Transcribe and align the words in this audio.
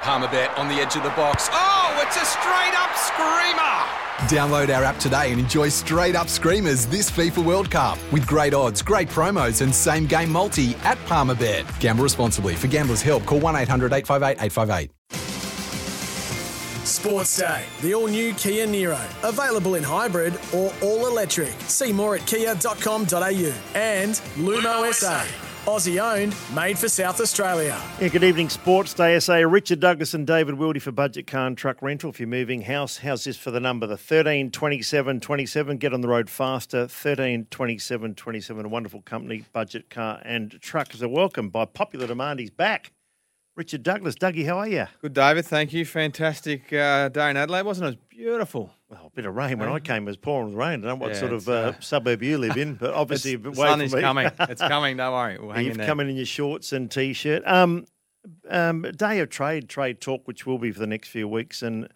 Palmerbet 0.00 0.56
on 0.56 0.68
the 0.68 0.74
edge 0.74 0.94
of 0.96 1.02
the 1.02 1.10
box. 1.10 1.48
Oh, 1.52 2.02
it's 2.06 2.16
a 2.16 2.24
straight 2.24 2.74
up 2.78 2.94
screamer! 2.96 3.98
Download 4.28 4.74
our 4.74 4.84
app 4.84 4.98
today 4.98 5.30
and 5.32 5.40
enjoy 5.40 5.68
straight 5.68 6.14
up 6.14 6.28
screamers 6.28 6.86
this 6.86 7.10
FIFA 7.10 7.44
World 7.44 7.70
Cup 7.70 7.98
with 8.12 8.26
great 8.26 8.54
odds, 8.54 8.80
great 8.80 9.08
promos, 9.08 9.60
and 9.60 9.74
same 9.74 10.06
game 10.06 10.30
multi 10.30 10.76
at 10.76 10.98
Palmerbet. 11.06 11.80
Gamble 11.80 12.04
responsibly. 12.04 12.54
For 12.54 12.68
gamblers' 12.68 13.02
help, 13.02 13.26
call 13.26 13.40
1 13.40 13.56
800 13.56 13.92
858 13.92 14.44
858. 14.44 14.90
Sports 16.86 17.36
Day, 17.36 17.64
the 17.82 17.94
all 17.94 18.06
new 18.06 18.32
Kia 18.34 18.66
Niro. 18.66 19.02
Available 19.28 19.74
in 19.74 19.82
hybrid 19.82 20.38
or 20.54 20.72
all 20.80 21.06
electric. 21.06 21.52
See 21.62 21.92
more 21.92 22.16
at 22.16 22.26
kia.com.au. 22.26 23.52
And 23.74 24.14
Lumo 24.36 24.92
SA. 24.94 25.24
Aussie 25.66 26.00
owned, 26.00 26.34
made 26.54 26.78
for 26.78 26.88
South 26.88 27.20
Australia. 27.20 27.80
Yeah, 28.00 28.08
good 28.08 28.24
evening, 28.24 28.48
Sports 28.48 28.94
Day 28.94 29.18
SA. 29.20 29.34
Richard 29.36 29.80
Douglas 29.80 30.14
and 30.14 30.26
David 30.26 30.54
Wildy 30.54 30.80
for 30.80 30.92
Budget 30.92 31.26
Car 31.26 31.46
and 31.46 31.58
Truck 31.58 31.82
Rental. 31.82 32.10
If 32.10 32.20
you're 32.20 32.28
moving 32.28 32.62
house, 32.62 32.98
how's 32.98 33.24
this 33.24 33.36
for 33.36 33.50
the 33.50 33.60
number? 33.60 33.86
The 33.86 33.96
13 33.98 34.50
27 34.50 35.20
27. 35.20 35.76
Get 35.76 35.92
on 35.92 36.00
the 36.00 36.08
road 36.08 36.30
faster. 36.30 36.86
13 36.86 37.46
27 37.50 38.14
27. 38.14 38.64
A 38.64 38.68
wonderful 38.68 39.02
company, 39.02 39.44
Budget 39.52 39.90
Car 39.90 40.20
and 40.24 40.58
Truck. 40.60 40.88
are 41.02 41.08
welcome 41.08 41.50
by 41.50 41.64
popular 41.64 42.06
demand. 42.06 42.40
He's 42.40 42.50
back. 42.50 42.92
Richard 43.58 43.82
Douglas. 43.82 44.14
Dougie, 44.14 44.46
how 44.46 44.58
are 44.58 44.68
you? 44.68 44.86
Good, 45.02 45.14
David. 45.14 45.44
Thank 45.44 45.72
you. 45.72 45.84
Fantastic 45.84 46.72
uh, 46.72 47.08
day 47.08 47.28
in 47.28 47.36
Adelaide, 47.36 47.62
wasn't 47.62 47.86
it? 47.86 47.88
It 47.88 47.98
was 47.98 48.06
beautiful. 48.08 48.70
Well, 48.88 49.06
a 49.06 49.10
bit 49.10 49.26
of 49.26 49.34
rain. 49.34 49.58
When 49.58 49.68
I 49.68 49.80
came, 49.80 50.04
it 50.04 50.06
was 50.06 50.16
pouring 50.16 50.54
rain. 50.54 50.66
I 50.68 50.72
don't 50.74 50.82
know 50.82 50.94
what 50.94 51.14
yeah, 51.14 51.18
sort 51.18 51.32
of 51.32 51.48
uh, 51.48 51.52
uh, 51.52 51.72
suburb 51.80 52.22
you 52.22 52.38
live 52.38 52.56
in, 52.56 52.74
but 52.74 52.94
obviously 52.94 53.34
the 53.34 53.52
sun 53.52 53.80
is 53.80 53.92
me. 53.92 54.00
coming. 54.00 54.30
It's 54.38 54.62
coming. 54.62 54.96
Don't 54.96 55.12
worry. 55.12 55.38
We'll 55.40 55.60
You've 55.60 55.76
come 55.76 55.98
in 55.98 56.08
in 56.08 56.14
your 56.14 56.24
shorts 56.24 56.72
and 56.72 56.88
t-shirt. 56.88 57.42
Um, 57.46 57.84
um, 58.48 58.82
day 58.82 59.18
of 59.18 59.28
trade, 59.28 59.68
trade 59.68 60.00
talk, 60.00 60.28
which 60.28 60.46
will 60.46 60.58
be 60.58 60.70
for 60.70 60.78
the 60.78 60.86
next 60.86 61.08
few 61.08 61.26
weeks, 61.26 61.60
and 61.60 61.88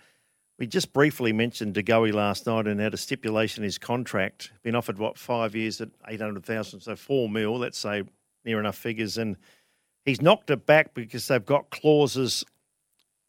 we 0.58 0.66
just 0.66 0.92
briefly 0.92 1.32
mentioned 1.32 1.74
De 1.74 1.84
Goey 1.84 2.12
last 2.12 2.44
night 2.44 2.66
and 2.66 2.80
had 2.80 2.92
a 2.92 2.96
stipulation 2.96 3.62
in 3.62 3.66
his 3.66 3.78
contract. 3.78 4.50
Been 4.64 4.74
offered 4.74 4.98
what 4.98 5.16
five 5.16 5.54
years 5.54 5.80
at 5.80 5.90
eight 6.08 6.20
hundred 6.20 6.44
thousand, 6.44 6.80
so 6.80 6.96
four 6.96 7.28
mil. 7.28 7.56
Let's 7.56 7.78
say 7.78 8.02
near 8.44 8.58
enough 8.58 8.76
figures, 8.76 9.16
and 9.16 9.36
He's 10.04 10.20
knocked 10.20 10.50
it 10.50 10.66
back 10.66 10.94
because 10.94 11.28
they've 11.28 11.44
got 11.44 11.70
clauses, 11.70 12.44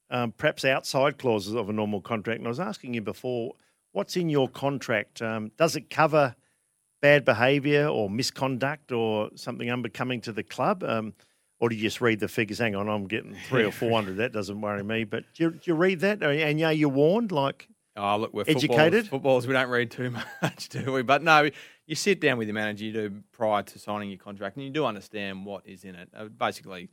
um, 0.10 0.32
perhaps 0.32 0.66
outside 0.66 1.18
clauses 1.18 1.54
of 1.54 1.70
a 1.70 1.74
normal 1.74 2.02
contract. 2.02 2.40
And 2.40 2.48
I 2.48 2.50
was 2.50 2.60
asking 2.60 2.94
you 2.96 3.02
before, 3.02 3.54
what's 3.92 4.16
in 4.18 4.30
your 4.30 4.48
contract? 4.48 5.22
Um, 5.22 5.52
does 5.58 5.76
it 5.76 5.90
cover 5.90 6.36
bad 7.02 7.26
behaviour 7.26 7.88
or 7.88 8.10
misconduct 8.10 8.92
or 8.92 9.30
something 9.36 9.70
unbecoming 9.70 10.22
to 10.22 10.32
the 10.32 10.44
club? 10.44 10.84
Um, 10.84 11.14
or 11.60 11.70
do 11.70 11.76
you 11.76 11.82
just 11.84 12.02
read 12.02 12.20
the 12.20 12.28
figures? 12.28 12.58
Hang 12.58 12.76
on, 12.76 12.90
I'm 12.90 13.08
getting 13.08 13.36
three 13.48 13.64
or 13.64 13.72
four 13.80 13.92
hundred. 13.92 14.18
That 14.18 14.34
doesn't 14.34 14.60
worry 14.60 14.84
me. 14.84 15.04
But 15.06 15.24
do 15.34 15.44
you, 15.44 15.52
do 15.52 15.60
you 15.64 15.76
read 15.76 16.02
that? 16.02 16.22
And 16.22 16.60
yeah, 16.60 16.72
you're 16.72 16.90
warned. 16.90 17.32
Like, 17.32 17.68
oh 17.96 18.18
look, 18.18 18.34
we're 18.34 18.44
educated 18.48 19.08
footballers. 19.08 19.08
footballers. 19.08 19.48
We 19.48 19.54
don't 19.54 19.70
read 19.70 19.92
too 19.92 20.14
much, 20.42 20.70
do 20.70 20.92
we? 20.92 21.04
But 21.04 21.24
no, 21.24 21.50
you 21.86 21.96
sit 21.96 22.22
down 22.22 22.38
with 22.38 22.48
your 22.48 22.56
manager, 22.56 22.86
you 22.86 22.94
do 22.94 23.24
prior 23.32 23.64
to 23.64 23.80
signing 23.80 24.10
your 24.10 24.20
contract, 24.20 24.56
and 24.56 24.66
you 24.66 24.72
do 24.72 24.86
understand 24.86 25.46
what 25.46 25.66
is 25.68 25.84
in 25.84 25.96
it. 25.96 26.10
Uh, 26.16 26.26
basically, 26.26 26.90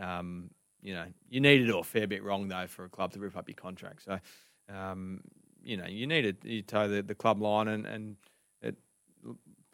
um, 0.00 0.50
you 0.80 0.94
know, 0.94 1.06
you 1.28 1.40
need 1.40 1.68
it 1.68 1.74
a 1.74 1.82
fair 1.82 2.06
bit 2.06 2.22
wrong 2.22 2.48
though 2.48 2.66
for 2.66 2.84
a 2.84 2.88
club 2.88 3.12
to 3.12 3.20
rip 3.20 3.36
up 3.36 3.48
your 3.48 3.56
contract. 3.56 4.04
So, 4.04 4.18
um, 4.72 5.20
you 5.62 5.76
know, 5.76 5.86
you 5.86 6.06
need 6.06 6.40
to 6.42 6.48
you 6.48 6.62
toe 6.62 6.88
the, 6.88 7.02
the 7.02 7.14
club 7.14 7.40
line, 7.40 7.68
and, 7.68 7.86
and 7.86 8.16
it 8.62 8.76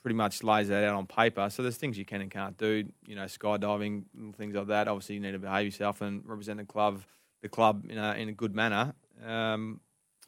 pretty 0.02 0.16
much 0.16 0.42
lays 0.42 0.68
that 0.68 0.84
out 0.84 0.94
on 0.94 1.06
paper. 1.06 1.48
So 1.50 1.62
there's 1.62 1.76
things 1.76 1.98
you 1.98 2.04
can 2.04 2.20
and 2.20 2.30
can't 2.30 2.56
do. 2.56 2.84
You 3.06 3.16
know, 3.16 3.24
skydiving, 3.24 4.04
things 4.36 4.54
like 4.54 4.66
that. 4.68 4.88
Obviously, 4.88 5.16
you 5.16 5.20
need 5.20 5.32
to 5.32 5.38
behave 5.38 5.66
yourself 5.66 6.00
and 6.00 6.22
represent 6.26 6.58
the 6.58 6.64
club, 6.64 7.02
the 7.42 7.48
club 7.48 7.84
in 7.88 7.98
a, 7.98 8.14
in 8.14 8.28
a 8.28 8.32
good 8.32 8.54
manner, 8.54 8.94
um, 9.26 9.80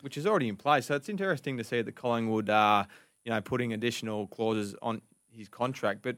which 0.02 0.16
is 0.18 0.26
already 0.26 0.48
in 0.48 0.56
place. 0.56 0.86
So 0.86 0.94
it's 0.94 1.08
interesting 1.08 1.56
to 1.56 1.64
see 1.64 1.80
that 1.80 1.94
Collingwood 1.94 2.50
are. 2.50 2.82
Uh, 2.82 2.86
you 3.24 3.30
know, 3.30 3.40
putting 3.40 3.72
additional 3.72 4.26
clauses 4.28 4.74
on 4.82 5.02
his 5.30 5.48
contract. 5.48 6.00
But 6.02 6.16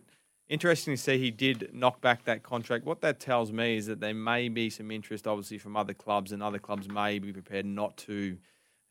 interesting 0.49 0.95
to 0.95 1.01
see 1.01 1.19
he 1.19 1.31
did 1.31 1.71
knock 1.73 2.01
back 2.01 2.25
that 2.25 2.43
contract. 2.43 2.85
What 2.85 3.01
that 3.01 3.21
tells 3.21 3.53
me 3.53 3.77
is 3.77 3.87
that 3.87 4.01
there 4.01 4.15
may 4.15 4.49
be 4.49 4.71
some 4.71 4.91
interest, 4.91 5.27
obviously, 5.27 5.59
from 5.59 5.77
other 5.77 5.95
clubs, 5.95 6.33
and 6.33 6.43
other 6.43 6.59
clubs 6.59 6.89
may 6.89 7.19
be 7.19 7.33
prepared 7.33 7.67
not 7.67 7.97
to 7.99 8.37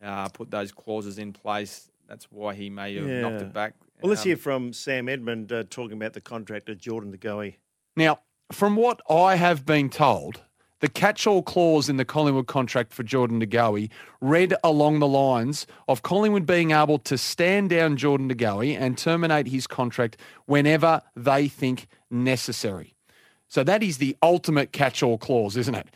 uh, 0.04 0.28
put 0.30 0.52
those 0.52 0.72
clauses 0.72 1.20
in 1.20 1.34
place. 1.34 1.90
That's 2.08 2.26
why 2.32 2.54
he 2.56 2.70
may 2.70 2.96
have 2.96 3.08
yeah. 3.08 3.22
knocked 3.22 3.42
it 3.42 3.54
back. 3.54 3.74
Well, 4.02 4.10
let's 4.10 4.22
um, 4.22 4.28
hear 4.28 4.38
from 4.38 4.74
Sam 4.74 5.08
Edmund 5.08 5.52
uh, 5.52 5.64
talking 5.70 5.96
about 5.96 6.14
the 6.14 6.22
contract 6.22 6.70
of 6.70 6.78
Jordan 6.78 7.12
De 7.12 7.18
Goey. 7.18 7.58
Now, 7.96 8.20
from 8.52 8.76
what 8.76 9.02
I 9.10 9.36
have 9.36 9.66
been 9.66 9.90
told, 9.90 10.42
the 10.82 10.90
catch-all 10.90 11.44
clause 11.44 11.88
in 11.90 11.98
the 11.98 12.06
Collingwood 12.06 12.48
contract 12.48 12.92
for 12.92 13.04
Jordan 13.04 13.40
Goey 13.40 13.90
read 14.20 14.54
along 14.64 15.00
the 15.00 15.08
lines 15.08 15.66
of 15.88 16.02
Collingwood 16.02 16.46
being 16.46 16.72
able 16.72 17.00
to 17.00 17.18
stand 17.18 17.70
down 17.70 17.98
Jordan 17.98 18.30
Goey 18.30 18.78
and 18.78 18.98
terminate 18.98 19.48
his 19.48 19.68
contract 19.68 20.18
whenever 20.46 21.02
they 21.16 21.48
think 21.48 21.88
necessary. 22.10 22.94
So 23.48 23.64
that 23.64 23.84
is 23.84 23.98
the 24.00 24.18
ultimate 24.22 24.72
catch-all 24.72 25.18
clause, 25.18 25.56
isn't 25.56 25.76
it? 25.76 25.88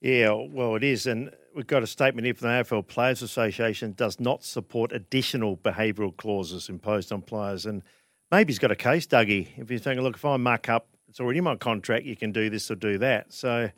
Yeah, 0.00 0.32
well, 0.32 0.74
it 0.76 0.84
is. 0.84 1.06
And 1.06 1.30
we've 1.54 1.66
got 1.66 1.82
a 1.82 1.86
statement 1.86 2.24
here 2.24 2.34
from 2.34 2.48
the 2.48 2.54
AFL 2.54 2.86
Players 2.86 3.22
Association 3.22 3.92
does 3.92 4.18
not 4.18 4.44
support 4.44 4.92
additional 4.92 5.56
behavioural 5.56 6.16
clauses 6.16 6.68
imposed 6.68 7.12
on 7.12 7.22
players. 7.22 7.64
And 7.64 7.82
maybe 8.30 8.52
he's 8.52 8.58
got 8.58 8.70
a 8.70 8.76
case, 8.76 9.06
Dougie. 9.06 9.48
If 9.56 9.70
you're 9.70 9.78
thinking, 9.78 10.02
look, 10.02 10.16
if 10.16 10.24
I 10.24 10.36
muck 10.36 10.68
up 10.68 10.88
it's 11.14 11.20
already 11.20 11.38
in 11.38 11.44
my 11.44 11.54
contract. 11.54 12.06
You 12.06 12.16
can 12.16 12.32
do 12.32 12.50
this 12.50 12.72
or 12.72 12.74
do 12.74 12.98
that. 12.98 13.32
So 13.32 13.70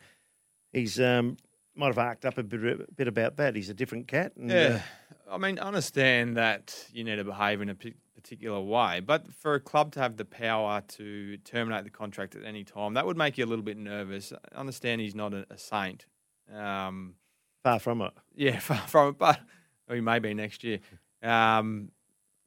he's 0.73 0.99
um, 0.99 1.37
might 1.75 1.89
have 1.89 1.99
arced 1.99 2.25
up 2.25 2.39
a 2.39 2.43
bit, 2.43 2.81
a 2.81 2.87
bit 2.95 3.09
about 3.09 3.37
that. 3.37 3.55
He's 3.55 3.69
a 3.69 3.75
different 3.75 4.09
cat. 4.09 4.33
And, 4.37 4.49
yeah, 4.49 4.81
uh, 5.29 5.35
I 5.35 5.37
mean, 5.37 5.59
understand 5.59 6.39
that 6.39 6.87
you 6.95 7.05
need 7.05 7.17
to 7.17 7.25
behave 7.25 7.61
in 7.61 7.69
a 7.69 7.75
particular 7.75 8.59
way, 8.59 9.01
but 9.01 9.31
for 9.35 9.53
a 9.53 9.61
club 9.61 9.93
to 9.93 10.01
have 10.01 10.17
the 10.17 10.25
power 10.25 10.81
to 10.89 11.37
terminate 11.45 11.85
the 11.85 11.91
contract 11.91 12.37
at 12.37 12.43
any 12.43 12.65
time, 12.65 12.95
that 12.95 13.05
would 13.05 13.19
make 13.19 13.37
you 13.37 13.45
a 13.45 13.47
little 13.51 13.63
bit 13.63 13.77
nervous. 13.77 14.33
I 14.33 14.59
understand 14.59 15.03
he's 15.03 15.15
not 15.15 15.35
a, 15.35 15.45
a 15.51 15.59
saint. 15.59 16.07
Um, 16.51 17.17
far 17.63 17.81
from 17.81 18.01
it. 18.01 18.15
Yeah, 18.35 18.59
far 18.61 18.79
from 18.79 19.11
it, 19.11 19.19
but 19.19 19.41
he 19.93 20.01
may 20.01 20.21
be 20.21 20.33
next 20.33 20.65
year. 20.65 20.79
Um, 21.23 21.91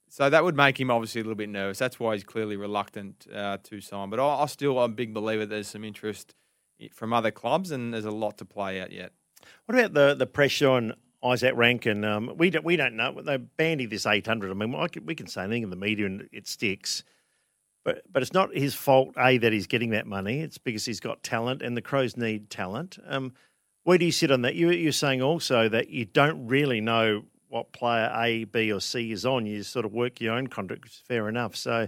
so 0.10 0.30
that 0.30 0.44
would 0.44 0.56
make 0.56 0.80
him 0.80 0.92
obviously 0.92 1.22
a 1.22 1.24
little 1.24 1.36
bit 1.36 1.50
nervous. 1.50 1.78
That's 1.78 2.00
why 2.00 2.16
he's 2.16 2.24
clearly 2.24 2.58
reluctant 2.58 3.28
uh, 3.34 3.58
to 3.64 3.80
sign. 3.80 4.10
But 4.10 4.20
I, 4.20 4.44
I 4.44 4.46
still 4.48 4.78
am 4.80 4.92
a 4.92 4.94
big 4.94 5.14
believer 5.14 5.46
there's 5.46 5.68
some 5.68 5.84
interest 5.84 6.36
from 6.94 7.14
other 7.14 7.32
clubs, 7.32 7.72
and 7.72 7.94
there's 7.94 8.06
a 8.06 8.12
lot 8.12 8.38
to 8.40 8.46
play 8.46 8.82
out 8.82 8.92
yet. 8.92 9.12
What 9.66 9.78
about 9.78 9.94
the 9.94 10.16
the 10.16 10.26
pressure 10.26 10.70
on 10.70 10.94
Izak 11.24 11.56
Rankine? 11.56 12.04
Um, 12.04 12.34
we 12.38 12.50
don't 12.50 12.66
we 12.66 12.76
don't 12.76 12.96
know. 12.96 13.22
They're 13.22 13.38
banning 13.38 13.90
this 13.90 14.06
800. 14.06 14.52
I 14.52 14.54
mean, 14.54 14.76
we 15.06 15.16
can 15.16 15.28
say 15.28 15.44
anything 15.44 15.64
in 15.64 15.70
the 15.70 15.76
media 15.76 16.06
and 16.06 16.28
it 16.32 16.48
sticks. 16.48 17.04
But, 17.86 18.04
but 18.12 18.22
it's 18.22 18.34
not 18.34 18.54
his 18.54 18.76
fault, 18.76 19.14
A, 19.18 19.38
that 19.38 19.54
he's 19.54 19.66
getting 19.66 19.92
that 19.92 20.06
money. 20.06 20.42
It's 20.42 20.58
because 20.58 20.86
he's 20.86 21.00
got 21.00 21.24
talent 21.24 21.62
and 21.62 21.78
the 21.78 21.82
Crows 21.82 22.18
need 22.18 22.50
talent. 22.50 23.00
Um, 23.08 23.34
where 23.84 23.98
do 23.98 24.06
you 24.06 24.12
sit 24.12 24.32
on 24.32 24.42
that? 24.42 24.56
You, 24.56 24.70
you're 24.72 24.92
saying 24.92 25.22
also 25.22 25.70
that 25.70 25.90
you 25.90 26.06
don't 26.06 26.48
really 26.48 26.82
know 26.82 27.24
what 27.50 27.72
player 27.72 28.12
A, 28.16 28.46
B, 28.46 28.72
or 28.72 28.80
C 28.80 29.12
is 29.12 29.26
on. 29.26 29.46
You 29.46 29.64
sort 29.64 29.86
of 29.86 29.92
work 29.92 30.22
your 30.22 30.34
own 30.34 30.48
contract, 30.48 30.84
which 30.84 30.94
is 30.94 31.04
fair 31.06 31.28
enough. 31.28 31.56
So, 31.56 31.88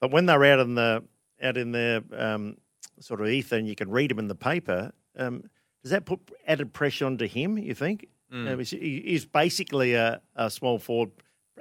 but 0.00 0.10
when 0.10 0.26
they're 0.26 0.44
out 0.44 0.60
in 0.60 0.74
the 0.74 1.04
out 1.42 1.56
in 1.56 1.72
their 1.72 2.02
um, 2.16 2.56
sort 3.00 3.20
of 3.20 3.28
ether, 3.28 3.56
and 3.56 3.68
you 3.68 3.74
can 3.74 3.90
read 3.90 4.10
them 4.10 4.18
in 4.18 4.28
the 4.28 4.34
paper, 4.34 4.92
um, 5.16 5.44
does 5.82 5.90
that 5.90 6.06
put 6.06 6.20
added 6.46 6.72
pressure 6.72 7.06
onto 7.06 7.26
him? 7.26 7.58
You 7.58 7.74
think 7.74 8.08
mm. 8.32 8.50
um, 8.50 8.58
he's, 8.58 8.70
he's, 8.70 9.26
basically 9.26 9.94
a, 9.94 10.20
a, 10.34 10.50
small 10.50 10.78
forward, 10.78 11.10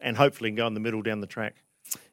and 0.01 0.15
hopefully 0.15 0.49
can 0.49 0.55
go 0.55 0.67
in 0.67 0.73
the 0.73 0.79
middle 0.79 1.01
down 1.01 1.19
the 1.19 1.27
track. 1.27 1.55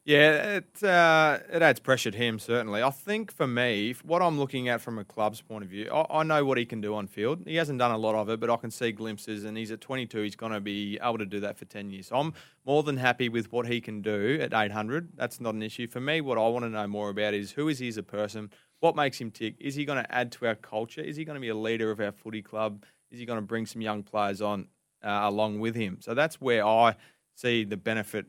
Yeah, 0.05 0.56
it 0.56 0.82
uh, 0.82 1.41
it 1.52 1.61
adds 1.61 1.79
pressure 1.79 2.11
to 2.11 2.17
him 2.17 2.38
certainly. 2.38 2.82
I 2.82 2.88
think 2.88 3.31
for 3.31 3.47
me, 3.47 3.94
what 4.02 4.23
I'm 4.23 4.38
looking 4.38 4.67
at 4.69 4.81
from 4.81 4.99
a 4.99 5.05
club's 5.05 5.43
point 5.43 5.62
of 5.62 5.69
view, 5.69 5.91
I, 5.93 6.20
I, 6.20 6.23
know 6.23 6.43
what 6.43 6.56
he 6.56 6.64
can 6.64 6.81
do 6.81 6.94
on 6.94 7.06
field. 7.06 7.43
He 7.47 7.56
hasn't 7.56 7.79
done 7.79 7.91
a 7.91 7.99
lot 7.99 8.14
of 8.14 8.31
it, 8.31 8.41
but 8.41 8.49
I 8.49 8.56
can 8.56 8.70
see 8.70 8.93
glimpses, 8.93 9.44
and 9.44 9.58
he's 9.58 9.70
at 9.70 9.82
22. 9.82 10.23
He's 10.23 10.37
going 10.37 10.52
to 10.52 10.61
be 10.61 10.99
able 11.02 11.19
to 11.19 11.26
do 11.26 11.41
that 11.41 11.58
for 11.58 11.67
10 11.67 11.91
years. 11.91 12.06
So 12.06 12.17
I'm 12.17 12.32
more 12.64 12.82
than 12.82 12.97
happy 12.97 13.29
with 13.29 13.52
what 13.52 13.67
he 13.67 13.82
can 13.82 14.00
do 14.00 14.38
at 14.41 14.55
800. 14.55 15.11
That's 15.17 15.38
not 15.38 15.52
an 15.55 15.62
issue 15.62 15.87
for 15.87 16.00
me. 16.00 16.23
What 16.23 16.38
I 16.38 16.49
want 16.49 16.64
to 16.64 16.70
know 16.70 16.87
more 16.87 17.11
about 17.11 17.35
is 17.35 17.53
who 17.53 17.69
is 17.69 17.79
he 17.79 17.88
as 17.88 17.99
a 17.99 18.03
person. 18.03 18.50
what 18.81 18.96
makes 18.96 19.20
him 19.20 19.31
tick? 19.31 19.56
Is 19.61 19.75
he 19.75 19.85
going 19.85 20.03
to 20.03 20.14
add 20.14 20.32
to 20.32 20.46
our 20.46 20.55
culture? 20.55 21.03
Is 21.03 21.17
he 21.17 21.26
going 21.26 21.37
to 21.37 21.41
be 21.41 21.50
a 21.50 21.55
leader 21.55 21.91
of 21.91 22.00
our 22.00 22.12
footy 22.12 22.41
club? 22.41 22.87
Is 23.11 23.19
he 23.19 23.26
going 23.26 23.38
to 23.38 23.46
bring 23.46 23.67
some 23.67 23.82
young 23.82 24.03
players 24.03 24.41
on 24.41 24.69
uh, 25.05 25.20
along 25.25 25.61
with 25.61 25.75
him? 25.75 25.99
So 26.00 26.14
that's 26.14 26.41
where 26.41 26.67
I 26.67 26.96
see 27.35 27.64
the 27.64 27.76
benefit 27.76 28.26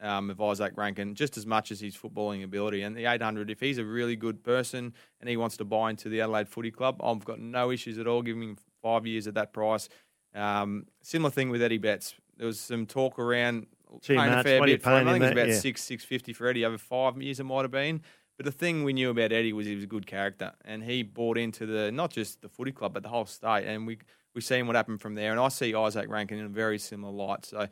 um, 0.00 0.30
of 0.30 0.38
Izak 0.38 0.72
Rankine 0.76 1.14
just 1.14 1.36
as 1.36 1.46
much 1.46 1.70
as 1.70 1.80
his 1.80 1.96
footballing 1.96 2.44
ability. 2.44 2.82
And 2.82 2.96
the 2.96 3.06
800, 3.06 3.50
if 3.50 3.60
he's 3.60 3.78
a 3.78 3.84
really 3.84 4.16
good 4.16 4.42
person 4.42 4.92
and 5.20 5.28
he 5.28 5.36
wants 5.36 5.56
to 5.58 5.64
buy 5.64 5.90
into 5.90 6.08
the 6.08 6.20
Adelaide 6.20 6.48
Footy 6.48 6.70
Club, 6.70 7.00
I've 7.02 7.24
got 7.24 7.38
no 7.40 7.70
issues 7.70 7.98
at 7.98 8.06
all 8.06 8.22
giving 8.22 8.42
him 8.42 8.56
five 8.82 9.06
years 9.06 9.26
at 9.26 9.34
that 9.34 9.52
price. 9.52 9.88
Um, 10.34 10.86
similar 11.02 11.30
thing 11.30 11.50
with 11.50 11.62
Eddie 11.62 11.78
Betts. 11.78 12.14
There 12.36 12.46
was 12.46 12.58
some 12.58 12.86
talk 12.86 13.18
around 13.18 13.66
Too 14.02 14.16
paying 14.16 14.32
a 14.32 14.42
fair 14.42 14.58
What 14.58 14.68
are 14.68 14.72
you 14.72 14.78
bit 14.78 14.82
for 14.82 14.98
him. 14.98 15.08
I 15.08 15.12
think 15.12 15.24
it 15.24 15.26
was 15.26 15.32
about? 15.32 15.48
Yeah. 15.48 15.58
six 15.58 15.82
six 15.82 16.04
fifty 16.04 16.32
for 16.32 16.48
Eddie 16.48 16.64
over 16.64 16.78
five 16.78 17.20
years. 17.22 17.38
It 17.38 17.44
might 17.44 17.62
have 17.62 17.70
been. 17.70 18.02
But 18.36 18.46
the 18.46 18.52
thing 18.52 18.82
we 18.82 18.92
knew 18.92 19.10
about 19.10 19.30
Eddie 19.30 19.52
was 19.52 19.66
he 19.66 19.76
was 19.76 19.84
a 19.84 19.88
good 19.88 20.08
character, 20.08 20.52
and 20.64 20.82
he 20.82 21.04
bought 21.04 21.38
into 21.38 21.66
the 21.66 21.92
not 21.92 22.10
just 22.10 22.42
the 22.42 22.48
footy 22.48 22.72
club 22.72 22.92
but 22.92 23.04
the 23.04 23.08
whole 23.08 23.26
state. 23.26 23.64
And 23.66 23.86
we 23.86 23.98
we 24.34 24.40
seen 24.40 24.66
what 24.66 24.74
happened 24.74 25.00
from 25.00 25.14
there. 25.14 25.30
And 25.30 25.40
I 25.40 25.48
see 25.48 25.72
Izak 25.72 26.08
Rankine 26.08 26.38
in 26.38 26.46
a 26.46 26.48
very 26.48 26.78
similar 26.78 27.12
light. 27.12 27.44
So 27.44 27.68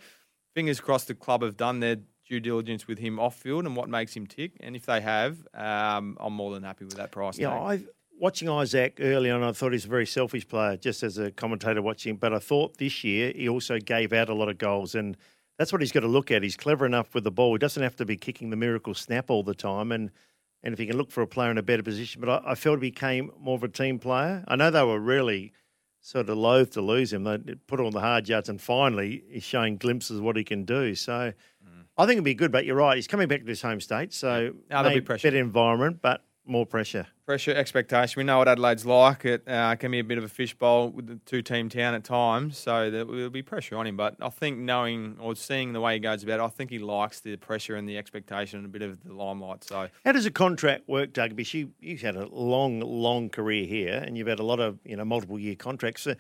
fingers 0.54 0.80
crossed 0.80 1.08
the 1.08 1.14
club 1.14 1.42
have 1.42 1.56
done 1.56 1.80
their 1.80 1.96
due 2.32 2.40
diligence 2.40 2.86
with 2.86 2.98
him 2.98 3.20
off 3.20 3.36
field 3.36 3.66
and 3.66 3.76
what 3.76 3.90
makes 3.90 4.16
him 4.16 4.26
tick. 4.26 4.52
And 4.60 4.74
if 4.74 4.86
they 4.86 5.02
have, 5.02 5.46
um, 5.52 6.16
I'm 6.18 6.32
more 6.32 6.54
than 6.54 6.62
happy 6.62 6.86
with 6.86 6.96
that 6.96 7.12
price. 7.12 7.38
Yeah. 7.38 7.50
I 7.50 7.84
watching 8.18 8.48
Izak 8.48 8.94
early 9.00 9.30
on, 9.30 9.42
I 9.42 9.52
thought 9.52 9.72
he's 9.72 9.84
a 9.84 9.88
very 9.88 10.06
selfish 10.06 10.48
player, 10.48 10.78
just 10.78 11.02
as 11.02 11.18
a 11.18 11.30
commentator 11.30 11.82
watching. 11.82 12.16
But 12.16 12.32
I 12.32 12.38
thought 12.38 12.78
this 12.78 13.04
year 13.04 13.32
he 13.34 13.50
also 13.50 13.78
gave 13.78 14.14
out 14.14 14.30
a 14.30 14.34
lot 14.34 14.48
of 14.48 14.56
goals, 14.56 14.94
and 14.94 15.16
that's 15.58 15.72
what 15.72 15.82
he's 15.82 15.92
got 15.92 16.00
to 16.00 16.08
look 16.08 16.30
at. 16.30 16.42
He's 16.42 16.56
clever 16.56 16.86
enough 16.86 17.14
with 17.14 17.24
the 17.24 17.30
ball; 17.30 17.52
he 17.52 17.58
doesn't 17.58 17.82
have 17.82 17.96
to 17.96 18.06
be 18.06 18.16
kicking 18.16 18.48
the 18.48 18.56
miracle 18.56 18.94
snap 18.94 19.28
all 19.28 19.42
the 19.42 19.54
time, 19.54 19.92
and 19.92 20.10
and 20.62 20.72
if 20.72 20.78
he 20.78 20.86
can 20.86 20.96
look 20.96 21.10
for 21.10 21.20
a 21.20 21.26
player 21.26 21.50
in 21.50 21.58
a 21.58 21.62
better 21.62 21.82
position. 21.82 22.22
But 22.22 22.30
I, 22.30 22.52
I 22.52 22.54
felt 22.54 22.76
he 22.76 22.90
became 22.90 23.30
more 23.38 23.56
of 23.56 23.64
a 23.64 23.68
team 23.68 23.98
player. 23.98 24.42
I 24.48 24.56
know 24.56 24.70
they 24.70 24.84
were 24.84 25.00
really 25.00 25.52
sort 26.00 26.30
of 26.30 26.38
loath 26.38 26.70
to 26.72 26.80
lose 26.80 27.12
him. 27.12 27.24
They 27.24 27.56
put 27.66 27.78
on 27.78 27.92
the 27.92 28.00
hard 28.00 28.26
yards, 28.26 28.48
and 28.48 28.58
finally 28.58 29.22
he's 29.28 29.44
showing 29.44 29.76
glimpses 29.76 30.16
of 30.16 30.24
what 30.24 30.36
he 30.36 30.44
can 30.44 30.64
do. 30.64 30.94
So. 30.94 31.34
I 31.96 32.06
think 32.06 32.12
it'd 32.12 32.24
be 32.24 32.34
good, 32.34 32.52
but 32.52 32.64
you're 32.64 32.76
right. 32.76 32.96
He's 32.96 33.06
coming 33.06 33.28
back 33.28 33.40
to 33.42 33.46
his 33.46 33.62
home 33.62 33.80
state, 33.80 34.12
so 34.14 34.54
No, 34.70 34.82
there'll 34.82 34.94
be 34.94 35.00
pressure. 35.00 35.28
better 35.28 35.38
environment, 35.40 35.98
but 36.00 36.24
more 36.44 36.66
pressure. 36.66 37.06
pressure, 37.24 37.52
expectation. 37.52 38.18
We 38.18 38.24
know 38.24 38.38
what 38.38 38.48
Adelaide's 38.48 38.84
like. 38.84 39.24
It 39.24 39.44
uh, 39.46 39.76
can 39.76 39.92
be 39.92 40.00
a 40.00 40.04
bit 40.04 40.18
of 40.18 40.24
a 40.24 40.28
fishbowl 40.28 40.88
with 40.90 41.06
the 41.06 41.16
two-team 41.24 41.68
town 41.68 41.94
at 41.94 42.02
times, 42.02 42.58
so 42.58 42.90
there 42.90 43.06
will 43.06 43.30
be 43.30 43.42
pressure 43.42 43.76
on 43.76 43.86
him. 43.86 43.96
But 43.96 44.16
I 44.20 44.28
think 44.30 44.58
knowing 44.58 45.16
or 45.20 45.36
seeing 45.36 45.72
the 45.72 45.80
way 45.80 45.94
he 45.94 46.00
goes 46.00 46.24
about 46.24 46.40
it, 46.40 46.42
I 46.42 46.48
think 46.48 46.70
he 46.70 46.80
likes 46.80 47.20
the 47.20 47.36
pressure 47.36 47.76
and 47.76 47.88
the 47.88 47.96
expectation 47.96 48.58
and 48.58 48.66
a 48.66 48.68
bit 48.70 48.82
of 48.82 49.04
the 49.04 49.12
limelight. 49.12 49.62
So 49.62 49.88
How 50.04 50.12
does 50.12 50.26
a 50.26 50.32
contract 50.32 50.88
work, 50.88 51.12
Doug? 51.12 51.36
Because 51.36 51.54
you, 51.54 51.70
you've 51.78 52.00
had 52.00 52.16
a 52.16 52.26
long, 52.26 52.80
long 52.80 53.28
career 53.28 53.64
here 53.64 54.02
and 54.04 54.18
you've 54.18 54.26
had 54.26 54.40
a 54.40 54.44
lot 54.44 54.58
of, 54.58 54.78
you 54.84 54.96
know, 54.96 55.04
multiple 55.04 55.38
year 55.38 55.54
contracts. 55.54 56.02
So 56.02 56.16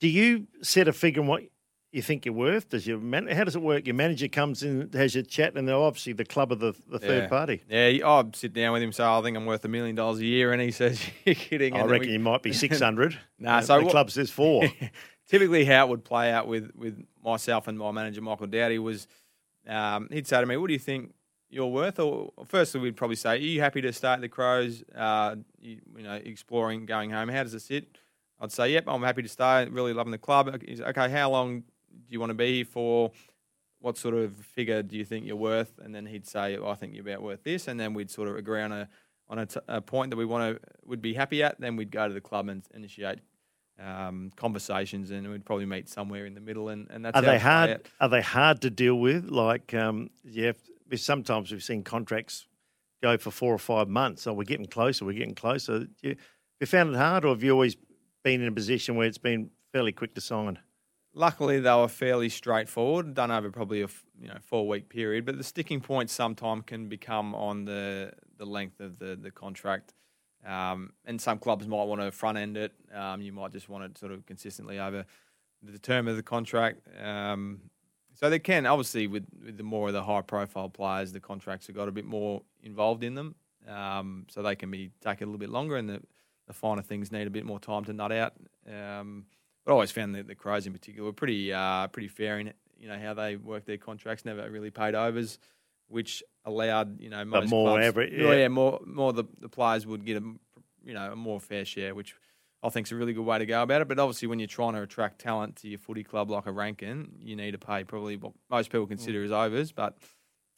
do 0.00 0.08
you 0.08 0.48
set 0.62 0.86
a 0.86 0.92
figure 0.92 1.22
on 1.22 1.28
what 1.28 1.44
you 1.92 2.02
think 2.02 2.26
you're 2.26 2.34
worth? 2.34 2.68
Does 2.68 2.86
your 2.86 2.98
man, 2.98 3.26
how 3.28 3.44
does 3.44 3.56
it 3.56 3.62
work? 3.62 3.86
Your 3.86 3.94
manager 3.94 4.28
comes 4.28 4.62
in, 4.62 4.90
has 4.92 5.14
your 5.14 5.24
chat, 5.24 5.54
and 5.56 5.66
they're 5.66 5.76
obviously 5.76 6.12
the 6.12 6.24
club 6.24 6.52
of 6.52 6.58
the, 6.58 6.74
the 6.88 6.98
third 6.98 7.22
yeah. 7.24 7.28
party. 7.28 7.62
Yeah, 7.68 8.06
I'll 8.06 8.30
sit 8.34 8.52
down 8.52 8.72
with 8.72 8.82
him. 8.82 8.92
So 8.92 9.10
I 9.10 9.22
think 9.22 9.36
I'm 9.36 9.46
worth 9.46 9.64
a 9.64 9.68
million 9.68 9.94
dollars 9.96 10.18
a 10.18 10.24
year, 10.24 10.52
and 10.52 10.60
he 10.60 10.70
says 10.70 11.00
you're 11.24 11.34
kidding. 11.34 11.74
I 11.74 11.84
reckon 11.84 12.08
we- 12.08 12.12
you 12.14 12.18
might 12.20 12.42
be 12.42 12.52
600. 12.54 13.18
Nah, 13.38 13.58
Uh, 13.58 13.60
so 13.62 13.78
the 13.78 13.84
what- 13.84 13.90
club 13.90 14.10
says 14.10 14.30
four. 14.30 14.64
typically 15.28 15.64
how 15.64 15.86
it 15.86 15.90
would 15.90 16.04
play 16.04 16.30
out 16.30 16.46
with, 16.46 16.70
with 16.76 17.04
myself 17.24 17.66
and 17.68 17.78
my 17.78 17.90
manager 17.90 18.20
Michael 18.20 18.46
Dowdy 18.46 18.78
was 18.78 19.08
um, 19.66 20.08
he'd 20.12 20.26
say 20.26 20.40
to 20.40 20.46
me, 20.46 20.56
"What 20.56 20.68
do 20.68 20.72
you 20.74 20.78
think 20.78 21.12
you're 21.50 21.66
worth?" 21.66 21.98
Or 21.98 22.32
firstly, 22.46 22.80
we'd 22.80 22.96
probably 22.96 23.16
say, 23.16 23.30
"Are 23.30 23.36
you 23.36 23.60
happy 23.60 23.80
to 23.80 23.92
stay 23.92 24.08
at 24.12 24.20
the 24.20 24.28
Crows? 24.28 24.84
Uh, 24.94 25.36
you, 25.60 25.80
you 25.96 26.04
know, 26.04 26.14
exploring, 26.14 26.86
going 26.86 27.10
home. 27.10 27.28
How 27.28 27.42
does 27.42 27.54
it 27.54 27.60
sit?" 27.60 27.98
I'd 28.40 28.52
say, 28.52 28.72
"Yep, 28.72 28.84
I'm 28.86 29.02
happy 29.02 29.22
to 29.22 29.28
stay. 29.28 29.66
Really 29.68 29.92
loving 29.92 30.12
the 30.12 30.18
club." 30.18 30.62
He's 30.64 30.80
okay. 30.80 31.10
How 31.10 31.30
long 31.30 31.64
you 32.08 32.20
want 32.20 32.30
to 32.30 32.34
be 32.34 32.56
here 32.56 32.64
for? 32.64 33.12
What 33.80 33.98
sort 33.98 34.14
of 34.14 34.36
figure 34.36 34.82
do 34.82 34.96
you 34.96 35.04
think 35.04 35.26
you're 35.26 35.36
worth? 35.36 35.78
And 35.78 35.94
then 35.94 36.06
he'd 36.06 36.26
say, 36.26 36.56
"I 36.56 36.74
think 36.74 36.94
you're 36.94 37.08
about 37.08 37.22
worth 37.22 37.42
this," 37.42 37.68
and 37.68 37.78
then 37.78 37.94
we'd 37.94 38.10
sort 38.10 38.28
of 38.28 38.36
agree 38.36 38.62
on 38.62 38.72
a 38.72 38.88
on 39.28 39.38
a, 39.40 39.46
t- 39.46 39.60
a 39.68 39.80
point 39.80 40.10
that 40.10 40.16
we 40.16 40.24
want 40.24 40.56
to 40.56 40.60
would 40.84 41.02
be 41.02 41.14
happy 41.14 41.42
at. 41.42 41.60
Then 41.60 41.76
we'd 41.76 41.90
go 41.90 42.08
to 42.08 42.14
the 42.14 42.20
club 42.20 42.48
and 42.48 42.62
initiate 42.74 43.20
um, 43.78 44.30
conversations, 44.36 45.10
and 45.10 45.28
we'd 45.30 45.44
probably 45.44 45.66
meet 45.66 45.88
somewhere 45.88 46.26
in 46.26 46.34
the 46.34 46.40
middle. 46.40 46.68
And, 46.68 46.86
and 46.90 47.04
that's 47.04 47.16
Are 47.16 47.22
how 47.22 47.30
they 47.30 47.38
hard? 47.38 47.70
out. 47.70 47.86
Are 48.00 48.08
they 48.08 48.22
hard 48.22 48.60
to 48.62 48.70
deal 48.70 48.96
with? 48.96 49.30
Like, 49.30 49.74
um, 49.74 50.10
yeah, 50.24 50.52
sometimes 50.94 51.52
we've 51.52 51.62
seen 51.62 51.82
contracts 51.82 52.46
go 53.02 53.18
for 53.18 53.30
four 53.30 53.52
or 53.52 53.58
five 53.58 53.88
months. 53.88 54.26
Oh, 54.26 54.32
we're 54.32 54.44
getting 54.44 54.66
closer. 54.66 55.04
We're 55.04 55.12
getting 55.12 55.34
closer. 55.34 55.86
You, 56.02 56.10
have 56.10 56.18
you 56.60 56.66
found 56.66 56.94
it 56.94 56.98
hard, 56.98 57.24
or 57.24 57.28
have 57.28 57.42
you 57.42 57.52
always 57.52 57.76
been 58.24 58.40
in 58.40 58.48
a 58.48 58.52
position 58.52 58.96
where 58.96 59.06
it's 59.06 59.18
been 59.18 59.50
fairly 59.72 59.92
quick 59.92 60.14
to 60.14 60.20
sign? 60.20 60.58
Luckily, 61.18 61.60
they 61.60 61.74
were 61.74 61.88
fairly 61.88 62.28
straightforward, 62.28 63.14
done 63.14 63.30
over 63.30 63.50
probably 63.50 63.80
a 63.80 63.88
you 64.20 64.28
know 64.28 64.36
four 64.42 64.68
week 64.68 64.90
period. 64.90 65.24
But 65.24 65.38
the 65.38 65.44
sticking 65.44 65.80
point 65.80 66.10
sometimes 66.10 66.64
can 66.66 66.88
become 66.88 67.34
on 67.34 67.64
the 67.64 68.12
the 68.36 68.44
length 68.44 68.80
of 68.80 68.98
the 68.98 69.16
the 69.16 69.30
contract. 69.30 69.94
Um, 70.44 70.92
and 71.06 71.18
some 71.18 71.38
clubs 71.38 71.66
might 71.66 71.84
want 71.84 72.02
to 72.02 72.12
front 72.12 72.36
end 72.36 72.58
it. 72.58 72.72
Um, 72.94 73.22
you 73.22 73.32
might 73.32 73.50
just 73.50 73.68
want 73.70 73.84
it 73.84 73.96
sort 73.96 74.12
of 74.12 74.26
consistently 74.26 74.78
over 74.78 75.06
the 75.62 75.78
term 75.78 76.06
of 76.06 76.16
the 76.16 76.22
contract. 76.22 76.86
Um, 77.02 77.62
so 78.12 78.28
they 78.28 78.38
can 78.38 78.66
obviously 78.66 79.06
with, 79.06 79.24
with 79.42 79.56
the 79.56 79.62
more 79.62 79.88
of 79.88 79.94
the 79.94 80.02
high 80.02 80.20
profile 80.20 80.68
players, 80.68 81.12
the 81.12 81.20
contracts 81.20 81.66
have 81.66 81.76
got 81.76 81.88
a 81.88 81.92
bit 81.92 82.04
more 82.04 82.42
involved 82.62 83.02
in 83.02 83.14
them. 83.14 83.34
Um, 83.66 84.26
so 84.28 84.42
they 84.42 84.54
can 84.54 84.70
be 84.70 84.90
take 85.00 85.22
a 85.22 85.24
little 85.24 85.38
bit 85.38 85.50
longer, 85.50 85.76
and 85.76 85.88
the, 85.88 86.02
the 86.46 86.52
finer 86.52 86.82
things 86.82 87.10
need 87.10 87.26
a 87.26 87.30
bit 87.30 87.46
more 87.46 87.58
time 87.58 87.84
to 87.86 87.94
nut 87.94 88.12
out. 88.12 88.34
Um, 88.70 89.24
but 89.66 89.72
I 89.72 89.74
always 89.74 89.90
found 89.90 90.14
that 90.14 90.26
the 90.26 90.34
Crows 90.34 90.66
in 90.66 90.72
particular 90.72 91.04
were 91.04 91.12
pretty 91.12 91.52
uh, 91.52 91.88
pretty 91.88 92.08
fair 92.08 92.38
in 92.38 92.54
you 92.78 92.88
know 92.88 92.98
how 92.98 93.12
they 93.12 93.36
worked 93.36 93.66
their 93.66 93.76
contracts. 93.76 94.24
Never 94.24 94.48
really 94.50 94.70
paid 94.70 94.94
overs, 94.94 95.38
which 95.88 96.22
allowed 96.46 97.00
you 97.00 97.10
know 97.10 97.24
most 97.24 97.50
more 97.50 97.68
clubs, 97.76 97.82
Well, 97.96 98.34
yeah. 98.34 98.42
yeah, 98.42 98.48
more 98.48 98.80
more 98.86 99.12
the, 99.12 99.24
the 99.40 99.48
players 99.50 99.86
would 99.86 100.06
get 100.06 100.16
a 100.16 100.22
you 100.84 100.94
know 100.94 101.12
a 101.12 101.16
more 101.16 101.40
fair 101.40 101.64
share, 101.64 101.94
which 101.94 102.14
I 102.62 102.68
think 102.68 102.86
is 102.86 102.92
a 102.92 102.96
really 102.96 103.12
good 103.12 103.26
way 103.26 103.38
to 103.38 103.46
go 103.46 103.62
about 103.62 103.82
it. 103.82 103.88
But 103.88 103.98
obviously, 103.98 104.28
when 104.28 104.38
you're 104.38 104.48
trying 104.48 104.74
to 104.74 104.82
attract 104.82 105.20
talent 105.20 105.56
to 105.56 105.68
your 105.68 105.78
footy 105.78 106.04
club 106.04 106.30
like 106.30 106.46
a 106.46 106.52
Rankine, 106.52 107.16
you 107.20 107.36
need 107.36 107.50
to 107.52 107.58
pay 107.58 107.84
probably 107.84 108.16
what 108.16 108.32
most 108.48 108.70
people 108.70 108.86
consider 108.86 109.22
as 109.24 109.32
overs. 109.32 109.72
But 109.72 109.98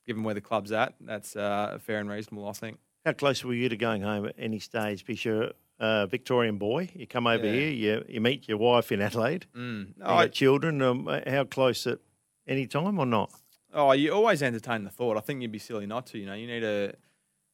given 0.07 0.23
where 0.23 0.35
the 0.35 0.41
club's 0.41 0.73
at, 0.73 0.95
that's 1.01 1.35
uh, 1.37 1.79
fair 1.81 1.99
and 1.99 2.09
reasonable, 2.11 2.49
I 2.49 2.53
think. 2.53 2.79
How 3.05 3.13
close 3.13 3.45
were 3.45 3.55
you 3.55 3.69
to 3.69 3.77
going 3.77 4.03
home 4.03 4.27
at 4.27 4.35
any 4.39 4.59
stage? 4.59 5.05
Because 5.05 5.25
you're 5.25 5.51
a 5.81 6.07
Victorian 6.07 6.59
boy. 6.59 6.91
You 6.95 7.07
come 7.07 7.27
over 7.27 7.47
Yeah. 7.47 7.53
here, 7.53 7.71
you, 7.71 8.05
you 8.09 8.21
meet 8.21 8.49
your 8.49 8.59
wife 8.59 8.91
in 8.93 9.01
Adelaide, 9.01 9.47
Mm. 9.55 9.89
you 9.99 10.05
I- 10.05 10.25
got 10.25 10.33
children. 10.33 10.83
Um, 10.83 11.07
how 11.27 11.45
close 11.45 11.87
at 11.87 11.99
any 12.47 12.67
time 12.67 12.99
or 12.99 13.07
not? 13.07 13.33
Oh, 13.73 13.93
you 13.93 14.13
always 14.13 14.43
entertain 14.43 14.85
the 14.85 14.91
thought. 14.91 15.17
I 15.17 15.21
think 15.21 15.43
you'd 15.43 15.53
be 15.53 15.59
silly 15.59 15.87
not 15.87 16.07
to. 16.07 16.19
You 16.19 16.27
know, 16.27 16.35
you 16.35 16.47
need 16.47 16.61
to 16.61 16.95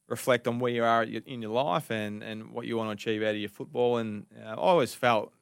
reflect 0.07 0.47
on 0.47 0.59
where 0.59 0.71
you 0.71 0.83
are 0.83 1.03
in 1.03 1.41
your 1.41 1.51
life 1.51 1.89
and, 1.91 2.23
and 2.23 2.51
what 2.51 2.65
you 2.67 2.77
want 2.77 2.87
to 2.89 2.93
achieve 2.93 3.21
out 3.23 3.31
of 3.35 3.37
your 3.37 3.49
football. 3.49 3.97
And 3.97 4.25
uh, 4.43 4.49
I 4.49 4.53
always 4.53 4.93
felt 4.93 5.33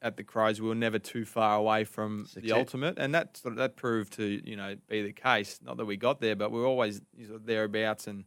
at 0.00 0.16
the 0.16 0.22
Crows 0.24 0.60
we 0.60 0.68
were 0.68 0.74
never 0.74 0.98
too 0.98 1.24
far 1.24 1.56
away 1.58 1.84
from 1.84 2.24
Success. 2.26 2.42
the 2.42 2.52
ultimate, 2.52 2.98
and 2.98 3.12
that 3.14 3.36
sort 3.36 3.52
of, 3.52 3.58
that 3.58 3.76
proved 3.76 4.12
to 4.14 4.40
you 4.48 4.56
know 4.56 4.76
be 4.88 5.02
the 5.02 5.12
case. 5.12 5.60
Not 5.62 5.76
that 5.76 5.84
we 5.84 5.96
got 5.96 6.20
there, 6.20 6.36
but 6.36 6.50
we 6.52 6.58
were 6.60 6.66
always 6.66 7.02
sort 7.26 7.36
of 7.36 7.44
thereabouts 7.46 8.06
and 8.06 8.24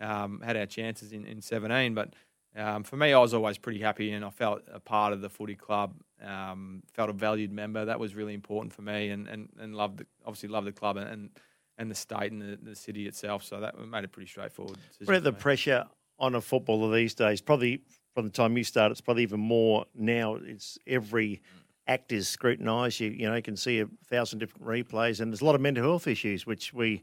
um, 0.00 0.42
had 0.44 0.56
our 0.56 0.66
chances 0.66 1.12
in, 1.12 1.24
in 1.24 1.40
17. 1.40 1.94
But 1.94 2.12
um, 2.56 2.82
for 2.84 2.96
me, 2.96 3.12
I 3.12 3.18
was 3.18 3.34
always 3.34 3.58
pretty 3.58 3.80
happy, 3.80 4.12
and 4.12 4.24
I 4.24 4.30
felt 4.30 4.62
a 4.72 4.80
part 4.80 5.12
of 5.12 5.20
the 5.20 5.28
footy 5.28 5.54
club. 5.54 5.94
Um, 6.24 6.82
felt 6.92 7.10
a 7.10 7.12
valued 7.12 7.52
member. 7.52 7.84
That 7.84 7.98
was 7.98 8.14
really 8.14 8.34
important 8.34 8.72
for 8.72 8.82
me, 8.82 9.08
and 9.10 9.28
and, 9.28 9.48
and 9.58 9.74
loved 9.74 9.98
the, 9.98 10.06
obviously 10.24 10.48
loved 10.48 10.66
the 10.66 10.72
club 10.72 10.96
and. 10.96 11.30
and 11.78 11.90
the 11.90 11.94
state 11.94 12.30
and 12.30 12.40
the, 12.40 12.58
the 12.62 12.76
city 12.76 13.08
itself, 13.08 13.42
so 13.42 13.58
that 13.58 13.76
made 13.88 14.04
it 14.04 14.12
pretty 14.12 14.28
straightforward. 14.28 14.76
about 15.00 15.24
the 15.24 15.32
pressure 15.32 15.86
on 16.18 16.34
a 16.34 16.40
footballer 16.40 16.94
these 16.94 17.14
days? 17.14 17.40
Probably 17.40 17.80
from 18.14 18.26
the 18.26 18.30
time 18.30 18.56
you 18.56 18.62
started, 18.62 18.92
it's 18.92 19.00
probably 19.00 19.22
even 19.24 19.40
more 19.40 19.86
now. 19.94 20.36
It's 20.36 20.78
every 20.86 21.40
act 21.88 22.12
is 22.12 22.28
scrutinised. 22.28 23.00
You 23.00 23.10
you 23.10 23.26
know 23.26 23.34
you 23.34 23.42
can 23.42 23.56
see 23.56 23.80
a 23.80 23.88
thousand 24.06 24.38
different 24.38 24.66
replays, 24.66 25.20
and 25.20 25.32
there's 25.32 25.40
a 25.40 25.44
lot 25.44 25.54
of 25.54 25.60
mental 25.62 25.82
health 25.82 26.06
issues 26.06 26.46
which 26.46 26.72
we 26.72 27.02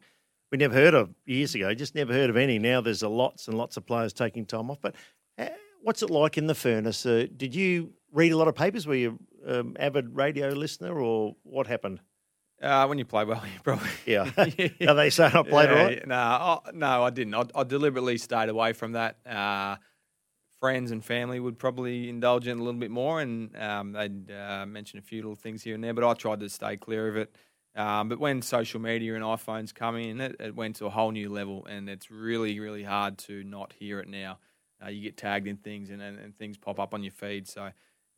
we 0.51 0.58
never 0.58 0.75
heard 0.75 0.94
of 0.94 1.13
years 1.25 1.56
ago. 1.56 1.74
Just 1.74 1.96
never 1.96 2.13
heard 2.13 2.29
of 2.29 2.38
any. 2.38 2.60
Now 2.60 2.79
there's 2.79 3.03
a 3.03 3.10
lots 3.10 3.48
and 3.48 3.58
lots 3.58 3.75
of 3.75 3.86
players 3.86 4.13
taking 4.13 4.46
time 4.46 4.70
off. 4.72 4.77
But 4.82 4.96
what's 5.81 6.03
it 6.03 6.10
like 6.10 6.38
in 6.38 6.48
the 6.48 6.55
furnace? 6.55 7.05
Uh, 7.05 7.27
did 7.36 7.55
you 7.55 7.93
read 8.12 8.31
a 8.31 8.38
lot 8.38 8.48
of 8.48 8.55
papers? 8.55 8.86
Were 8.88 8.96
you 8.96 9.19
um, 9.46 9.75
avid 9.79 10.15
radio 10.15 10.50
listener, 10.50 11.00
or 11.00 11.36
what 11.43 11.67
happened? 11.67 12.01
Uh, 12.62 12.86
when 12.88 12.98
you 12.98 13.05
play 13.05 13.24
well, 13.24 13.41
you 13.53 13.60
probably 13.63 13.89
Yeah, 14.05 14.29
are 14.88 14.93
they 14.96 15.10
saying 15.10 15.34
I 15.34 15.43
played 15.43 15.69
yeah, 15.69 15.84
right? 15.84 16.08
No, 16.08 16.15
I, 16.15 16.60
no, 16.74 17.03
I 17.03 17.10
didn't. 17.10 17.36
I, 17.36 17.43
I 17.55 17.63
deliberately 17.63 18.17
stayed 18.17 18.50
away 18.50 18.74
from 18.74 18.93
that. 18.93 19.17
Uh, 19.25 19.77
friends 20.60 20.91
and 20.91 21.03
family 21.03 21.39
would 21.39 21.58
probably 21.58 22.10
indulge 22.10 22.48
in 22.48 22.60
a 22.60 22.63
little 22.63 22.79
bit 22.79 22.91
more, 22.91 23.22
and 23.22 23.55
um, 23.58 23.93
they'd 23.93 24.31
uh, 24.31 24.65
mention 24.65 25.00
a 25.00 25.01
few 25.01 25.22
little 25.22 25.36
things 25.36 25.63
here 25.63 25.75
and 25.75 25.84
there. 25.84 25.93
But 25.93 26.08
I 26.08 26.13
tried 26.13 26.41
to 26.41 26.50
stay 26.50 26.77
clear 26.77 27.08
of 27.08 27.17
it. 27.17 27.36
Um, 27.75 28.10
but 28.10 28.19
when 28.19 28.41
social 28.41 28.81
media 28.81 29.15
and 29.15 29.24
iPhones 29.24 29.74
come 29.74 29.96
in, 29.96 30.19
it, 30.19 30.36
it 30.39 30.55
went 30.55 30.77
to 30.77 30.86
a 30.86 30.89
whole 30.89 31.12
new 31.12 31.29
level, 31.29 31.65
and 31.65 31.88
it's 31.89 32.12
really, 32.12 32.60
really 32.60 32.84
hard 32.84 33.17
to 33.19 33.43
not 33.43 33.74
hear 33.79 34.00
it 34.00 34.10
now. 34.10 34.39
Uh, 34.84 34.90
you 34.90 35.02
get 35.02 35.18
tagged 35.18 35.48
in 35.48 35.58
things 35.58 35.90
and, 35.90 36.02
and, 36.02 36.18
and 36.20 36.38
things 36.38 36.58
pop 36.58 36.80
up 36.80 36.94
on 36.94 37.04
your 37.04 37.12
feed. 37.12 37.48
So, 37.48 37.72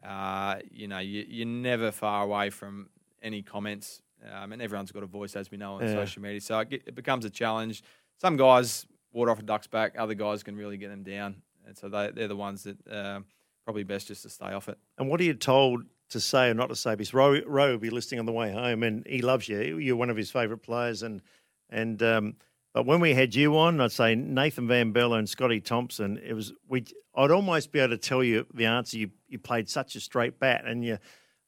uh, 0.07 0.55
you 0.71 0.87
know, 0.87 0.99
you, 0.99 1.25
you're 1.27 1.47
never 1.47 1.91
far 1.91 2.23
away 2.23 2.49
from 2.49 2.89
any 3.21 3.41
comments, 3.41 4.01
um, 4.31 4.51
and 4.51 4.61
everyone's 4.61 4.91
got 4.91 5.03
a 5.03 5.07
voice, 5.07 5.35
as 5.35 5.51
we 5.51 5.57
know, 5.57 5.75
on 5.75 5.81
Yeah. 5.81 5.93
social 5.93 6.21
media. 6.21 6.41
So 6.41 6.59
it, 6.59 6.69
get, 6.69 6.83
it 6.87 6.95
becomes 6.95 7.25
a 7.25 7.29
challenge. 7.29 7.83
Some 8.19 8.37
guys 8.37 8.85
water 9.13 9.31
off 9.31 9.39
a 9.39 9.43
duck's 9.43 9.67
back, 9.67 9.95
other 9.97 10.13
guys 10.13 10.43
can 10.43 10.55
really 10.55 10.77
get 10.77 10.89
them 10.89 11.03
down. 11.03 11.41
And 11.67 11.77
so 11.77 11.89
they, 11.89 12.11
they're 12.11 12.27
the 12.27 12.35
ones 12.35 12.63
that 12.63 12.77
um 12.91 13.25
probably 13.63 13.83
best 13.83 14.07
just 14.07 14.23
to 14.23 14.29
stay 14.29 14.51
off 14.53 14.67
it. 14.69 14.77
And 14.97 15.07
what 15.07 15.21
are 15.21 15.23
you 15.23 15.35
told 15.35 15.83
to 16.09 16.19
say 16.19 16.49
or 16.49 16.53
not 16.55 16.69
to 16.69 16.75
say? 16.75 16.91
Because 16.95 17.13
Roy, 17.13 17.43
Roy 17.45 17.69
will 17.71 17.77
be 17.77 17.91
listening 17.91 18.19
on 18.19 18.25
the 18.25 18.31
way 18.31 18.51
home, 18.51 18.81
and 18.81 19.05
he 19.05 19.21
loves 19.21 19.47
you. 19.47 19.77
You're 19.77 19.95
one 19.95 20.09
of 20.09 20.17
his 20.17 20.31
favourite 20.31 20.63
players, 20.63 21.03
and 21.03 21.21
and 21.69 22.01
um, 22.01 22.35
but 22.73 22.85
when 22.85 22.99
we 22.99 23.13
had 23.13 23.35
you 23.35 23.57
on, 23.57 23.81
I'd 23.81 23.91
say 23.91 24.15
Nathan 24.15 24.67
van 24.67 24.93
Berlo 24.93 25.17
and 25.19 25.27
Scotty 25.29 25.59
Thompson. 25.61 26.17
It 26.17 26.33
was 26.33 26.53
we. 26.67 26.85
I'd 27.15 27.31
almost 27.31 27.71
be 27.71 27.79
able 27.79 27.89
to 27.89 27.97
tell 27.97 28.23
you 28.23 28.45
the 28.53 28.65
answer. 28.65 28.97
You 28.97 29.11
you 29.27 29.39
played 29.39 29.69
such 29.69 29.95
a 29.95 29.99
straight 29.99 30.39
bat, 30.39 30.63
and 30.65 30.83
you 30.85 30.97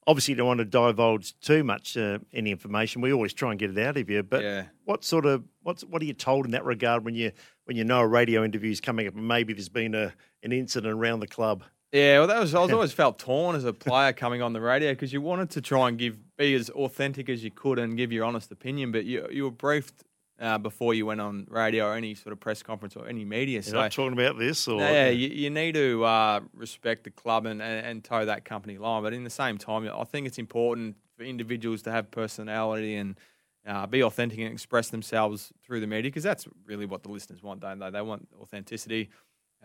obviously 0.05 0.35
don't 0.35 0.47
want 0.47 0.57
to 0.59 0.65
divulge 0.65 1.39
too 1.39 1.63
much 1.63 1.95
uh, 1.95 2.19
any 2.33 2.51
information. 2.51 3.01
We 3.01 3.13
always 3.13 3.33
try 3.33 3.51
and 3.51 3.59
get 3.59 3.69
it 3.69 3.77
out 3.77 3.95
of 3.97 4.09
you. 4.09 4.21
But 4.23 4.43
Yeah. 4.43 4.65
what 4.83 5.03
sort 5.05 5.25
of 5.25 5.43
what's 5.61 5.83
what 5.85 6.01
are 6.01 6.05
you 6.05 6.13
told 6.13 6.45
in 6.45 6.51
that 6.51 6.65
regard 6.65 7.05
when 7.05 7.15
you 7.15 7.31
when 7.65 7.77
you 7.77 7.85
know 7.85 8.01
a 8.01 8.07
radio 8.07 8.43
interview 8.43 8.71
is 8.71 8.81
coming 8.81 9.07
up 9.07 9.15
and 9.15 9.27
maybe 9.27 9.53
there's 9.53 9.69
been 9.69 9.95
a 9.95 10.13
an 10.43 10.51
incident 10.51 10.93
around 10.93 11.21
the 11.21 11.27
club? 11.27 11.63
Yeah, 11.93 12.17
well, 12.17 12.27
that 12.27 12.39
was 12.39 12.53
I 12.55 12.59
was 12.59 12.71
always 12.71 12.91
felt 12.91 13.19
torn 13.19 13.55
as 13.55 13.63
a 13.65 13.71
player 13.71 14.11
coming 14.13 14.41
on 14.41 14.51
the 14.51 14.59
radio 14.59 14.91
because 14.91 15.13
you 15.13 15.21
wanted 15.21 15.51
to 15.51 15.61
try 15.61 15.87
and 15.87 15.97
give 15.97 16.17
be 16.37 16.53
as 16.55 16.69
authentic 16.71 17.29
as 17.29 17.43
you 17.43 17.51
could 17.51 17.77
and 17.79 17.95
give 17.95 18.11
your 18.11 18.25
honest 18.25 18.51
opinion, 18.51 18.91
but 18.91 19.05
you 19.05 19.25
you 19.31 19.43
were 19.45 19.51
briefed 19.51 20.03
uh, 20.43 20.57
before 20.57 20.93
you 20.93 21.05
went 21.05 21.21
on 21.21 21.47
radio 21.49 21.85
or 21.87 21.95
any 21.95 22.13
sort 22.13 22.33
of 22.33 22.39
press 22.39 22.61
conference 22.61 22.95
or 22.95 23.07
any 23.07 23.23
media. 23.23 23.55
You're 23.55 23.63
So 23.63 23.77
not 23.81 23.91
talking 23.91 24.13
about 24.13 24.37
this, 24.37 24.67
or 24.67 24.79
yeah, 24.81 25.09
you, 25.09 25.29
you 25.29 25.49
need 25.49 25.73
to 25.75 26.03
uh, 26.03 26.41
respect 26.53 27.05
the 27.05 27.11
club 27.11 27.45
and, 27.45 27.61
and, 27.61 27.85
and 27.85 28.03
toe 28.03 28.25
that 28.25 28.43
company 28.43 28.77
line. 28.77 29.01
But 29.03 29.13
in 29.13 29.23
the 29.23 29.29
same 29.29 29.57
time, 29.57 29.89
I 29.95 30.03
think 30.03 30.27
it's 30.27 30.37
important 30.37 30.97
for 31.17 31.23
individuals 31.23 31.81
to 31.83 31.91
have 31.91 32.11
personality 32.11 32.95
and 32.95 33.17
uh, 33.65 33.87
be 33.87 34.03
authentic 34.03 34.37
and 34.39 34.51
express 34.51 34.89
themselves 34.89 35.53
through 35.65 35.79
the 35.79 35.87
media 35.87 36.11
because 36.11 36.23
that's 36.23 36.45
really 36.65 36.85
what 36.85 37.03
the 37.03 37.09
listeners 37.09 37.41
want, 37.41 37.61
don't 37.61 37.79
they? 37.79 37.89
They 37.89 38.01
want 38.01 38.27
authenticity. 38.41 39.09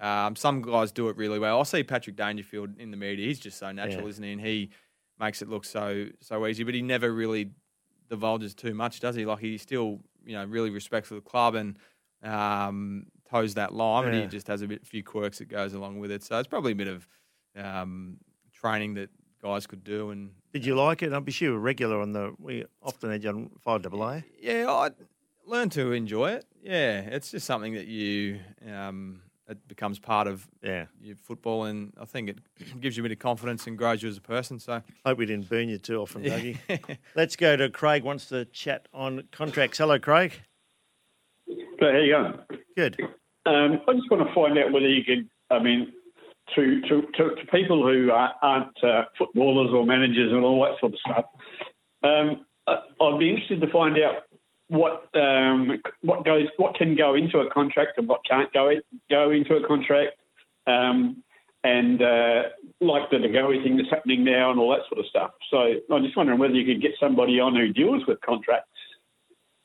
Um, 0.00 0.36
some 0.36 0.62
guys 0.62 0.92
do 0.92 1.08
it 1.08 1.16
really 1.16 1.40
well. 1.40 1.58
I 1.58 1.64
see 1.64 1.82
Patrick 1.82 2.14
Dangerfield 2.14 2.78
in 2.78 2.92
the 2.92 2.96
media. 2.96 3.26
He's 3.26 3.40
just 3.40 3.58
so 3.58 3.72
natural, 3.72 4.02
Yeah. 4.04 4.08
isn't 4.10 4.24
he? 4.24 4.32
And 4.32 4.40
he 4.40 4.70
makes 5.18 5.42
it 5.42 5.48
look 5.48 5.64
so 5.64 6.06
so 6.20 6.46
easy, 6.46 6.62
but 6.62 6.74
he 6.74 6.82
never 6.82 7.12
really 7.12 7.50
divulges 8.08 8.54
too 8.54 8.74
much, 8.74 9.00
does 9.00 9.16
he? 9.16 9.26
Like 9.26 9.40
he 9.40 9.58
still, 9.58 9.98
you 10.28 10.34
know, 10.34 10.44
really 10.44 10.70
respects 10.70 11.08
the 11.08 11.20
club 11.20 11.54
and 11.54 11.76
um, 12.22 13.06
toes 13.30 13.54
that 13.54 13.72
line, 13.74 14.12
Yeah. 14.12 14.20
he 14.22 14.26
just 14.26 14.46
has 14.48 14.62
a 14.62 14.66
bit, 14.68 14.86
few 14.86 15.02
quirks 15.02 15.38
that 15.38 15.48
goes 15.48 15.72
along 15.74 15.98
with 16.00 16.10
it. 16.10 16.22
So 16.22 16.38
it's 16.38 16.48
probably 16.48 16.72
a 16.72 16.76
bit 16.76 16.88
of 16.88 17.08
um, 17.56 18.18
training 18.52 18.94
that 18.94 19.10
guys 19.42 19.66
could 19.66 19.84
do. 19.84 20.10
And 20.10 20.30
Did 20.52 20.66
you 20.66 20.74
like 20.74 21.02
it? 21.02 21.24
Be 21.24 21.32
sure 21.32 21.48
you 21.48 21.54
were 21.54 21.60
regular 21.60 22.00
on 22.00 22.12
the. 22.12 22.34
We 22.38 22.64
often 22.82 23.10
had 23.10 23.22
you 23.24 23.30
on 23.30 23.50
five 23.58 23.82
double 23.82 24.02
A. 24.04 24.24
yeah, 24.40 24.66
I 24.68 24.90
learned 25.46 25.72
to 25.72 25.92
enjoy 25.92 26.32
it. 26.32 26.44
Yeah, 26.62 27.00
it's 27.00 27.30
just 27.30 27.46
something 27.46 27.74
that 27.74 27.86
you 27.86 28.40
um, 28.70 29.22
it 29.48 29.66
becomes 29.68 29.98
part 29.98 30.26
of 30.26 30.46
Yeah. 30.62 30.86
your 31.00 31.16
football, 31.16 31.64
and 31.64 31.92
I 32.00 32.04
think 32.04 32.28
it 32.28 32.38
gives 32.80 32.96
you 32.96 33.02
a 33.02 33.04
bit 33.04 33.12
of 33.12 33.18
confidence 33.18 33.66
and 33.66 33.76
grows 33.78 34.02
you 34.02 34.08
as 34.08 34.16
a 34.16 34.20
person. 34.22 34.58
So 34.58 34.82
Hope 35.04 35.18
we 35.18 35.26
didn't 35.26 35.48
burn 35.48 35.68
you 35.68 35.78
too 35.78 36.00
often, 36.00 36.22
Dougie. 36.22 36.58
Let's 37.16 37.36
go 37.36 37.56
to 37.56 37.70
Craig. 37.70 38.02
Wants 38.04 38.26
to 38.26 38.44
chat 38.46 38.88
on 38.92 39.24
contracts. 39.32 39.78
Hello, 39.78 39.98
Craig. 39.98 40.32
So 41.46 41.54
how 41.92 41.98
you 41.98 42.12
going? 42.12 42.38
Good. 42.76 42.96
Um, 43.46 43.80
I 43.88 43.92
just 43.94 44.10
want 44.10 44.26
to 44.26 44.34
find 44.34 44.58
out 44.58 44.72
whether 44.72 44.88
you 44.88 45.04
can. 45.04 45.30
I 45.50 45.58
mean, 45.58 45.92
to 46.54 46.80
to, 46.82 47.02
to, 47.16 47.34
to 47.36 47.46
people 47.50 47.82
who 47.86 48.10
are, 48.10 48.34
aren't 48.42 48.84
uh, 48.84 49.04
footballers 49.16 49.70
or 49.72 49.86
managers 49.86 50.32
and 50.32 50.44
all 50.44 50.62
that 50.64 50.78
sort 50.80 50.92
of 50.92 50.98
stuff, 51.00 51.24
um, 52.02 52.44
I'd 52.66 53.18
be 53.18 53.30
interested 53.30 53.60
to 53.62 53.70
find 53.72 53.96
out 54.02 54.24
what 54.68 55.08
um, 55.14 55.80
what 56.02 56.24
goes 56.24 56.46
what 56.56 56.74
can 56.74 56.94
go 56.94 57.14
into 57.14 57.38
a 57.38 57.50
contract 57.50 57.98
and 57.98 58.06
what 58.06 58.20
can't 58.28 58.52
go 58.52 58.70
go 59.10 59.30
into 59.30 59.56
a 59.56 59.66
contract, 59.66 60.16
um, 60.66 61.22
and 61.64 62.02
uh, 62.02 62.42
like 62.80 63.10
the 63.10 63.18
De 63.18 63.28
Goey 63.28 63.62
thing 63.62 63.76
that's 63.76 63.90
happening 63.90 64.24
now 64.24 64.50
and 64.50 64.60
all 64.60 64.70
that 64.70 64.86
sort 64.88 65.00
of 65.00 65.06
stuff. 65.06 65.30
So 65.50 65.74
I'm 65.90 66.04
just 66.04 66.16
wondering 66.16 66.38
whether 66.38 66.54
you 66.54 66.66
could 66.66 66.82
get 66.82 66.92
somebody 67.00 67.40
on 67.40 67.56
who 67.56 67.72
deals 67.72 68.06
with 68.06 68.20
contracts, 68.20 68.68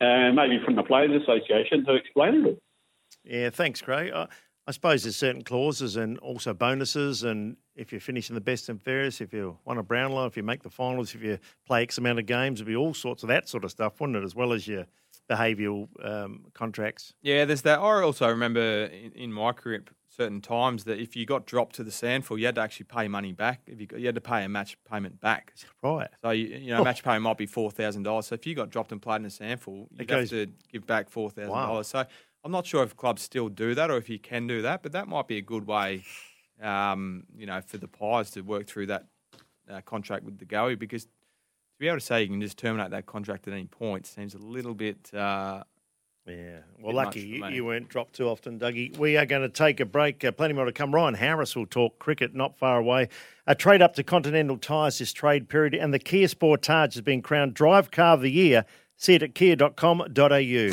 uh, 0.01 0.31
maybe 0.33 0.59
from 0.63 0.75
the 0.75 0.83
Players 0.83 1.21
Association, 1.21 1.85
to 1.85 1.95
explain 1.95 2.45
it. 2.45 2.61
Yeah, 3.23 3.49
thanks, 3.49 3.81
Craig. 3.81 4.11
I, 4.13 4.27
I 4.65 4.71
suppose 4.71 5.03
there's 5.03 5.17
certain 5.17 5.43
clauses 5.43 5.97
and 5.97 6.17
also 6.19 6.53
bonuses, 6.53 7.23
and 7.23 7.57
if 7.75 7.91
you're 7.91 8.01
finishing 8.01 8.33
the 8.35 8.41
best 8.41 8.69
and 8.69 8.81
fairest, 8.81 9.21
if 9.21 9.33
you 9.33 9.57
won 9.65 9.77
a 9.77 9.83
Brownlow, 9.83 10.25
if 10.25 10.37
you 10.37 10.43
make 10.43 10.63
the 10.63 10.69
finals, 10.69 11.15
if 11.15 11.23
you 11.23 11.39
play 11.65 11.81
X 11.83 11.97
amount 11.97 12.19
of 12.19 12.25
games, 12.25 12.59
it'd 12.59 12.67
be 12.67 12.75
all 12.75 12.93
sorts 12.93 13.23
of 13.23 13.29
that 13.29 13.49
sort 13.49 13.63
of 13.63 13.71
stuff, 13.71 13.99
wouldn't 13.99 14.17
it? 14.17 14.23
As 14.23 14.35
well 14.35 14.53
as 14.53 14.67
your 14.67 14.85
behavioural 15.29 15.87
um, 16.05 16.45
contracts. 16.53 17.13
yeah, 17.21 17.45
there's 17.45 17.61
that. 17.63 17.79
I 17.79 18.01
also 18.01 18.27
remember 18.27 18.59
in, 18.85 19.11
in 19.13 19.33
my 19.33 19.53
career 19.53 19.77
at 19.77 19.93
certain 20.09 20.41
times 20.41 20.83
that 20.83 20.99
if 20.99 21.15
you 21.15 21.25
got 21.25 21.45
dropped 21.47 21.75
to 21.75 21.83
the 21.83 21.89
SANFL, 21.91 22.37
you 22.37 22.45
had 22.45 22.55
to 22.55 22.61
actually 22.61 22.85
pay 22.85 23.07
money 23.07 23.31
back. 23.31 23.61
If 23.65 23.79
you 23.79 23.87
got, 23.87 23.99
you 23.99 24.05
had 24.05 24.15
to 24.15 24.21
pay 24.21 24.43
a 24.43 24.49
match 24.49 24.77
payment 24.89 25.19
back. 25.21 25.53
Right. 25.81 26.09
So 26.21 26.29
you, 26.31 26.47
you 26.57 26.71
know, 26.75 26.83
match 26.83 27.03
payment 27.03 27.23
might 27.23 27.37
be 27.37 27.45
four 27.47 27.71
thousand 27.71 28.03
dollars. 28.03 28.27
So 28.27 28.35
if 28.35 28.45
you 28.45 28.53
got 28.53 28.69
dropped 28.69 28.91
and 28.91 29.01
played 29.01 29.21
in 29.21 29.25
a 29.25 29.29
SANFL, 29.29 29.85
It 29.93 29.99
you'd 30.01 30.07
goes- 30.07 30.29
have 30.31 30.39
to 30.47 30.51
give 30.71 30.85
back 30.85 31.09
four 31.09 31.29
thousand 31.31 31.51
Wow. 31.51 31.67
dollars. 31.67 31.87
So 31.87 32.05
I'm 32.43 32.51
not 32.51 32.67
sure 32.67 32.83
if 32.83 32.95
clubs 32.97 33.21
still 33.21 33.47
do 33.49 33.73
that 33.75 33.89
or 33.89 33.97
if 33.97 34.09
you 34.09 34.19
can 34.19 34.45
do 34.45 34.61
that, 34.61 34.83
but 34.83 34.91
that 34.91 35.07
might 35.07 35.27
be 35.27 35.37
a 35.37 35.41
good 35.41 35.65
way, 35.65 36.03
um, 36.63 37.23
you 37.37 37.45
know, 37.45 37.61
for 37.61 37.77
the 37.77 37.87
Pies 37.87 38.31
to 38.31 38.41
work 38.41 38.67
through 38.67 38.87
that 38.87 39.05
uh, 39.69 39.81
contract 39.81 40.23
with 40.23 40.37
De 40.37 40.45
Goey 40.45 40.77
because 40.77 41.05
to 41.05 41.09
be 41.79 41.87
able 41.87 41.97
to 41.97 42.05
say 42.05 42.21
you 42.21 42.29
can 42.29 42.41
just 42.41 42.57
terminate 42.57 42.91
that 42.91 43.05
contract 43.05 43.47
at 43.47 43.53
any 43.53 43.65
point 43.65 44.05
seems 44.05 44.33
a 44.33 44.39
little 44.39 44.73
bit. 44.73 45.13
Uh, 45.13 45.63
Yeah. 46.25 46.59
Well, 46.79 46.95
lucky 46.95 47.21
you, 47.21 47.45
you 47.47 47.65
weren't 47.65 47.89
dropped 47.89 48.13
too 48.13 48.29
often, 48.29 48.57
Dougie. 48.59 48.97
We 48.97 49.17
are 49.17 49.25
going 49.25 49.41
to 49.41 49.49
take 49.49 49.81
a 49.81 49.85
break. 49.85 50.23
Uh, 50.23 50.31
plenty 50.31 50.53
more 50.53 50.65
to 50.65 50.71
come. 50.71 50.93
Ryan 50.93 51.15
Harris 51.15 51.55
will 51.55 51.65
talk 51.65 51.99
cricket 51.99 52.33
not 52.33 52.57
far 52.57 52.79
away. 52.79 53.09
A 53.45 53.55
trade 53.55 53.81
up 53.81 53.95
to 53.95 54.03
Continental 54.03 54.57
Tyres 54.57 54.99
this 54.99 55.11
trade 55.11 55.49
period, 55.49 55.73
and 55.73 55.93
the 55.93 55.99
Kia 55.99 56.27
Sportage 56.27 56.93
has 56.93 57.01
been 57.01 57.21
crowned 57.21 57.53
Drive 57.53 57.91
Car 57.91 58.13
of 58.13 58.21
the 58.21 58.31
Year. 58.31 58.65
See 58.95 59.15
it 59.15 59.23
at 59.23 59.35
kia.com.au. 59.35 60.69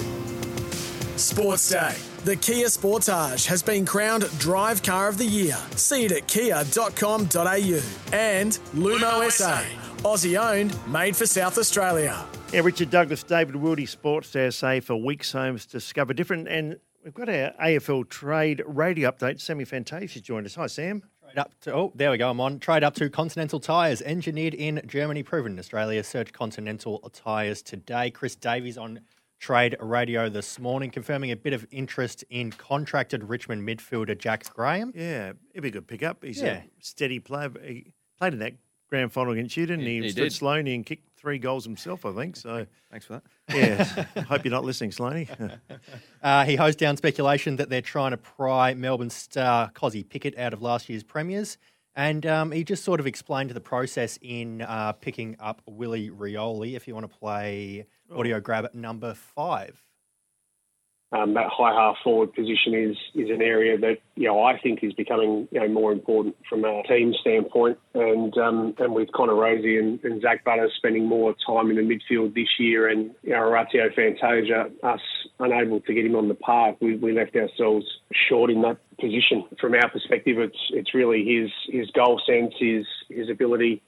Sports 1.17 1.69
Day. 1.71 2.10
The 2.23 2.37
Kia 2.37 2.67
Sportage 2.67 3.47
has 3.47 3.63
been 3.63 3.87
crowned 3.87 4.25
Drive 4.39 4.83
Car 4.83 5.09
of 5.09 5.17
the 5.17 5.25
Year. 5.25 5.57
See 5.77 6.05
it 6.05 6.13
at 6.13 6.27
kia.com.au. 6.27 7.81
And 8.13 8.53
Lumo 8.75 9.31
SA. 9.31 9.63
Aussie 10.03 10.39
owned, 10.39 10.77
made 10.87 11.17
for 11.17 11.25
South 11.25 11.57
Australia. 11.57 12.23
Yeah, 12.53 12.61
Richard 12.61 12.91
Douglas, 12.91 13.23
David 13.23 13.55
Wildy, 13.55 13.89
Sports 13.89 14.37
SA 14.55 14.81
for 14.81 14.97
Weeks 14.97 15.33
Homes 15.33 15.65
Discover 15.65 16.13
Different. 16.13 16.47
And 16.47 16.77
we've 17.03 17.15
got 17.15 17.31
our 17.31 17.55
AFL 17.59 18.07
trade 18.11 18.63
radio 18.67 19.11
update. 19.11 19.41
Sammy 19.41 19.65
Fantasia 19.65 20.21
joined 20.21 20.45
us. 20.45 20.57
Hi, 20.57 20.67
Sam. 20.67 21.03
Trade 21.23 21.39
up 21.39 21.59
to, 21.63 21.75
oh, 21.75 21.93
there 21.95 22.11
we 22.11 22.19
go. 22.19 22.29
I'm 22.29 22.41
on. 22.41 22.59
Trade 22.59 22.85
up 22.85 22.93
to 22.97 23.09
Continental 23.09 23.61
Tyres, 23.61 24.03
engineered 24.03 24.53
in 24.53 24.83
Germany, 24.87 25.23
proven 25.23 25.53
in 25.53 25.59
Australia. 25.59 26.05
Search 26.05 26.35
Continental 26.35 26.99
Tyres 27.15 27.63
today. 27.63 28.11
Chris 28.11 28.35
Davies 28.35 28.77
on 28.77 29.01
Trade 29.41 29.75
Radio 29.81 30.29
this 30.29 30.59
morning, 30.59 30.91
confirming 30.91 31.31
a 31.31 31.37
bit 31.37 31.55
of 31.55 31.67
interest 31.71 32.25
in 32.29 32.51
contracted 32.53 33.25
Richmond 33.25 33.67
midfielder 33.67 34.17
Jack 34.17 34.45
Graham. 34.53 34.93
Yeah, 34.95 35.33
it'd 35.53 35.63
be 35.63 35.69
a 35.69 35.73
good 35.73 35.87
pickup. 35.89 36.23
He's 36.23 36.43
Yeah. 36.43 36.59
a 36.59 36.63
steady 36.81 37.19
player. 37.21 37.51
He 37.65 37.95
played 38.19 38.35
in 38.35 38.39
that 38.41 38.53
grand 38.91 39.13
final 39.15 39.33
against 39.33 39.57
you, 39.57 39.65
didn't 39.65 39.87
he? 39.87 39.97
He- 39.97 40.03
he 40.03 40.11
stood 40.11 40.25
did. 40.25 40.33
Sloaney 40.33 40.75
and 40.75 40.85
kicked 40.85 41.17
three 41.19 41.39
goals 41.39 41.65
himself, 41.65 42.05
I 42.05 42.13
think. 42.13 42.37
So, 42.37 42.67
thanks 42.91 43.07
for 43.07 43.23
that. 43.49 43.57
yeah, 43.57 43.85
hope 44.25 44.45
you're 44.45 44.53
not 44.53 44.65
listening, 44.65 44.91
Sloaney. 44.91 45.29
Uh, 46.23 46.45
he 46.45 46.55
hosed 46.57 46.79
down 46.79 46.99
speculation 46.99 47.57
that 47.57 47.71
they're 47.71 47.81
trying 47.81 48.11
to 48.11 48.19
pry 48.19 48.75
Melbourne 48.75 49.09
star 49.09 49.71
Kozzie 49.73 50.07
Pickett 50.07 50.37
out 50.39 50.53
of 50.53 50.61
last 50.61 50.91
year's 50.91 51.03
premiers. 51.03 51.57
And 52.01 52.25
um, 52.25 52.51
he 52.51 52.65
just 52.65 52.83
sort 52.83 52.99
of 52.99 53.07
explained 53.07 53.51
the 53.51 53.61
process 53.61 54.19
in 54.23 54.63
uh, 54.63 54.93
picking 54.93 55.37
up 55.39 55.61
Willie 55.67 56.09
Rioli 56.09 56.75
if 56.75 56.89
you 56.89 56.95
want 56.95 57.05
to 57.13 57.15
play 57.15 57.85
audio 58.11 58.41
grab 58.41 58.65
at 58.65 58.75
number 58.75 59.13
five. 59.13 59.85
Um, 61.13 61.35
that 61.35 61.49
high 61.49 61.73
half 61.73 61.97
forward 62.05 62.33
position 62.35 62.73
is 62.73 62.97
is 63.17 63.31
an 63.31 63.43
area 63.43 63.77
that 63.79 63.99
you 64.15 64.29
know 64.29 64.45
I 64.45 64.57
think 64.61 64.85
is 64.85 64.93
becoming 64.93 65.49
you 65.51 65.59
know 65.59 65.67
more 65.67 65.91
important 65.91 66.37
from 66.49 66.65
a 66.65 66.85
team 66.85 67.15
standpoint, 67.21 67.79
and 67.95 68.37
um, 68.39 68.75
and 68.79 68.95
with 68.95 69.11
Connor 69.11 69.33
Rozee 69.33 69.77
and, 69.77 69.99
and 70.05 70.23
Zak 70.23 70.45
Butters 70.45 70.73
spending 70.77 71.07
more 71.07 71.35
time 71.45 71.69
in 71.69 71.77
the 71.77 71.83
midfield 71.83 72.35
this 72.35 72.49
year, 72.61 72.89
and 72.89 73.11
you 73.25 73.31
know, 73.31 73.41
Orazio 73.41 73.91
Fantasia 73.93 74.71
us 74.85 75.01
unable 75.41 75.81
to 75.81 75.93
get 75.93 76.07
him 76.07 76.15
on 76.15 76.29
the 76.29 76.35
park, 76.35 76.77
we, 76.81 76.95
we 76.95 77.13
left 77.13 77.35
ourselves 77.35 77.87
short 78.29 78.49
in 78.49 78.63
that 78.63 78.79
position. 79.01 79.45
From 79.61 79.75
our 79.75 79.91
perspective, 79.91 80.39
it's 80.39 80.59
it's 80.71 80.95
really 80.95 81.25
his 81.25 81.51
his 81.69 81.91
goal 81.91 82.21
sense, 82.25 82.55
his 82.61 82.87
his 83.09 83.29
ability 83.29 83.83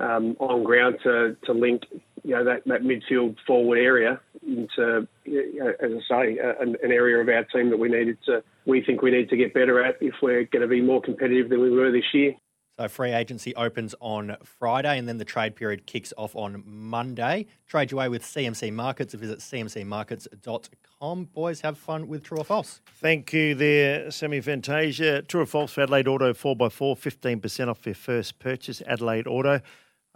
um, 0.00 0.36
on 0.40 0.64
ground 0.64 0.96
to, 1.04 1.36
to 1.44 1.52
link 1.52 1.82
you 2.24 2.34
know 2.34 2.44
that, 2.44 2.62
that 2.66 2.82
midfield 2.82 3.36
forward 3.46 3.78
area 3.78 4.20
into, 4.46 5.06
you 5.24 5.58
know, 5.58 5.72
as 5.80 6.02
I 6.10 6.24
say, 6.24 6.38
an, 6.38 6.76
an 6.82 6.92
area 6.92 7.18
of 7.18 7.28
our 7.28 7.44
team 7.44 7.70
that 7.70 7.78
we 7.78 7.88
needed 7.88 8.18
to, 8.26 8.42
we 8.66 8.82
think 8.82 9.02
we 9.02 9.10
need 9.10 9.28
to 9.30 9.36
get 9.36 9.54
better 9.54 9.82
at 9.84 9.96
if 10.00 10.14
we're 10.22 10.44
going 10.44 10.62
to 10.62 10.68
be 10.68 10.80
more 10.80 11.00
competitive 11.00 11.48
than 11.48 11.60
we 11.60 11.70
were 11.70 11.90
this 11.90 12.04
year. 12.12 12.34
So 12.80 12.88
free 12.88 13.12
agency 13.12 13.54
opens 13.56 13.94
on 14.00 14.38
Friday 14.42 14.96
and 14.96 15.06
then 15.06 15.18
the 15.18 15.24
trade 15.26 15.54
period 15.54 15.84
kicks 15.84 16.14
off 16.16 16.34
on 16.34 16.62
Monday. 16.64 17.44
Trade 17.66 17.90
your 17.90 17.98
way 17.98 18.08
with 18.08 18.22
CMC 18.22 18.72
Markets. 18.72 19.12
Visit 19.12 19.40
cmcmarkets.com. 19.40 21.24
Boys, 21.26 21.60
have 21.60 21.76
fun 21.76 22.08
with 22.08 22.22
True 22.22 22.38
or 22.38 22.44
False. 22.44 22.80
Thank 22.86 23.34
you 23.34 23.54
there, 23.54 24.10
Sammy 24.10 24.40
Fantasia. 24.40 25.20
True 25.20 25.42
or 25.42 25.46
false 25.46 25.74
for 25.74 25.82
Adelaide 25.82 26.08
Auto 26.08 26.32
4x4, 26.32 26.96
15% 27.40 27.68
off 27.68 27.84
your 27.84 27.94
first 27.94 28.38
purchase, 28.38 28.80
Adelaide 28.86 29.26
Auto. 29.26 29.60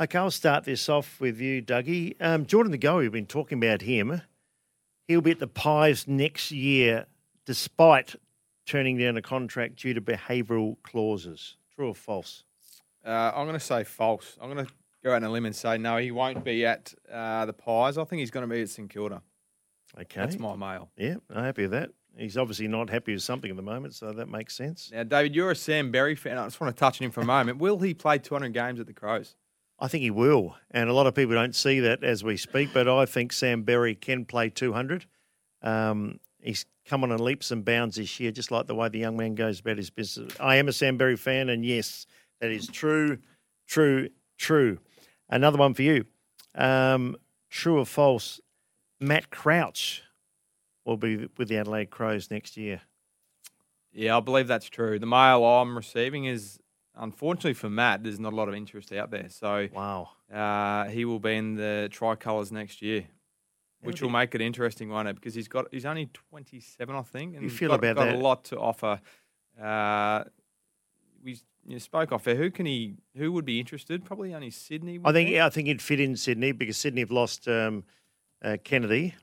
Okay, 0.01 0.19
I'll 0.19 0.33
start 0.33 0.65
this 0.65 0.89
off 0.89 1.21
with 1.21 1.41
you, 1.41 1.63
Dougie. 1.63 2.17
Um, 2.21 2.47
Jordan 2.47 2.73
De 2.73 2.79
Goey, 2.79 3.03
we've 3.03 3.13
been 3.13 3.27
talking 3.27 3.59
about 3.59 3.83
him. 3.83 4.23
He'll 5.07 5.21
be 5.21 5.31
at 5.31 5.39
the 5.39 5.47
Pies 5.47 6.09
next 6.09 6.51
year, 6.51 7.07
despite 7.47 8.17
turning 8.67 8.99
down 8.99 9.17
a 9.17 9.23
contract 9.23 9.77
due 9.77 9.95
to 9.95 10.01
behavioural 10.01 10.79
clauses. 10.83 11.57
True 11.77 11.91
or 11.91 11.95
false? 11.95 12.43
Uh, 13.07 13.31
I'm 13.37 13.47
going 13.47 13.59
to 13.59 13.65
say 13.65 13.85
false. 13.85 14.37
I'm 14.41 14.53
going 14.53 14.67
to 14.67 14.73
go 15.05 15.13
out 15.13 15.17
on 15.17 15.25
a 15.25 15.31
limb 15.31 15.47
and 15.47 15.55
say 15.55 15.79
no, 15.79 15.99
he 15.99 16.11
won't 16.11 16.43
be 16.43 16.67
at 16.67 16.93
uh, 17.13 17.47
the 17.47 17.53
Pies. 17.53 17.97
I 17.97 18.03
think 18.03 18.19
he's 18.19 18.33
going 18.33 18.49
to 18.49 18.53
be 18.53 18.63
at 18.63 18.71
St 18.71 18.91
Kilda. 18.91 19.23
Okay. 19.97 20.21
That's 20.21 20.41
my 20.41 20.57
mail. 20.57 20.91
Yeah, 20.97 21.17
I'm 21.31 21.45
happy 21.45 21.63
with 21.63 21.71
that. 21.71 21.91
He's 22.17 22.37
obviously 22.37 22.67
not 22.67 22.91
happy 22.91 23.13
with 23.13 23.23
something 23.23 23.51
at 23.51 23.57
the 23.57 23.63
moment, 23.63 23.95
so 23.95 24.11
that 24.11 24.29
makes 24.29 24.57
sense. 24.57 24.91
Now, 24.93 25.05
David, 25.05 25.37
you're 25.37 25.53
a 25.53 25.57
Sam 25.57 25.93
Berry 25.93 26.17
fan. 26.17 26.37
I 26.37 26.45
just 26.47 26.61
want 26.61 26.75
to 26.75 26.81
touch 26.81 27.01
on 27.01 27.05
him 27.05 27.11
for 27.13 27.21
a 27.21 27.25
moment. 27.25 27.59
Will 27.59 27.79
he 27.79 27.95
play 27.95 28.19
200 28.19 28.53
games 28.53 28.81
at 28.81 28.89
the 28.89 28.93
Crows? 28.93 29.37
I 29.79 29.89
think 29.89 30.03
he 30.03 30.11
will, 30.11 30.57
and 30.71 30.89
a 30.89 30.93
lot 30.93 31.07
of 31.07 31.15
people 31.15 31.35
don't 31.35 31.55
see 31.55 31.81
that 31.81 32.05
as 32.05 32.23
we 32.23 32.37
speak. 32.37 32.71
But 32.73 32.89
I 32.89 33.07
think 33.07 33.33
Sam 33.33 33.63
Berry 33.63 33.95
can 33.95 34.25
play 34.25 34.49
200. 34.49 35.07
Um, 35.63 36.21
he's 36.39 36.65
come 36.87 37.03
on 37.03 37.11
in 37.11 37.19
leaps 37.23 37.51
and 37.51 37.65
bounds 37.65 37.97
this 37.97 38.21
year, 38.21 38.31
just 38.31 38.51
like 38.51 38.67
the 38.67 38.75
way 38.75 38.89
the 38.89 38.99
young 38.99 39.17
man 39.17 39.35
goes 39.35 39.61
about 39.61 39.77
his 39.77 39.91
business. 39.91 40.33
I 40.39 40.57
am 40.57 40.69
a 40.69 40.73
Sam 40.73 40.97
Berry 40.97 41.17
fan, 41.17 41.49
and 41.49 41.65
yes, 41.65 42.07
that 42.41 42.51
is 42.51 42.67
true, 42.67 43.19
true, 43.67 44.11
true. 44.39 44.79
Another 45.29 45.59
one 45.59 45.75
for 45.75 45.83
you. 45.83 46.05
Um, 46.55 47.17
true 47.51 47.79
or 47.79 47.87
false? 47.87 48.41
Matt 49.01 49.31
Crouch 49.31 50.03
will 50.85 50.97
be 50.97 51.29
with 51.37 51.49
the 51.49 51.59
Adelaide 51.59 51.91
Crows 51.91 52.31
next 52.31 52.57
year. 52.57 52.83
Yeah, 53.93 54.17
I 54.17 54.21
believe 54.21 54.49
that's 54.49 54.69
true. 54.69 54.99
The 54.99 55.07
mail 55.07 55.45
I'm 55.45 55.77
receiving 55.77 56.25
is, 56.25 56.59
unfortunately 56.97 57.55
for 57.55 57.71
Matt, 57.71 58.03
there's 58.03 58.21
not 58.21 58.33
a 58.33 58.37
lot 58.37 58.49
of 58.49 58.55
interest 58.55 58.93
out 58.93 59.11
there. 59.11 59.29
So 59.29 59.69
wow, 59.73 60.11
uh, 60.33 60.85
he 60.89 61.05
will 61.05 61.21
be 61.21 61.37
in 61.37 61.55
the 61.57 61.89
tricolours 61.91 62.53
next 62.53 62.83
year, 62.83 63.05
which 63.83 64.03
will 64.03 64.11
make 64.11 64.35
it 64.35 64.41
interesting, 64.41 64.89
won't 64.89 65.09
it? 65.09 65.17
Because 65.17 65.35
he's 65.35 65.49
got 65.49 65.67
he's 65.71 65.87
only 65.87 66.11
27, 66.31 66.95
I 66.95 67.03
think, 67.03 67.35
and 67.35 67.45
You 67.45 67.51
feel 67.51 67.71
got, 67.71 67.81
about 67.81 67.97
got 67.97 68.05
that? 68.07 68.15
a 68.15 68.19
lot 68.19 68.45
to 68.45 68.59
offer. 68.59 69.01
Uh, 69.61 70.25
we 71.23 71.39
you 71.67 71.79
spoke 71.79 72.13
off 72.13 72.25
there. 72.25 72.35
Who 72.35 72.51
can 72.51 72.67
he? 72.67 72.97
Who 73.17 73.33
would 73.33 73.45
be 73.45 73.59
interested? 73.59 74.05
Probably 74.05 74.35
only 74.35 74.51
Sydney. 74.51 75.01
I 75.05 75.13
think 75.13 75.31
be? 75.31 75.41
I 75.41 75.49
think 75.49 75.69
he'd 75.69 75.83
fit 75.83 76.01
in 76.01 76.17
Sydney 76.17 76.53
because 76.53 76.77
Sydney 76.77 77.01
have 77.01 77.11
lost 77.11 77.49
um, 77.49 77.85
uh, 78.43 78.57
Kennedy, 78.63 79.15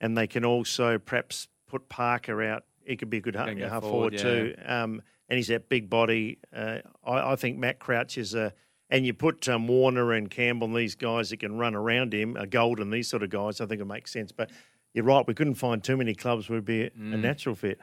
and 0.00 0.16
they 0.16 0.26
can 0.26 0.44
also 0.44 0.98
perhaps 0.98 1.48
put 1.68 1.88
Parker 1.88 2.42
out. 2.42 2.64
He 2.84 2.96
could 2.96 3.10
be 3.10 3.18
a 3.18 3.20
good 3.20 3.36
half, 3.36 3.48
Can 3.48 3.58
go 3.58 3.68
half 3.68 3.82
forward, 3.82 4.18
forward, 4.18 4.56
too. 4.56 4.62
Um, 4.64 5.02
and 5.28 5.36
he's 5.36 5.48
that 5.48 5.68
big 5.68 5.88
body. 5.90 6.38
Uh, 6.54 6.78
I, 7.06 7.32
I 7.32 7.36
think 7.36 7.58
Matt 7.58 7.78
Crouch 7.78 8.16
is 8.18 8.34
a. 8.34 8.52
And 8.90 9.04
you 9.04 9.12
put 9.12 9.46
um, 9.50 9.68
Warner 9.68 10.12
and 10.12 10.30
Campbell 10.30 10.68
and 10.68 10.74
these 10.74 10.94
guys 10.94 11.28
that 11.28 11.40
can 11.40 11.58
run 11.58 11.74
around 11.74 12.14
him, 12.14 12.38
uh, 12.38 12.44
Gulden, 12.46 12.90
these 12.90 13.06
sort 13.06 13.22
of 13.22 13.28
guys. 13.28 13.60
I 13.60 13.66
think 13.66 13.82
it 13.82 13.84
makes 13.84 14.10
sense. 14.10 14.32
But 14.32 14.48
you're 14.94 15.04
right. 15.04 15.26
We 15.26 15.34
couldn't 15.34 15.56
find 15.56 15.84
too 15.84 15.98
many 15.98 16.14
clubs 16.14 16.48
would 16.48 16.64
be 16.64 16.84
a, 16.84 16.86
a 16.86 16.90
Mm. 16.90 17.20
natural 17.20 17.54
fit. 17.54 17.78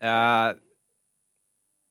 Uh, 0.00 0.54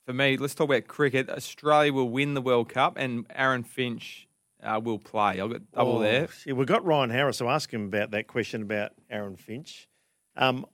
for 0.07 0.13
me, 0.13 0.37
let's 0.37 0.55
talk 0.55 0.69
about 0.69 0.87
cricket. 0.87 1.29
Australia 1.29 1.93
will 1.93 2.09
win 2.09 2.33
the 2.33 2.41
World 2.41 2.69
Cup, 2.69 2.93
and 2.97 3.25
Aaron 3.29 3.63
Finch 3.63 4.27
uh, 4.63 4.79
will 4.83 4.97
play. 4.99 5.39
I'll 5.39 5.47
get 5.47 5.71
double 5.71 5.97
Oh, 5.97 5.99
there. 6.01 6.27
see, 6.29 6.51
we've 6.51 6.65
got 6.67 6.83
Ryan 6.83 7.11
Harris. 7.11 7.37
So 7.37 7.47
ask 7.49 7.71
him 7.71 7.85
about 7.85 8.09
that 8.11 8.25
question 8.27 8.63
about 8.63 8.91
Aaron 9.09 9.35
Finch. 9.35 9.87
Um, 10.35 10.65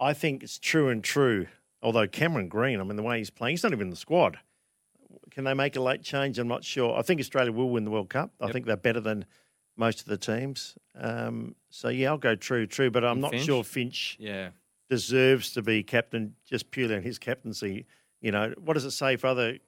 I 0.00 0.12
think 0.14 0.44
it's 0.44 0.58
true 0.60 0.88
and 0.88 1.02
true. 1.02 1.48
Although 1.82 2.06
Cameron 2.08 2.48
Green, 2.48 2.80
I 2.80 2.84
mean, 2.84 2.96
the 2.96 3.02
way 3.02 3.18
he's 3.18 3.30
playing, 3.30 3.54
he's 3.54 3.62
not 3.62 3.72
even 3.72 3.86
in 3.86 3.90
the 3.90 3.96
squad. 3.96 4.38
Can 5.30 5.44
they 5.44 5.54
make 5.54 5.76
a 5.76 5.80
late 5.80 6.02
change? 6.02 6.38
I'm 6.38 6.48
not 6.48 6.64
sure. 6.64 6.96
I 6.98 7.02
think 7.02 7.20
Australia 7.20 7.52
will 7.52 7.70
win 7.70 7.84
the 7.84 7.90
World 7.90 8.10
Cup. 8.10 8.32
I 8.40 8.46
Yep. 8.46 8.52
think 8.52 8.66
they're 8.66 8.76
better 8.76 9.00
than 9.00 9.24
most 9.76 10.00
of 10.00 10.06
the 10.06 10.18
teams. 10.18 10.76
Um, 10.94 11.54
so 11.70 11.88
yeah, 11.88 12.10
I'll 12.10 12.18
go 12.18 12.34
true, 12.34 12.66
true. 12.66 12.90
But 12.90 13.04
I'm 13.04 13.12
And 13.12 13.20
not 13.22 13.30
Finch? 13.30 13.44
sure 13.46 13.64
Finch 13.64 14.16
Yeah. 14.20 14.50
deserves 14.88 15.52
to 15.52 15.62
be 15.62 15.82
captain 15.82 16.34
just 16.44 16.70
purely 16.70 16.96
on 16.96 17.02
his 17.02 17.18
captaincy. 17.18 17.86
You 18.20 18.32
know, 18.32 18.52
what 18.58 18.74
does 18.74 18.84
it 18.84 18.90
say 18.90 19.16
for 19.16 19.28
other 19.28 19.58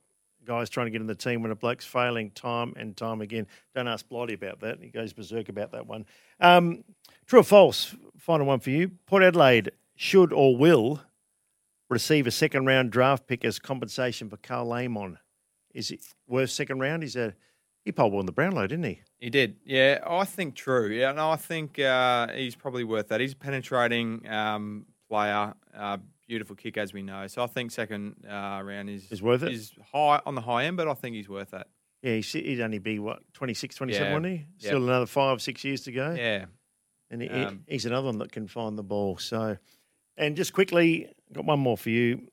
guys 0.45 0.69
trying 0.69 0.87
to 0.87 0.91
get 0.91 1.01
in 1.01 1.07
the 1.07 1.15
team 1.15 1.41
when 1.43 1.51
a 1.53 1.57
bloke's 1.57 1.87
failing 1.87 2.31
time 2.33 2.75
and 2.77 2.97
time 2.97 3.21
again? 3.21 3.47
Don't 3.75 3.89
ask 3.89 4.07
Blighty 4.09 4.35
about 4.35 4.61
that. 4.61 4.81
He 4.83 4.89
goes 4.91 5.13
berserk 5.13 5.49
about 5.49 5.73
that 5.73 5.87
one. 5.87 6.05
Um, 6.41 6.85
true 7.27 7.41
or 7.41 7.45
false? 7.45 7.95
Final 8.19 8.47
one 8.47 8.61
for 8.61 8.71
you. 8.71 8.91
Port 9.07 9.23
Adelaide 9.23 9.71
should 9.97 10.33
or 10.33 10.57
will 10.57 11.01
receive 11.93 12.27
a 12.27 12.31
second 12.31 12.67
round 12.67 12.91
draft 12.91 13.27
pick 13.27 13.45
as 13.45 13.59
compensation 13.59 14.29
for 14.29 14.37
Karl 14.39 14.73
Amon. 14.73 15.19
Is 15.75 15.91
it 15.91 16.01
worth 16.27 16.51
second 16.51 16.81
round? 16.81 17.03
He's 17.03 17.17
a 17.17 17.35
he 17.85 17.93
pole 17.93 18.11
won 18.11 18.27
the 18.27 18.33
Brownlow, 18.33 18.67
didn't 18.69 18.85
he? 18.85 19.01
He 19.19 19.29
did. 19.31 19.57
Yeah, 19.65 19.99
I 20.07 20.25
think 20.25 20.55
true. 20.55 20.89
Yeah, 20.89 21.13
no, 21.13 21.31
I 21.31 21.37
think 21.37 21.79
uh, 21.79 22.29
he's 22.33 22.55
probably 22.55 22.85
worth 22.85 23.09
that. 23.09 23.21
He's 23.21 23.33
a 23.33 23.37
penetrating 23.37 24.25
um, 24.29 24.87
player, 25.11 25.55
uh, 25.77 25.97
beautiful 26.29 26.55
kick, 26.55 26.77
as 26.77 26.93
we 26.93 27.03
know. 27.03 27.27
So 27.27 27.43
I 27.43 27.47
think 27.49 27.73
second 27.73 28.25
uh, 28.25 28.63
round 28.65 28.89
is 28.89 29.11
Is 29.11 29.21
worth 29.21 29.43
it? 29.43 29.53
Is 29.53 29.73
high 29.93 30.21
on 30.25 30.37
the 30.37 30.41
high 30.41 30.65
end, 30.67 30.77
but 30.77 30.87
I 30.87 30.95
think 30.95 31.17
he's 31.17 31.29
worth 31.29 31.51
that. 31.51 31.67
Yeah, 32.03 32.15
he's, 32.15 32.33
he'd 32.33 32.61
only 32.61 32.79
be 32.79 32.99
what 33.01 33.21
26, 33.35 33.75
27, 33.75 34.07
Yeah. 34.07 34.15
wouldn't 34.15 34.33
he? 34.33 34.47
Yep. 34.59 34.71
Still 34.71 34.85
another 34.85 35.07
five, 35.07 35.43
six 35.43 35.65
years 35.65 35.83
to 35.83 35.93
go. 35.93 36.13
Yeah. 36.13 36.45
and 37.11 37.23
he, 37.23 37.29
Um, 37.29 37.65
he's 37.67 37.85
another 37.87 38.07
one 38.07 38.19
that 38.19 38.31
can 38.33 38.47
find 38.47 38.79
the 38.79 38.83
ball. 38.85 39.19
So, 39.19 39.57
and 40.17 40.37
just 40.37 40.53
quickly, 40.53 41.09
got 41.33 41.45
one 41.45 41.61
more 41.61 41.77
for 41.77 41.91
you. 41.91 42.29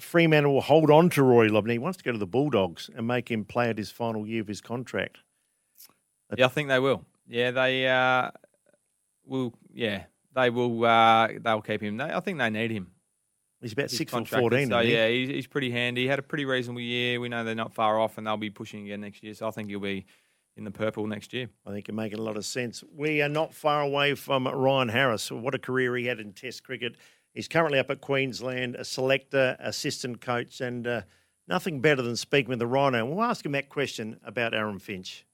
Fremantle 0.00 0.54
will 0.54 0.60
hold 0.60 0.90
on 0.90 1.08
to 1.10 1.22
Roy 1.22 1.48
Lobney. 1.48 1.72
He 1.72 1.78
wants 1.78 1.98
to 1.98 2.04
go 2.04 2.12
to 2.12 2.18
the 2.18 2.26
Bulldogs 2.26 2.90
and 2.96 3.06
make 3.06 3.30
him 3.30 3.44
play 3.44 3.68
at 3.70 3.78
his 3.78 3.90
final 3.90 4.26
year 4.26 4.40
of 4.40 4.48
his 4.48 4.60
contract. 4.60 5.18
Yeah, 6.36 6.46
I 6.46 6.48
think 6.48 6.68
they 6.68 6.80
will. 6.80 7.04
Yeah, 7.28 7.52
they 7.52 7.86
uh, 7.88 8.30
will. 9.24 9.54
Yeah, 9.72 10.04
they 10.34 10.50
will. 10.50 10.84
Uh, 10.84 11.28
they'll 11.40 11.60
keep 11.60 11.80
him. 11.80 11.96
They, 11.96 12.04
I 12.04 12.20
think 12.20 12.38
they 12.38 12.50
need 12.50 12.70
him. 12.70 12.90
He's 13.60 13.72
about 13.72 13.90
He's 13.90 13.98
six 13.98 14.12
foot 14.12 14.28
fourteen. 14.28 14.68
So 14.68 14.78
isn't 14.80 14.88
he? 14.88 14.94
yeah, 14.94 15.08
he's, 15.08 15.28
he's 15.28 15.46
pretty 15.46 15.70
handy. 15.70 16.02
He 16.02 16.06
had 16.08 16.18
a 16.18 16.22
pretty 16.22 16.44
reasonable 16.44 16.80
year. 16.80 17.20
We 17.20 17.28
know 17.28 17.44
they're 17.44 17.54
not 17.54 17.72
far 17.72 18.00
off, 18.00 18.18
and 18.18 18.26
they'll 18.26 18.36
be 18.36 18.50
pushing 18.50 18.84
again 18.84 19.00
next 19.00 19.22
year. 19.22 19.34
So 19.34 19.46
I 19.46 19.52
think 19.52 19.68
he'll 19.68 19.80
be 19.80 20.06
in 20.56 20.64
the 20.64 20.70
purple 20.70 21.06
next 21.06 21.32
year. 21.32 21.48
I 21.66 21.70
think 21.70 21.88
you're 21.88 21.94
making 21.94 22.18
a 22.18 22.22
lot 22.22 22.36
of 22.36 22.44
sense. 22.44 22.84
We 22.94 23.22
are 23.22 23.28
not 23.28 23.54
far 23.54 23.82
away 23.82 24.14
from 24.14 24.46
Ryan 24.46 24.88
Harris. 24.88 25.30
What 25.30 25.54
a 25.54 25.58
career 25.58 25.96
he 25.96 26.06
had 26.06 26.20
in 26.20 26.32
Test 26.32 26.64
cricket. 26.64 26.96
He's 27.34 27.48
currently 27.48 27.78
up 27.80 27.90
at 27.90 28.00
Queensland, 28.00 28.76
a 28.76 28.84
selector, 28.84 29.56
assistant 29.58 30.20
coach, 30.20 30.60
and 30.60 30.86
uh, 30.86 31.02
nothing 31.48 31.80
better 31.80 32.00
than 32.00 32.16
speaking 32.16 32.48
with 32.48 32.60
the 32.60 32.66
Rhino. 32.66 33.04
We'll 33.04 33.24
ask 33.24 33.44
him 33.44 33.52
that 33.52 33.68
question 33.68 34.20
about 34.24 34.54
Aaron 34.54 34.78
Finch. 34.78 35.26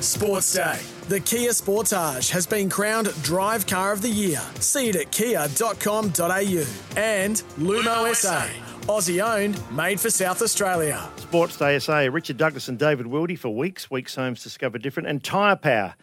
Sports 0.00 0.52
Day. 0.54 0.78
The 1.08 1.20
Kia 1.20 1.50
Sportage 1.50 2.30
has 2.30 2.46
been 2.46 2.68
crowned 2.68 3.12
Drive 3.22 3.66
Car 3.66 3.92
of 3.92 4.02
the 4.02 4.08
Year. 4.08 4.40
See 4.56 4.88
it 4.88 4.96
at 4.96 5.10
kia.com.au. 5.12 6.64
And 6.96 7.36
Lumo 7.58 8.14
SA, 8.14 8.46
Aussie 8.86 9.22
owned, 9.22 9.60
made 9.70 10.00
for 10.00 10.10
South 10.10 10.42
Australia. 10.42 11.08
Sports 11.16 11.56
Day 11.56 11.78
SA, 11.78 12.08
Richard 12.10 12.36
Douglas 12.36 12.68
and 12.68 12.78
David 12.78 13.06
Wildy 13.06 13.38
for 13.38 13.50
Weeks. 13.54 13.90
Weeks 13.90 14.14
Homes 14.16 14.42
Discover 14.42 14.78
Different. 14.78 15.08
And 15.08 15.22
Tyre 15.22 15.56
Power, 15.56 15.94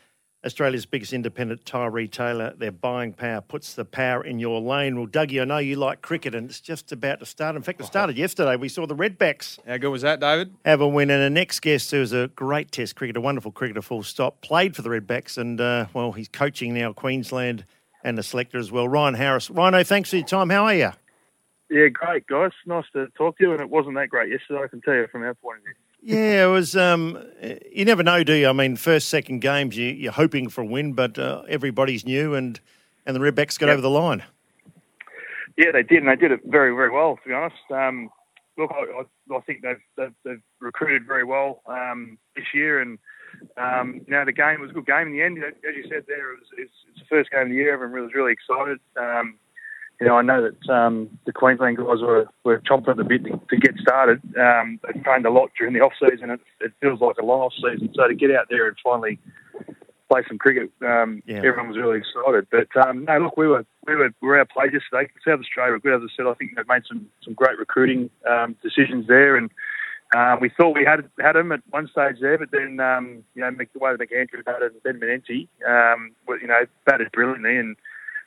Australia's 0.46 0.86
biggest 0.86 1.12
independent 1.12 1.66
tyre 1.66 1.90
retailer. 1.90 2.54
Their 2.58 2.72
buying 2.72 3.12
power 3.12 3.42
puts 3.42 3.74
the 3.74 3.84
power 3.84 4.24
in 4.24 4.40
your 4.40 4.62
lane. 4.62 4.96
Well, 4.98 5.08
Dougie, 5.08 5.42
I 5.42 5.46
know 5.46 5.58
you 5.58 5.76
like 5.76 6.02
cricket 6.02 6.34
and 6.34 6.50
it's 6.50 6.62
just 6.62 6.92
about 6.94 7.20
to 7.20 7.26
start. 7.26 7.58
In 7.58 7.62
fact, 7.62 7.82
it 7.82 7.86
started 7.86 8.18
yesterday. 8.18 8.56
We 8.56 8.70
saw 8.70 8.86
the 8.88 8.96
Redbacks 8.96 9.60
How 9.68 9.78
good 9.78 9.90
was 9.90 10.02
that, 10.04 10.22
David? 10.22 10.54
have 10.64 10.80
a 10.80 10.88
win. 10.88 11.10
And 11.10 11.22
the 11.22 11.30
next 11.30 11.60
guest, 11.60 11.92
who's 11.92 12.14
a 12.14 12.30
great 12.30 12.72
test 12.72 12.96
cricketer, 12.96 13.20
a 13.20 13.22
wonderful 13.22 13.52
cricketer, 13.52 13.82
full 13.82 14.04
stop, 14.04 14.40
played 14.42 14.76
for 14.78 14.82
the 14.82 14.90
Redbacks. 14.90 15.38
And, 15.38 15.60
uh, 15.60 15.88
well, 15.94 16.14
he's 16.14 16.30
coaching 16.30 16.74
now 16.74 16.94
Queensland 16.94 17.66
and 18.04 18.18
the 18.18 18.24
selector 18.24 18.58
as 18.60 18.72
well. 18.72 18.88
Ryan 18.88 19.16
Harris. 19.16 19.50
Rhino, 19.50 19.84
thanks 19.84 20.10
for 20.10 20.16
your 20.16 20.26
time. 20.26 20.50
How 20.50 20.66
are 20.66 20.74
you? 20.76 20.92
Yeah, 21.70 21.90
great, 21.90 22.26
guys. 22.28 22.52
Nice 22.66 22.86
to 22.94 23.08
talk 23.18 23.38
to 23.38 23.44
you, 23.44 23.52
and 23.52 23.60
it 23.62 23.70
wasn't 23.70 23.96
that 23.96 24.08
great 24.10 24.32
yesterday, 24.32 24.64
I 24.64 24.68
can 24.70 24.82
tell 24.82 24.96
you 24.96 25.06
from 25.12 25.22
our 25.24 25.34
point 25.36 25.58
of 25.60 25.64
view. 25.66 25.74
Yeah, 26.02 26.46
it 26.46 26.50
was. 26.50 26.76
Um, 26.76 27.22
you 27.72 27.84
never 27.86 28.04
know, 28.04 28.24
do 28.24 28.34
you? 28.34 28.48
I 28.48 28.54
mean, 28.54 28.76
first, 28.78 29.10
second 29.10 29.40
games, 29.40 29.76
you, 29.78 29.88
you're 29.88 30.12
hoping 30.14 30.50
for 30.50 30.62
a 30.62 30.66
win, 30.66 30.94
but 30.94 31.20
uh, 31.20 31.44
everybody's 31.50 32.06
new, 32.06 32.36
and 32.36 32.60
and 33.06 33.16
the 33.16 33.20
Redbacks 33.20 33.60
got 33.60 33.68
Yep. 33.68 33.74
over 33.74 33.82
the 33.82 33.90
line. 33.90 34.24
Yeah, 35.58 35.72
they 35.74 35.84
did, 35.84 35.98
and 36.04 36.08
they 36.08 36.16
did 36.16 36.32
it 36.32 36.40
very, 36.46 36.74
very 36.74 36.90
well, 36.90 37.18
to 37.22 37.28
be 37.30 37.34
honest. 37.34 37.56
Um, 37.70 38.10
look, 38.58 38.72
I, 38.72 39.02
I, 39.02 39.38
I 39.38 39.42
think 39.42 39.62
they've, 39.62 39.82
they've, 39.98 40.14
they've 40.24 40.42
recruited 40.60 41.06
very 41.06 41.26
well 41.26 41.62
um, 41.68 42.18
this 42.36 42.46
year, 42.54 42.80
and 42.82 42.98
Um, 43.58 44.02
you 44.08 44.12
know, 44.14 44.26
the 44.26 44.32
game 44.32 44.62
was 44.62 44.72
a 44.72 44.74
good 44.74 44.86
game 44.86 45.08
in 45.08 45.14
the 45.14 45.22
end. 45.22 45.38
As 45.44 45.76
you 45.76 45.84
said 45.90 46.06
there, 46.08 46.34
it 46.34 46.40
was, 46.40 46.48
it's, 46.58 46.72
it's 46.90 47.00
the 47.00 47.06
first 47.10 47.30
game 47.32 47.44
of 47.44 47.50
the 47.50 47.56
year. 47.56 47.74
Everyone 47.74 48.02
was 48.04 48.14
really 48.14 48.32
excited. 48.34 48.80
Um, 48.98 49.36
you 50.00 50.08
know, 50.08 50.16
I 50.16 50.22
know 50.22 50.50
that 50.50 50.74
um, 50.74 51.10
the 51.26 51.34
Queensland 51.34 51.78
guys 51.78 52.00
were, 52.02 52.26
were 52.46 52.60
chomping 52.60 52.90
at 52.90 52.98
the 52.98 53.04
bit 53.04 53.26
to, 53.26 53.40
to 53.50 53.58
get 53.58 53.76
started. 53.82 54.22
Um, 54.40 54.80
they 54.84 55.00
trained 55.02 55.26
a 55.26 55.30
lot 55.30 55.52
during 55.58 55.74
the 55.74 55.82
off 55.82 55.92
season. 56.00 56.30
It, 56.30 56.40
it 56.62 56.72
feels 56.82 57.02
like 57.02 57.18
a 57.18 57.26
long 57.26 57.42
off 57.42 57.54
season. 57.56 57.92
So 57.96 58.08
to 58.08 58.16
get 58.16 58.32
out 58.32 58.48
there 58.50 58.68
and 58.68 58.78
finally 58.82 59.20
play 60.10 60.22
some 60.28 60.38
cricket, 60.38 60.72
um, 60.82 61.22
Yeah. 61.26 61.38
everyone 61.38 61.68
was 61.68 61.78
really 61.78 61.98
excited. 61.98 62.48
But 62.50 62.70
um, 62.88 63.04
no, 63.06 63.20
look, 63.20 63.36
we 63.36 63.48
were 63.48 63.66
we 63.86 63.96
were 63.96 64.14
we 64.22 64.28
were 64.28 64.38
our 64.40 64.46
play 64.46 64.66
yesterday. 64.72 65.12
South 65.28 65.42
Australia 65.42 65.74
were 65.74 65.80
good, 65.80 66.02
as 66.02 66.10
I 66.10 66.16
said. 66.16 66.28
I 66.28 66.34
think 66.36 66.56
they've 66.56 66.68
made 66.68 66.84
some 66.88 67.08
some 67.24 67.34
great 67.34 67.60
recruiting 67.60 68.10
um, 68.30 68.56
decisions 68.64 69.06
there, 69.08 69.36
and 69.36 69.52
uh, 70.16 70.38
we 70.40 70.50
thought 70.50 70.76
we 70.76 70.86
had 70.86 71.08
had 71.20 71.34
them 71.34 71.52
at 71.52 71.62
one 71.70 71.88
stage 71.88 72.16
there, 72.22 72.38
but 72.38 72.52
then 72.52 72.80
um, 72.80 73.24
you 73.36 73.42
know 73.42 73.52
the 73.52 73.80
way 73.80 73.92
that 73.96 74.00
McAndrew 74.00 74.46
batted 74.46 74.72
and 74.72 74.84
Ben 74.84 75.00
Manenti, 75.00 75.48
um, 75.68 76.12
you 76.42 76.48
know, 76.48 76.62
batted 76.86 77.12
brilliantly, 77.12 77.58
and 77.58 77.76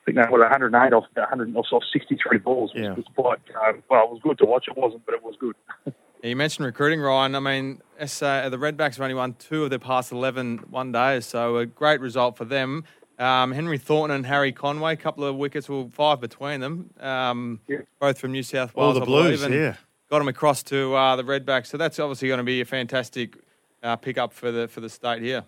I 0.02 0.04
think 0.04 0.16
they 0.16 0.22
what 0.30 0.40
108 0.40 0.92
off 0.92 1.04
100 1.14 1.56
off, 1.56 1.66
off 1.72 1.82
63 1.92 2.38
balls. 2.38 2.72
It 2.74 2.80
was, 2.80 2.84
Yeah. 2.84 2.94
was 2.94 3.04
quite 3.14 3.38
uh, 3.54 3.72
well. 3.88 4.04
It 4.04 4.10
was 4.10 4.20
good 4.22 4.38
to 4.38 4.44
watch. 4.46 4.66
It 4.68 4.76
wasn't, 4.76 5.06
but 5.06 5.14
it 5.14 5.22
was 5.22 5.36
good. 5.38 5.54
You 6.24 6.36
mentioned 6.36 6.64
recruiting, 6.66 7.00
Ryan. 7.00 7.34
I 7.34 7.40
mean, 7.40 7.82
SA, 8.06 8.48
the 8.48 8.56
Redbacks 8.56 8.92
have 8.94 9.00
only 9.00 9.14
won 9.16 9.34
two 9.40 9.64
of 9.64 9.70
their 9.70 9.80
past 9.80 10.12
11 10.12 10.66
one 10.70 10.92
days, 10.92 11.26
so 11.26 11.56
a 11.56 11.66
great 11.66 12.00
result 12.00 12.36
for 12.36 12.44
them. 12.44 12.84
Um, 13.18 13.50
Henry 13.50 13.76
Thornton 13.76 14.14
and 14.14 14.26
Harry 14.26 14.52
Conway, 14.52 14.92
a 14.92 14.96
couple 14.96 15.24
of 15.24 15.34
wickets, 15.34 15.68
well, 15.68 15.90
five 15.92 16.20
between 16.20 16.60
them, 16.60 16.90
um, 17.00 17.58
both 17.98 18.20
from 18.20 18.30
New 18.30 18.44
South 18.44 18.70
All 18.76 18.84
Wales. 18.84 18.94
the 18.98 19.02
I 19.02 19.04
believe, 19.04 19.24
Blues, 19.30 19.42
and 19.42 19.52
yeah. 19.52 19.74
Got 20.10 20.20
them 20.20 20.28
across 20.28 20.62
to 20.62 20.94
uh, 20.94 21.16
the 21.16 21.24
Redbacks, 21.24 21.66
so 21.66 21.76
that's 21.76 21.98
obviously 21.98 22.28
going 22.28 22.38
to 22.38 22.44
be 22.44 22.60
a 22.60 22.64
fantastic 22.64 23.36
uh, 23.82 23.96
pickup 23.96 24.32
for 24.32 24.52
the 24.52 24.68
for 24.68 24.80
the 24.80 24.88
state 24.88 25.22
here. 25.22 25.42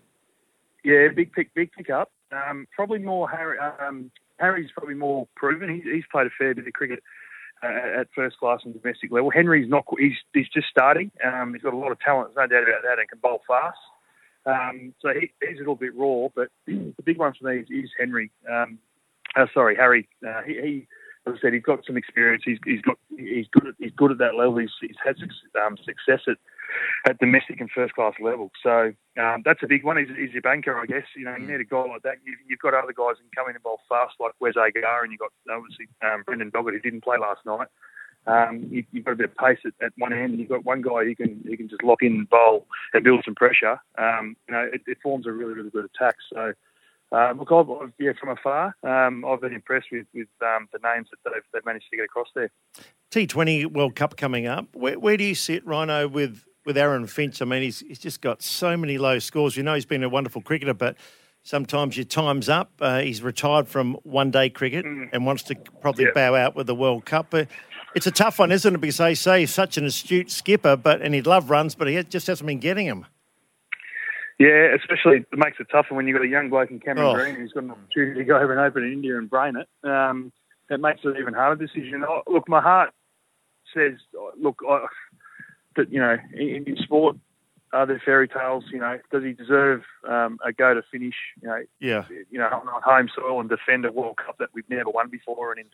Yeah, 0.83 1.07
big 1.15 1.33
pick, 1.33 1.55
big 1.55 1.71
pick 1.71 1.89
up. 1.89 2.11
Um, 2.33 2.67
probably 2.75 2.99
more 2.99 3.31
Harry. 3.31 3.59
Um, 3.61 4.11
Harry's 4.39 4.71
probably 4.77 4.95
more 4.95 5.29
proven. 5.37 5.69
He, 5.69 5.91
he's 5.91 6.05
played 6.11 6.27
a 6.27 6.31
fair 6.39 6.55
bit 6.55 6.67
of 6.67 6.73
cricket 6.73 7.03
uh, 7.63 8.01
at 8.01 8.09
first 8.15 8.39
class 8.39 8.61
and 8.65 8.81
domestic 8.81 9.11
level. 9.11 9.31
Henry's 9.31 9.69
not. 9.69 9.85
He's 9.99 10.17
he's 10.33 10.49
just 10.49 10.69
starting. 10.69 11.11
Um, 11.25 11.55
he's 11.55 11.63
got 11.63 11.75
a 11.75 11.77
lot 11.77 11.93
of 11.93 12.01
talent. 12.01 12.35
There's 12.35 12.49
no 12.51 12.57
doubt 12.57 12.69
about 12.69 12.83
that, 12.83 12.99
and 12.99 13.09
can 13.09 13.19
bowl 13.19 13.43
fast. 13.47 13.79
Um, 14.47 14.95
so 15.01 15.09
he, 15.09 15.33
he's 15.47 15.57
a 15.57 15.61
little 15.61 15.75
bit 15.75 15.97
raw, 15.97 16.29
but 16.35 16.49
the 16.67 16.93
big 17.05 17.19
one 17.19 17.33
for 17.39 17.51
me 17.51 17.61
is, 17.61 17.67
is 17.71 17.91
Henry. 17.99 18.31
Um, 18.51 18.79
uh, 19.37 19.47
sorry, 19.55 19.75
Harry. 19.77 20.09
Uh, 20.27 20.43
he, 20.47 20.55
he, 20.55 20.87
as 21.27 21.35
I 21.37 21.41
said, 21.41 21.53
he's 21.55 21.63
got 21.63 21.85
some 21.87 21.97
experience. 21.97 22.43
He's, 22.45 22.59
he's 22.65 22.83
got 22.83 22.99
he's 23.17 23.47
good 23.51 23.67
at 23.67 23.75
he's 23.79 23.93
good 23.97 24.11
at 24.11 24.19
that 24.19 24.35
level. 24.35 24.59
He's, 24.59 24.71
he's 24.81 24.97
had 25.03 25.17
um, 25.65 25.77
success 25.79 26.21
at, 26.29 26.37
at 27.09 27.19
domestic 27.19 27.61
and 27.61 27.71
first 27.71 27.95
class 27.95 28.13
level. 28.21 28.51
So 28.63 28.93
um, 29.19 29.43
that's 29.45 29.63
a 29.63 29.67
big 29.67 29.85
one. 29.85 29.97
He's, 29.97 30.09
he's 30.17 30.33
your 30.33 30.43
banker, 30.43 30.79
I 30.79 30.87
guess. 30.87 31.07
You 31.17 31.25
know, 31.25 31.37
you 31.37 31.47
need 31.47 31.61
a 31.61 31.65
guy 31.65 31.85
like 31.85 32.03
that. 32.03 32.17
You've, 32.25 32.39
you've 32.47 32.59
got 32.59 32.75
other 32.75 32.93
guys 32.93 33.17
who 33.17 33.25
can 33.25 33.37
come 33.37 33.49
in 33.49 33.57
and 33.57 33.63
bowl 33.63 33.81
fast, 33.89 34.15
like 34.21 34.33
Wes 34.41 34.55
Agar, 34.57 35.03
and 35.03 35.13
you've 35.13 35.21
got 35.21 35.33
obviously 35.51 35.89
um, 36.05 36.25
Brendan 36.27 36.51
Doggett, 36.51 36.73
who 36.73 36.81
didn't 36.81 37.05
play 37.05 37.17
last 37.19 37.41
night. 37.47 37.69
Um, 38.27 38.69
you, 38.71 38.85
you've 38.93 39.05
got 39.05 39.13
a 39.13 39.17
bit 39.17 39.31
of 39.31 39.37
pace 39.37 39.59
at, 39.65 39.73
at 39.85 39.93
one 39.97 40.13
end, 40.13 40.33
and 40.33 40.41
you've 40.41 40.49
got 40.49 40.65
one 40.65 40.83
guy 40.83 41.05
who 41.05 41.15
can 41.15 41.43
who 41.47 41.57
can 41.57 41.69
just 41.69 41.83
lock 41.83 42.03
in 42.03 42.13
and 42.13 42.29
bowl 42.29 42.67
and 42.93 43.05
build 43.05 43.23
some 43.25 43.35
pressure. 43.35 43.79
Um, 43.97 44.37
you 44.49 44.55
know, 44.55 44.69
it, 44.73 44.83
it 44.87 44.99
forms 45.03 45.27
a 45.27 45.33
really 45.33 45.55
really 45.55 45.71
good 45.71 45.87
attack. 45.87 46.17
So. 46.33 46.53
Um, 47.15 47.39
look, 47.39 47.53
I've, 47.53 47.93
yeah, 47.99 48.11
from 48.19 48.31
afar, 48.31 48.75
um, 48.83 49.25
I've 49.25 49.41
been 49.41 49.55
impressed 49.55 49.87
with, 49.93 50.07
with 50.13 50.27
um, 50.43 50.69
the 50.73 50.81
names 50.83 51.09
that 51.11 51.31
they've, 51.31 51.43
they've 51.53 51.65
managed 51.65 51.87
to 51.91 51.97
get 51.97 52.05
across 52.05 52.27
there. 52.35 52.51
T20 53.13 53.73
World 53.73 53.95
Cup 53.95 54.17
coming 54.17 54.49
up. 54.49 54.75
Where, 54.75 54.99
where 54.99 55.17
do 55.17 55.23
you 55.23 55.37
sit, 55.37 55.65
Rhino, 55.65 56.09
with, 56.09 56.45
with 56.67 56.77
Aaron 56.77 57.07
Finch? 57.07 57.41
I 57.41 57.45
mean, 57.45 57.63
he's, 57.63 57.81
he's 57.81 58.01
just 58.01 58.21
got 58.21 58.43
so 58.43 58.77
many 58.77 58.99
low 58.99 59.21
scores. 59.21 59.57
You 59.57 59.63
know, 59.63 59.75
he's 59.75 59.87
been 59.87 60.03
a 60.03 60.09
wonderful 60.09 60.43
cricketer, 60.43 60.75
but 60.75 60.97
sometimes 61.45 61.97
your 61.97 62.05
time's 62.05 62.49
up. 62.49 62.73
Uh, 62.81 62.99
he's 62.99 63.23
retired 63.23 63.69
from 63.69 63.95
one 64.03 64.33
day 64.33 64.51
cricket 64.51 64.85
and 64.85 65.25
wants 65.25 65.45
to 65.45 65.55
probably 65.81 66.07
bow 66.13 66.35
out 66.35 66.57
with 66.57 66.67
the 66.67 66.75
World 66.75 67.05
Cup. 67.05 67.29
But 67.31 67.47
it's 67.95 68.09
a 68.09 68.11
tough 68.11 68.41
one, 68.41 68.51
isn't 68.51 68.75
it? 68.75 68.81
Because 68.81 68.97
they 68.97 69.15
say 69.15 69.41
he's 69.41 69.55
such 69.55 69.77
an 69.77 69.85
astute 69.85 70.33
skipper, 70.33 70.77
but 70.77 71.01
and 71.01 71.15
he'd 71.15 71.29
love 71.29 71.49
runs, 71.49 71.77
but 71.77 71.87
he 71.87 72.03
just 72.03 72.27
hasn't 72.27 72.49
been 72.49 72.59
getting 72.59 72.89
them. 72.89 73.07
Yeah, 74.39 74.75
especially 74.75 75.19
it 75.19 75.39
makes 75.39 75.59
it 75.61 75.69
tougher 75.71 75.95
when 75.95 76.09
you've 76.09 76.17
got 76.17 76.25
a 76.25 76.29
young 76.29 76.51
bloke 76.51 76.71
in 76.71 76.81
Cameron 76.81 77.09
Oh. 77.09 77.15
Green 77.15 77.37
who's 77.37 77.53
got 77.53 77.65
an 77.65 77.71
opportunity 77.71 78.21
to 78.21 78.25
go 78.25 78.37
over 78.39 78.53
and 78.53 78.61
open 78.61 78.83
in 78.85 78.93
India 78.93 79.17
and 79.17 79.31
brain 79.31 79.57
it. 79.57 79.69
Um, 79.89 80.33
that 80.69 80.81
makes 80.81 81.01
it 81.05 81.09
an 81.09 81.17
even 81.19 81.35
harder 81.35 81.65
decision. 81.65 82.05
Oh, 82.09 82.23
look, 82.27 82.49
my 82.49 82.61
heart 82.61 82.91
says, 83.73 83.93
look, 84.41 84.61
I, 84.69 84.87
that 85.77 85.93
you 85.93 86.01
know, 86.01 86.17
in, 86.33 86.65
in 86.67 86.77
sport, 86.79 87.17
are 87.73 87.87
there 87.87 88.01
fairy 88.05 88.29
tales? 88.29 88.65
You 88.73 88.79
know, 88.79 88.99
does 89.11 89.25
he 89.25 89.33
deserve 89.33 89.83
um, 90.09 90.39
a 90.45 90.53
go 90.53 90.75
to 90.75 90.83
finish? 90.91 91.15
You 91.43 91.49
know, 91.49 91.63
Yeah. 91.81 92.05
you 92.31 92.39
know, 92.39 92.47
on 92.47 92.83
home 92.83 93.09
soil 93.15 93.41
and 93.41 93.49
defend 93.49 93.85
a 93.85 93.93
World 93.93 94.17
Cup 94.17 94.39
that 94.39 94.51
we've 94.55 94.69
never 94.71 94.91
won 94.91 95.09
before, 95.11 95.53
and 95.53 95.65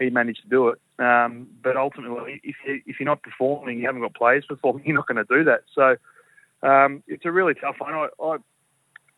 he 0.00 0.10
managed 0.10 0.42
to 0.42 0.48
do 0.48 0.68
it. 0.68 0.80
Um, 0.98 1.46
but 1.62 1.76
ultimately, 1.76 2.40
if 2.42 2.56
you, 2.66 2.80
if 2.86 2.98
you're 2.98 3.06
not 3.06 3.22
performing, 3.22 3.78
you 3.78 3.86
haven't 3.86 4.02
got 4.02 4.14
players 4.14 4.44
performing, 4.46 4.82
you're 4.86 4.96
not 4.96 5.06
going 5.06 5.24
to 5.24 5.36
do 5.36 5.44
that. 5.44 5.62
So 5.74 5.96
um, 6.64 7.02
it's 7.06 7.24
a 7.24 7.32
really 7.32 7.54
tough 7.54 7.76
one. 7.78 7.94
I, 7.94 8.08
I 8.22 8.36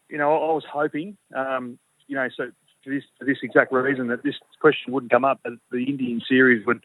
you 0.08 0.18
know, 0.18 0.32
I 0.32 0.52
was 0.52 0.64
hoping, 0.70 1.16
um, 1.34 1.78
you 2.06 2.16
know, 2.16 2.28
so 2.36 2.50
for 2.84 2.90
this 2.90 3.02
for 3.18 3.24
this 3.24 3.38
exact 3.42 3.72
reason 3.72 4.08
that 4.08 4.22
this 4.22 4.36
question 4.60 4.92
wouldn't 4.92 5.12
come 5.12 5.24
up, 5.24 5.40
that 5.44 5.58
the 5.70 5.84
Indian 5.84 6.20
series 6.26 6.66
would 6.66 6.84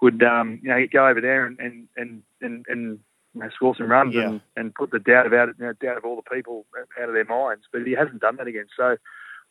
would 0.00 0.22
um, 0.22 0.60
you 0.62 0.68
know 0.68 0.84
go 0.92 1.06
over 1.08 1.20
there 1.20 1.46
and 1.46 1.58
and 1.58 1.88
and 1.96 2.22
and, 2.40 2.64
and 2.68 2.98
you 3.34 3.40
know, 3.40 3.48
score 3.54 3.74
some 3.76 3.90
runs 3.90 4.14
Yeah. 4.14 4.28
and, 4.28 4.40
and 4.56 4.74
put 4.74 4.90
the 4.90 4.98
doubt 4.98 5.26
about 5.26 5.48
it, 5.48 5.56
you 5.58 5.64
know, 5.64 5.72
doubt 5.72 5.96
of 5.96 6.04
all 6.04 6.16
the 6.16 6.34
people 6.34 6.66
out 7.00 7.08
of 7.08 7.14
their 7.14 7.24
minds. 7.24 7.64
But 7.72 7.82
he 7.86 7.92
hasn't 7.92 8.20
done 8.20 8.36
that 8.36 8.46
again. 8.46 8.66
So 8.76 8.96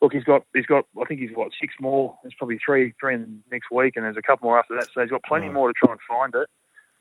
look, 0.01 0.13
he's 0.13 0.23
got 0.23 0.43
he's 0.53 0.65
got 0.65 0.85
I 0.99 1.05
think 1.05 1.19
he's 1.19 1.35
got 1.35 1.51
six 1.59 1.73
more. 1.79 2.17
There's 2.23 2.35
probably 2.37 2.59
three 2.63 2.93
three 2.99 3.15
in 3.15 3.43
next 3.51 3.71
week, 3.71 3.95
and 3.95 4.05
there's 4.05 4.17
a 4.17 4.21
couple 4.21 4.47
more 4.47 4.59
after 4.59 4.75
that. 4.75 4.87
So 4.93 5.01
he's 5.01 5.11
got 5.11 5.23
plenty 5.23 5.49
more 5.49 5.67
to 5.67 5.73
try 5.73 5.91
and 5.91 6.01
find 6.07 6.33
it. 6.35 6.49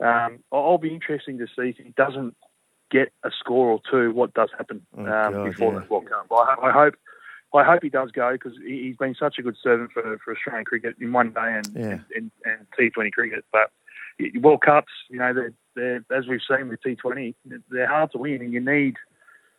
Um, 0.04 0.38
I'll 0.50 0.78
be 0.78 0.94
interesting 0.94 1.38
to 1.38 1.46
see 1.46 1.68
if 1.68 1.76
he 1.76 1.92
doesn't 1.96 2.34
get 2.90 3.12
a 3.24 3.30
score 3.38 3.70
or 3.70 3.80
two. 3.90 4.12
What 4.12 4.34
does 4.34 4.50
happen 4.56 4.84
Oh, 4.96 5.00
um, 5.02 5.32
God, 5.32 5.44
before 5.44 5.72
yeah. 5.74 5.80
the 5.80 5.86
World 5.86 6.08
Cup? 6.08 6.26
I, 6.32 6.56
I 6.68 6.70
hope. 6.72 6.94
I 7.52 7.64
hope 7.64 7.82
he 7.82 7.88
does 7.88 8.12
go 8.12 8.30
because 8.32 8.52
he- 8.64 8.82
he's 8.84 8.96
been 8.96 9.16
such 9.16 9.36
a 9.38 9.42
good 9.42 9.56
servant 9.60 9.90
for, 9.90 10.18
for 10.24 10.34
Australian 10.36 10.64
cricket 10.64 10.94
in 11.00 11.12
one 11.12 11.30
day 11.32 11.40
and, 11.58 11.66
Yeah. 11.74 11.98
and, 12.14 12.30
and 12.44 12.64
T20 12.78 13.10
cricket. 13.10 13.44
But 13.50 13.72
World 14.40 14.62
Cups, 14.62 14.92
you 15.08 15.18
know, 15.18 15.34
they're, 15.34 15.52
they're 15.74 16.04
as 16.16 16.28
we've 16.28 16.38
seen 16.48 16.68
with 16.68 16.80
T20, 16.80 17.34
they're 17.68 17.88
hard 17.88 18.12
to 18.12 18.18
win, 18.18 18.40
and 18.40 18.52
you 18.52 18.60
need 18.60 18.94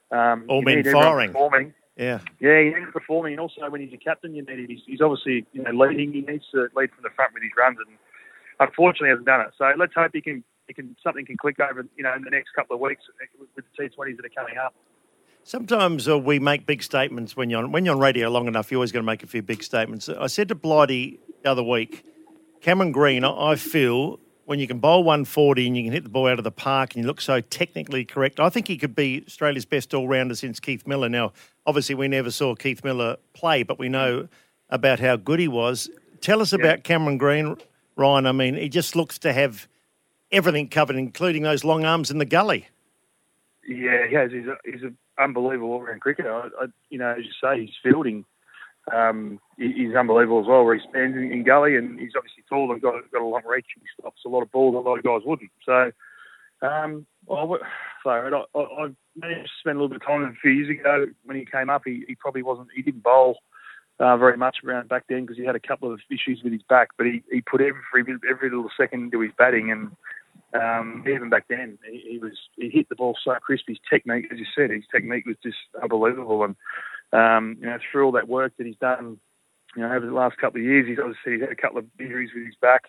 um, 0.09 0.45
All 0.47 0.59
you 0.59 0.65
men 0.65 0.75
need 0.77 0.87
firing. 0.91 1.31
performing. 1.33 1.73
Yeah. 1.97 2.19
Yeah, 2.39 2.61
he 2.61 2.69
needs 2.69 2.91
performing, 2.93 3.33
and 3.33 3.41
also 3.41 3.69
when 3.69 3.81
he's 3.81 3.91
a 3.93 3.97
captain, 3.97 4.33
you 4.35 4.43
need 4.43 4.59
him. 4.59 4.67
He's, 4.69 4.79
he's 4.85 5.01
obviously 5.01 5.45
you 5.51 5.61
know 5.63 5.71
leading. 5.71 6.13
He 6.13 6.21
needs 6.21 6.45
to 6.51 6.69
lead 6.73 6.91
from 6.91 7.03
the 7.03 7.09
front 7.13 7.33
with 7.33 7.43
his 7.43 7.51
runs, 7.57 7.77
and 7.85 7.97
unfortunately 8.61 9.09
hasn't 9.09 9.25
done 9.25 9.41
it. 9.41 9.51
So 9.57 9.69
let's 9.77 9.93
hope 9.93 10.11
he 10.13 10.21
can. 10.21 10.45
He 10.71 10.73
can 10.73 10.95
something 11.03 11.25
can 11.25 11.35
click 11.35 11.59
over 11.59 11.85
you 11.97 12.03
know 12.03 12.13
in 12.13 12.23
the 12.23 12.29
next 12.29 12.51
couple 12.55 12.75
of 12.75 12.79
weeks 12.79 13.03
with 13.37 13.65
the 13.65 13.83
T20s 13.83 14.15
that 14.15 14.25
are 14.25 14.29
coming 14.29 14.57
up. 14.57 14.73
Sometimes 15.43 16.07
uh, 16.07 16.17
we 16.17 16.39
make 16.39 16.65
big 16.65 16.81
statements 16.81 17.35
when 17.35 17.49
you're 17.49 17.61
on, 17.61 17.73
when 17.73 17.83
you're 17.83 17.93
on 17.95 17.99
radio 17.99 18.29
long 18.29 18.47
enough. 18.47 18.71
You're 18.71 18.77
always 18.77 18.93
going 18.93 19.03
to 19.03 19.05
make 19.05 19.21
a 19.21 19.27
few 19.27 19.41
big 19.41 19.63
statements. 19.63 20.07
I 20.07 20.27
said 20.27 20.47
to 20.47 20.55
Blighty 20.55 21.19
the 21.43 21.51
other 21.51 21.63
week, 21.63 22.05
Cameron 22.61 22.93
Green. 22.93 23.25
I 23.25 23.55
feel 23.55 24.21
when 24.45 24.59
you 24.59 24.67
can 24.67 24.79
bowl 24.79 25.03
140 25.03 25.67
and 25.67 25.75
you 25.75 25.83
can 25.83 25.91
hit 25.91 26.03
the 26.03 26.09
ball 26.09 26.27
out 26.27 26.37
of 26.37 26.45
the 26.45 26.51
park 26.51 26.93
and 26.93 27.03
you 27.03 27.07
look 27.07 27.19
so 27.19 27.41
technically 27.41 28.05
correct, 28.05 28.39
I 28.39 28.47
think 28.47 28.69
he 28.69 28.77
could 28.77 28.95
be 28.95 29.25
Australia's 29.27 29.65
best 29.65 29.93
all 29.93 30.07
rounder 30.07 30.35
since 30.35 30.61
Keith 30.61 30.87
Miller. 30.87 31.09
Now, 31.09 31.33
obviously, 31.65 31.95
we 31.95 32.07
never 32.07 32.31
saw 32.31 32.55
Keith 32.55 32.81
Miller 32.81 33.17
play, 33.33 33.63
but 33.63 33.77
we 33.77 33.89
know 33.89 34.29
about 34.69 35.01
how 35.01 35.17
good 35.17 35.41
he 35.41 35.49
was. 35.49 35.89
Tell 36.21 36.39
us 36.39 36.53
about 36.53 36.85
Cameron 36.85 37.17
Green, 37.17 37.57
Ryan. 37.97 38.25
I 38.25 38.31
mean, 38.31 38.55
he 38.55 38.69
just 38.69 38.95
looks 38.95 39.17
to 39.19 39.33
have 39.33 39.67
everything 40.31 40.69
covered, 40.69 40.95
including 40.95 41.43
those 41.43 41.63
long 41.63 41.85
arms 41.85 42.11
in 42.11 42.17
the 42.17 42.25
gully. 42.25 42.67
Yeah, 43.67 44.07
he 44.07 44.15
has. 44.15 44.31
He's 44.31 44.47
a, 44.47 44.57
he's 44.65 44.81
an 44.81 44.97
unbelievable 45.19 45.71
all-round 45.73 46.01
cricketer. 46.01 46.33
I, 46.33 46.47
I, 46.59 46.65
you 46.89 46.97
know, 46.97 47.11
as 47.11 47.25
you 47.25 47.31
say, 47.41 47.61
his 47.61 47.69
fielding 47.83 48.25
um, 48.91 49.39
he's 49.57 49.95
unbelievable 49.95 50.41
as 50.41 50.47
well. 50.47 50.63
Where 50.63 50.75
he 50.75 50.81
stands 50.89 51.15
in, 51.15 51.31
in 51.31 51.43
gully, 51.43 51.75
and 51.75 51.99
he's 51.99 52.13
obviously 52.17 52.43
tall 52.49 52.71
and 52.71 52.81
got 52.81 52.95
got 53.11 53.21
a 53.21 53.25
long 53.25 53.43
reach. 53.45 53.67
He 53.75 53.81
stops 53.99 54.21
a 54.25 54.29
lot 54.29 54.41
of 54.41 54.51
balls. 54.51 54.75
A 54.75 54.79
lot 54.79 54.97
of 54.97 55.03
guys 55.03 55.21
wouldn't. 55.23 55.51
So, 55.65 55.91
um, 56.61 57.05
well, 57.25 57.59
I, 58.05 58.09
I, 58.09 58.59
I 58.59 58.89
managed 59.15 59.43
to 59.43 59.59
spend 59.59 59.77
a 59.77 59.81
little 59.81 59.89
bit 59.89 60.01
of 60.01 60.07
time 60.07 60.23
a 60.23 60.33
few 60.41 60.51
years 60.51 60.69
ago 60.69 61.07
when 61.23 61.37
he 61.37 61.45
came 61.45 61.69
up. 61.69 61.83
He, 61.85 62.03
he 62.07 62.15
probably 62.15 62.43
wasn't. 62.43 62.69
He 62.75 62.81
didn't 62.81 63.03
bowl. 63.03 63.37
Uh, 63.99 64.17
very 64.17 64.35
much 64.35 64.57
around 64.65 64.89
back 64.89 65.03
then 65.07 65.21
because 65.21 65.37
he 65.37 65.45
had 65.45 65.55
a 65.55 65.59
couple 65.59 65.93
of 65.93 65.99
issues 66.09 66.41
with 66.43 66.51
his 66.51 66.63
back, 66.63 66.89
but 66.97 67.05
he, 67.05 67.21
he 67.31 67.39
put 67.39 67.61
every 67.61 68.03
every 68.27 68.49
little 68.49 68.71
second 68.75 69.03
into 69.03 69.19
his 69.19 69.31
batting, 69.37 69.69
and 69.69 69.91
um, 70.53 71.03
even 71.07 71.29
back 71.29 71.45
then, 71.49 71.77
he, 71.89 72.11
he 72.11 72.17
was 72.17 72.33
he 72.57 72.69
hit 72.69 72.89
the 72.89 72.95
ball 72.95 73.17
so 73.23 73.33
crisp. 73.41 73.65
His 73.67 73.77
technique, 73.89 74.25
as 74.31 74.39
you 74.39 74.45
said, 74.55 74.69
his 74.69 74.83
technique 74.91 75.25
was 75.25 75.37
just 75.43 75.57
unbelievable. 75.81 76.43
And 76.43 76.55
um, 77.13 77.57
you 77.59 77.67
know, 77.67 77.77
through 77.91 78.05
all 78.05 78.11
that 78.13 78.27
work 78.27 78.53
that 78.57 78.67
he's 78.67 78.77
done, 78.77 79.17
you 79.75 79.81
know, 79.81 79.93
over 79.93 80.05
the 80.05 80.13
last 80.13 80.37
couple 80.37 80.59
of 80.59 80.65
years, 80.65 80.87
he's 80.87 80.99
obviously 80.99 81.33
he's 81.33 81.41
had 81.41 81.51
a 81.51 81.55
couple 81.55 81.79
of 81.79 81.85
injuries 81.99 82.31
with 82.35 82.45
his 82.45 82.55
back. 82.61 82.83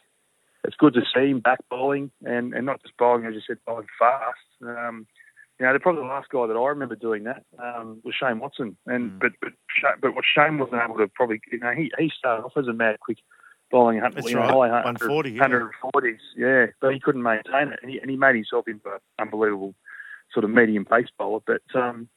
It's 0.64 0.76
good 0.76 0.94
to 0.94 1.02
see 1.14 1.30
him 1.30 1.40
back 1.40 1.58
bowling 1.68 2.10
and, 2.24 2.54
and 2.54 2.66
not 2.66 2.82
just 2.82 2.96
bowling, 2.96 3.26
as 3.26 3.34
you 3.34 3.40
said, 3.44 3.58
bowling 3.66 3.88
fast. 3.98 4.38
Um, 4.62 5.06
you 5.58 5.66
know, 5.66 5.72
the 5.72 5.80
probably 5.80 6.02
the 6.02 6.08
last 6.08 6.28
guy 6.28 6.46
that 6.46 6.56
I 6.56 6.68
remember 6.68 6.96
doing 6.96 7.24
that 7.24 7.44
um, 7.62 8.00
was 8.04 8.14
Shane 8.20 8.40
Watson, 8.40 8.76
and 8.86 9.18
but 9.20 9.32
but 9.40 9.52
but 10.00 10.14
what 10.14 10.24
Shane 10.24 10.58
wasn't 10.58 10.82
able 10.82 10.96
to 10.96 11.08
probably, 11.08 11.40
you 11.50 11.58
know, 11.58 11.72
he 11.72 11.92
he 11.98 12.10
started 12.16 12.44
off 12.44 12.56
as 12.56 12.66
a 12.66 12.72
mad 12.72 12.98
quick 13.00 13.18
bowling, 13.72 14.00
That's 14.00 14.28
you 14.28 14.34
know, 14.34 14.42
right, 14.42 14.70
high 14.70 14.84
140, 14.84 15.30
yeah. 15.30 15.48
140s, 15.48 16.18
yeah, 16.36 16.66
but 16.80 16.92
he 16.92 17.00
couldn't 17.00 17.22
maintain 17.22 17.72
it, 17.72 17.80
and 17.82 17.90
he, 17.90 17.98
and 17.98 18.08
he 18.10 18.16
made 18.16 18.36
himself 18.36 18.68
into 18.68 18.88
an 18.88 18.98
unbelievable 19.18 19.74
sort 20.32 20.44
of 20.44 20.50
medium 20.50 20.84
pace 20.84 21.08
bowler. 21.18 21.40
But 21.44 21.62
um, 21.74 22.08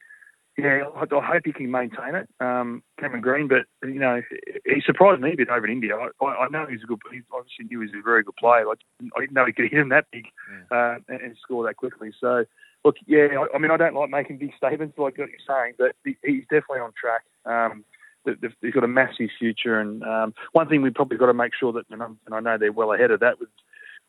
yeah, 0.56 0.84
I, 0.94 1.02
I 1.02 1.26
hope 1.26 1.42
he 1.44 1.52
can 1.52 1.70
maintain 1.70 2.14
it, 2.14 2.28
um, 2.40 2.82
Cameron 3.00 3.22
Green. 3.22 3.48
But 3.48 3.66
you 3.82 3.98
know, 3.98 4.22
he 4.64 4.80
surprised 4.84 5.20
me 5.20 5.32
a 5.32 5.36
bit 5.36 5.48
over 5.48 5.66
in 5.66 5.72
India. 5.72 5.96
I, 5.96 6.24
I, 6.24 6.44
I 6.44 6.48
know 6.48 6.66
he's 6.66 6.82
a 6.84 6.86
good. 6.86 7.00
He 7.10 7.20
obviously 7.32 7.64
knew 7.64 7.80
he 7.80 7.86
was 7.86 7.94
a 7.98 8.02
very 8.02 8.22
good 8.22 8.36
player. 8.36 8.68
I 8.68 8.74
didn't, 9.00 9.12
I 9.16 9.20
didn't 9.20 9.32
know 9.32 9.46
he 9.46 9.52
could 9.52 9.70
hit 9.70 9.80
him 9.80 9.88
that 9.88 10.06
big 10.12 10.26
uh, 10.70 10.96
and, 11.08 11.20
and 11.20 11.36
score 11.42 11.66
that 11.66 11.76
quickly. 11.76 12.12
So 12.20 12.44
look, 12.84 12.96
yeah, 13.06 13.28
I, 13.38 13.56
I 13.56 13.58
mean, 13.58 13.70
I 13.70 13.76
don't 13.76 13.94
like 13.94 14.10
making 14.10 14.38
big 14.38 14.52
statements 14.56 14.96
like 14.98 15.18
what 15.18 15.28
you're 15.28 15.46
saying, 15.46 15.74
but 15.78 15.96
he's 16.04 16.44
definitely 16.44 16.80
on 16.80 16.92
track. 16.92 17.24
Um, 17.44 17.84
th- 18.26 18.40
th- 18.40 18.52
he's 18.60 18.74
got 18.74 18.84
a 18.84 18.88
massive 18.88 19.30
future, 19.38 19.80
and 19.80 20.02
um, 20.02 20.34
one 20.52 20.68
thing 20.68 20.82
we've 20.82 20.92
probably 20.92 21.16
got 21.16 21.26
to 21.26 21.34
make 21.34 21.52
sure 21.58 21.72
that, 21.72 21.86
and, 21.90 22.02
and 22.02 22.34
I 22.34 22.40
know 22.40 22.58
they're 22.58 22.72
well 22.72 22.92
ahead 22.92 23.10
of 23.10 23.20
that 23.20 23.40
with 23.40 23.48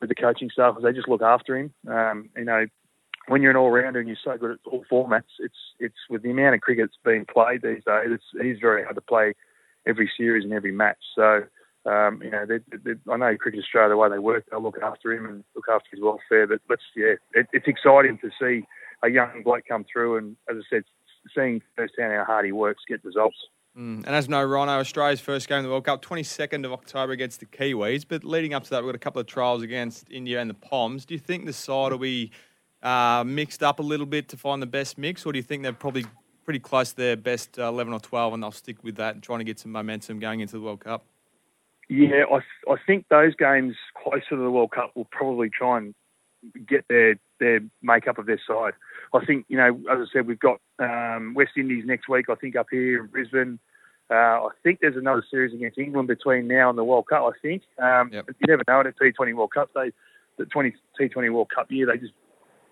with 0.01 0.09
the 0.09 0.15
coaching 0.15 0.49
staff, 0.51 0.75
is 0.77 0.83
they 0.83 0.91
just 0.91 1.07
look 1.07 1.21
after 1.21 1.57
him. 1.57 1.73
Um, 1.87 2.29
you 2.35 2.43
know, 2.43 2.65
when 3.27 3.41
you're 3.41 3.51
an 3.51 3.57
all 3.57 3.71
rounder 3.71 3.99
and 3.99 4.07
you're 4.07 4.17
so 4.23 4.37
good 4.37 4.51
at 4.51 4.59
all 4.65 4.83
formats, 4.91 5.39
it's 5.39 5.55
it's 5.79 6.01
with 6.09 6.23
the 6.23 6.31
amount 6.31 6.55
of 6.55 6.61
cricket 6.61 6.89
that's 6.89 7.05
being 7.05 7.25
played 7.25 7.61
these 7.61 7.83
days, 7.85 8.09
it's, 8.09 8.25
it 8.39 8.45
is 8.45 8.59
very 8.59 8.83
hard 8.83 8.95
to 8.95 9.01
play 9.01 9.33
every 9.85 10.11
series 10.17 10.43
and 10.43 10.53
every 10.53 10.73
match. 10.73 10.99
So. 11.15 11.43
Um, 11.85 12.21
you 12.21 12.29
know, 12.29 12.45
they, 12.45 12.59
they, 12.83 12.99
I 13.09 13.15
know 13.15 13.37
Cricket 13.37 13.61
Australia, 13.63 13.91
the 13.91 13.95
way 13.95 14.09
they 14.09 14.19
work, 14.19 14.43
they'll 14.51 14.61
look 14.61 14.77
after 14.83 15.13
him 15.13 15.25
and 15.25 15.45
look 15.55 15.69
after 15.71 15.87
his 15.93 16.01
welfare. 16.01 16.45
But 16.45 16.59
let's, 16.69 16.81
yeah, 16.97 17.13
it, 17.33 17.47
it's 17.53 17.65
exciting 17.65 18.17
to 18.17 18.29
see 18.37 18.65
a 19.03 19.09
young 19.09 19.41
bloke 19.41 19.63
come 19.69 19.85
through 19.89 20.17
and, 20.17 20.35
as 20.49 20.57
I 20.57 20.61
said, 20.69 20.83
seeing 21.33 21.61
firsthand 21.77 22.11
how 22.11 22.25
hard 22.25 22.45
he 22.45 22.51
works, 22.51 22.83
get 22.85 23.05
results. 23.05 23.37
Mm. 23.77 24.05
And 24.05 24.07
as 24.07 24.27
no 24.27 24.43
Rhino, 24.43 24.79
Australia's 24.79 25.21
first 25.21 25.47
game 25.47 25.59
of 25.59 25.63
the 25.65 25.69
World 25.69 25.85
Cup, 25.85 26.01
22nd 26.01 26.65
of 26.65 26.73
October 26.73 27.11
against 27.11 27.39
the 27.39 27.45
Kiwis. 27.45 28.05
But 28.07 28.23
leading 28.23 28.53
up 28.53 28.63
to 28.63 28.69
that, 28.71 28.83
we've 28.83 28.91
got 28.91 28.95
a 28.95 28.99
couple 28.99 29.21
of 29.21 29.27
trials 29.27 29.61
against 29.61 30.09
India 30.09 30.41
and 30.41 30.49
the 30.49 30.55
Poms. 30.55 31.05
Do 31.05 31.13
you 31.13 31.19
think 31.19 31.45
the 31.45 31.53
side 31.53 31.91
will 31.91 31.99
be 31.99 32.31
uh, 32.81 33.23
mixed 33.25 33.61
up 33.61 33.79
a 33.79 33.83
little 33.83 34.07
bit 34.07 34.29
to 34.29 34.37
find 34.37 34.61
the 34.61 34.67
best 34.67 34.97
mix, 34.97 35.25
or 35.25 35.31
do 35.31 35.37
you 35.37 35.43
think 35.43 35.61
they're 35.61 35.73
probably 35.73 36.05
pretty 36.43 36.59
close 36.59 36.91
to 36.91 36.95
their 36.95 37.17
best 37.17 37.59
uh, 37.59 37.67
11 37.67 37.93
or 37.93 37.99
12 37.99 38.33
and 38.33 38.41
they'll 38.41 38.51
stick 38.51 38.83
with 38.83 38.95
that, 38.95 39.13
and 39.13 39.23
trying 39.23 39.39
to 39.39 39.45
get 39.45 39.59
some 39.59 39.71
momentum 39.71 40.19
going 40.19 40.39
into 40.39 40.53
the 40.53 40.61
World 40.61 40.79
Cup? 40.79 41.05
Yeah, 41.89 42.23
I, 42.31 42.37
I 42.71 42.75
think 42.85 43.05
those 43.09 43.35
games 43.35 43.75
closer 44.01 44.29
to 44.31 44.37
the 44.37 44.51
World 44.51 44.71
Cup 44.71 44.91
will 44.95 45.05
probably 45.05 45.49
try 45.49 45.77
and 45.77 45.95
get 46.67 46.85
their 46.89 47.19
their 47.39 47.59
makeup 47.81 48.17
of 48.17 48.25
their 48.25 48.39
side. 48.47 48.73
I 49.13 49.25
think 49.25 49.45
you 49.47 49.57
know, 49.57 49.79
as 49.91 49.99
I 49.99 50.05
said, 50.11 50.27
we've 50.27 50.39
got 50.39 50.59
um, 50.79 51.33
West 51.33 51.51
Indies 51.57 51.83
next 51.85 52.09
week. 52.09 52.29
I 52.29 52.35
think 52.35 52.55
up 52.55 52.67
here 52.71 53.03
in 53.03 53.07
Brisbane. 53.07 53.59
Uh, 54.09 54.47
I 54.47 54.49
think 54.63 54.79
there's 54.79 54.95
another 54.95 55.23
series 55.29 55.53
against 55.53 55.77
England 55.77 56.07
between 56.07 56.47
now 56.47 56.69
and 56.69 56.77
the 56.77 56.83
World 56.83 57.07
Cup. 57.07 57.23
I 57.23 57.37
think 57.41 57.63
um, 57.77 58.09
you 58.39 58.47
never 58.47 58.63
know 58.67 58.79
in 58.79 58.87
a 58.87 58.91
T20 58.91 59.35
World 59.35 59.51
Cup. 59.53 59.69
They 59.75 59.91
the 60.37 60.45
20 60.45 60.73
T20 60.99 61.31
World 61.31 61.49
Cup 61.53 61.71
year 61.71 61.87
they 61.87 61.97
just 61.97 62.13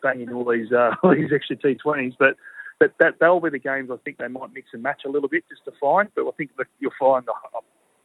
bang 0.01 0.21
in 0.21 0.31
all 0.31 0.49
these 0.49 0.71
uh, 0.71 0.91
all 1.03 1.13
these 1.13 1.31
extra 1.33 1.55
T20s, 1.55 2.15
but. 2.19 2.35
But 2.77 2.91
that 2.99 3.19
they'll 3.21 3.39
be 3.39 3.49
the 3.49 3.57
games 3.57 3.89
I 3.89 3.95
think 4.03 4.17
they 4.17 4.27
might 4.27 4.53
mix 4.53 4.71
and 4.73 4.83
match 4.83 5.03
a 5.05 5.09
little 5.09 5.29
bit 5.29 5.45
just 5.47 5.63
to 5.63 5.71
find. 5.79 6.09
But 6.13 6.27
I 6.27 6.31
think 6.31 6.51
you'll 6.81 6.91
find 6.99 7.25
the, 7.25 7.31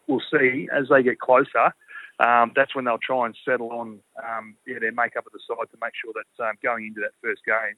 we'll 0.07 0.23
see 0.31 0.69
as 0.73 0.89
they 0.89 1.03
get 1.03 1.19
closer. 1.19 1.75
Um, 2.21 2.53
that's 2.55 2.75
when 2.75 2.85
they'll 2.85 2.99
try 2.99 3.25
and 3.25 3.37
settle 3.45 3.73
on 3.73 3.99
um, 4.23 4.55
yeah, 4.67 4.79
their 4.79 4.93
makeup 4.93 5.25
of 5.27 5.33
the 5.33 5.41
side 5.49 5.71
to 5.73 5.79
make 5.81 5.95
sure 5.97 6.13
that 6.13 6.45
um, 6.45 6.55
going 6.63 6.87
into 6.87 7.01
that 7.01 7.17
first 7.23 7.43
game, 7.47 7.77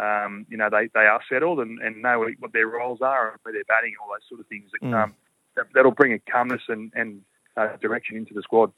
um, 0.00 0.46
you 0.48 0.56
know, 0.56 0.68
they, 0.70 0.88
they 0.94 1.06
are 1.06 1.20
settled 1.30 1.60
and, 1.60 1.78
and 1.80 2.00
know 2.02 2.24
what 2.38 2.52
their 2.52 2.66
roles 2.66 3.00
are 3.02 3.30
and 3.32 3.38
where 3.42 3.52
they're 3.52 3.64
batting, 3.64 3.94
all 4.02 4.08
those 4.08 4.26
sort 4.28 4.40
of 4.40 4.46
things. 4.46 4.70
That, 4.72 4.86
Mm. 4.86 4.94
um, 5.04 5.14
that, 5.56 5.66
that'll 5.74 5.90
bring 5.90 6.12
a 6.12 6.18
calmness 6.30 6.62
and, 6.68 6.90
and 6.94 7.20
uh, 7.56 7.76
direction 7.82 8.16
into 8.16 8.32
the 8.34 8.42
squad. 8.42 8.66
Do 8.68 8.72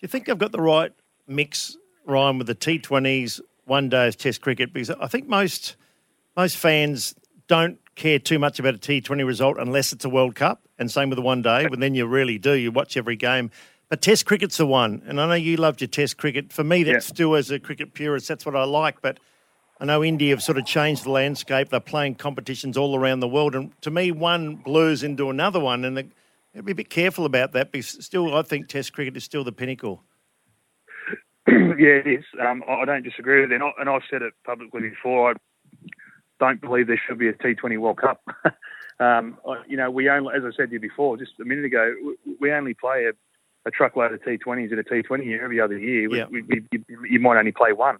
you 0.00 0.08
think 0.08 0.26
they've 0.26 0.36
got 0.36 0.52
the 0.52 0.60
right 0.60 0.92
mix, 1.26 1.76
Ryan, 2.06 2.38
with 2.38 2.46
the 2.46 2.54
T20s, 2.54 3.40
one 3.64 3.88
days 3.88 4.16
Test 4.16 4.40
cricket? 4.40 4.72
Because 4.72 4.90
I 4.90 5.06
think 5.06 5.28
most 5.28 5.76
most 6.36 6.56
fans 6.56 7.14
don't 7.48 7.78
care 7.96 8.18
too 8.18 8.38
much 8.38 8.58
about 8.58 8.74
a 8.74 8.78
T20 8.78 9.26
result 9.26 9.56
unless 9.58 9.92
it's 9.92 10.04
a 10.04 10.08
World 10.08 10.34
Cup, 10.34 10.62
and 10.78 10.90
same 10.90 11.10
with 11.10 11.16
the 11.16 11.22
one 11.22 11.42
day. 11.42 11.66
But 11.68 11.80
then 11.80 11.94
you 11.94 12.06
really 12.06 12.38
do. 12.38 12.52
You 12.54 12.70
watch 12.72 12.96
every 12.96 13.16
game. 13.16 13.50
But 13.88 14.00
Test 14.02 14.24
cricket's 14.26 14.56
the 14.56 14.66
one, 14.66 15.02
and 15.06 15.20
I 15.20 15.26
know 15.26 15.34
you 15.34 15.56
loved 15.56 15.80
your 15.80 15.88
Test 15.88 16.16
cricket. 16.16 16.52
For 16.52 16.64
me, 16.64 16.82
that's 16.84 17.06
Yeah. 17.08 17.14
still 17.14 17.34
as 17.34 17.50
a 17.50 17.58
cricket 17.58 17.92
purist, 17.94 18.28
that's 18.28 18.46
what 18.46 18.54
I 18.56 18.64
like. 18.64 19.02
But 19.02 19.18
I 19.80 19.86
know 19.86 20.04
India 20.04 20.30
have 20.34 20.42
sort 20.42 20.58
of 20.58 20.66
changed 20.66 21.04
the 21.04 21.10
landscape. 21.10 21.70
They're 21.70 21.80
playing 21.80 22.16
competitions 22.16 22.76
all 22.76 22.96
around 22.96 23.20
the 23.20 23.28
world, 23.28 23.54
and 23.54 23.72
to 23.80 23.90
me, 23.90 24.12
one 24.12 24.56
blurs 24.56 25.02
into 25.02 25.30
another 25.30 25.58
one, 25.58 25.84
and 25.86 25.96
they, 25.96 26.02
be 26.60 26.72
a 26.72 26.74
bit 26.74 26.90
careful 26.90 27.24
about 27.24 27.52
that. 27.52 27.72
Because 27.72 28.04
still, 28.04 28.36
I 28.36 28.42
think 28.42 28.68
Test 28.68 28.92
cricket 28.92 29.16
is 29.16 29.24
still 29.24 29.42
the 29.42 29.52
pinnacle. 29.52 30.02
yeah, 31.48 31.96
it 32.04 32.06
is. 32.06 32.24
Um, 32.40 32.62
I 32.68 32.84
don't 32.84 33.02
disagree 33.02 33.40
with 33.40 33.52
it, 33.52 33.62
and 33.78 33.88
I've 33.88 34.02
said 34.10 34.20
it 34.20 34.34
publicly 34.44 34.90
before. 34.90 35.32
I 35.32 35.34
don't 36.38 36.60
believe 36.60 36.86
there 36.86 37.00
should 37.08 37.18
be 37.18 37.28
a 37.28 37.32
T20 37.32 37.78
World 37.78 37.98
Cup. 37.98 38.22
um, 39.00 39.38
you 39.66 39.78
know, 39.78 39.90
we 39.90 40.10
only, 40.10 40.34
as 40.36 40.42
I 40.44 40.50
said 40.54 40.68
to 40.68 40.74
you 40.74 40.80
before, 40.80 41.16
just 41.16 41.32
a 41.40 41.44
minute 41.44 41.64
ago, 41.64 41.94
we- 42.04 42.36
we 42.38 42.52
only 42.52 42.74
play 42.74 43.06
a, 43.06 43.12
a 43.66 43.70
truckload 43.70 44.12
of 44.12 44.20
T20s 44.20 44.72
in 44.72 44.78
a 44.78 44.84
T20 44.84 45.24
year 45.24 45.42
every 45.42 45.58
other 45.60 45.78
year. 45.78 46.14
Yeah. 46.14 46.26
we, 46.30 46.42
we, 46.42 46.64
you, 46.70 46.84
you 47.08 47.18
might 47.20 47.38
only 47.38 47.52
play 47.52 47.72
one. 47.72 47.96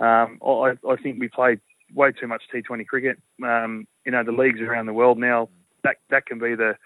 Um, 0.00 0.38
I, 0.44 0.74
I 0.88 0.96
think 1.02 1.18
we 1.18 1.28
play 1.28 1.58
way 1.94 2.12
too 2.12 2.26
much 2.26 2.42
T20 2.52 2.86
cricket. 2.86 3.18
Um, 3.42 3.86
you 4.04 4.12
know, 4.12 4.22
the 4.22 4.32
leagues 4.32 4.60
around 4.60 4.86
the 4.86 4.92
world 4.92 5.18
now, 5.18 5.48
that 5.84 5.96
that 6.10 6.26
can 6.26 6.38
be 6.38 6.54
the 6.54 6.76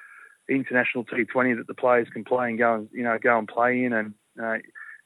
international 0.49 1.05
T20 1.05 1.57
that 1.57 1.67
the 1.67 1.75
players 1.75 2.09
can 2.13 2.25
play 2.25 2.49
and 2.49 2.59
go 2.59 2.75
and 2.75 2.89
you 2.93 3.03
know 3.03 3.19
go 3.23 3.39
and 3.39 3.49
play 3.49 3.85
in. 3.85 3.93
And 3.93 4.15
uh, 4.43 4.55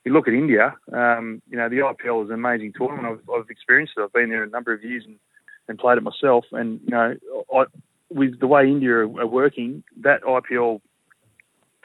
you 0.04 0.12
look 0.12 0.28
at 0.28 0.34
India, 0.34 0.74
um, 0.92 1.42
you 1.48 1.56
know 1.56 1.68
the 1.68 1.76
IPL 1.76 2.24
is 2.24 2.30
an 2.30 2.34
amazing 2.34 2.72
tournament. 2.76 3.06
I've, 3.06 3.34
I've 3.34 3.50
experienced 3.50 3.94
it. 3.96 4.02
I've 4.02 4.12
been 4.12 4.30
there 4.30 4.42
a 4.42 4.48
number 4.48 4.72
of 4.72 4.82
years 4.84 5.04
and, 5.06 5.16
and 5.68 5.78
played 5.78 5.98
it 5.98 6.02
myself. 6.02 6.44
And 6.52 6.80
you 6.84 6.90
know, 6.90 7.14
I, 7.54 7.64
with 8.10 8.38
the 8.40 8.46
way 8.46 8.64
India 8.64 8.92
are, 8.92 9.26
working, 9.26 9.82
that 10.00 10.22
IPL 10.22 10.80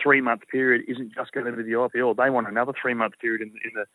three 0.01 0.21
month 0.21 0.41
period 0.51 0.85
isn't 0.87 1.13
just 1.13 1.31
going 1.31 1.45
to 1.45 1.51
be 1.51 1.63
the 1.63 1.71
IPL. 1.71 2.15
They 2.15 2.29
want 2.29 2.47
another 2.47 2.73
three 2.79 2.93
month 2.93 3.13
period 3.19 3.41
in, 3.41 3.49
in 3.49 3.71
the 3.75 3.85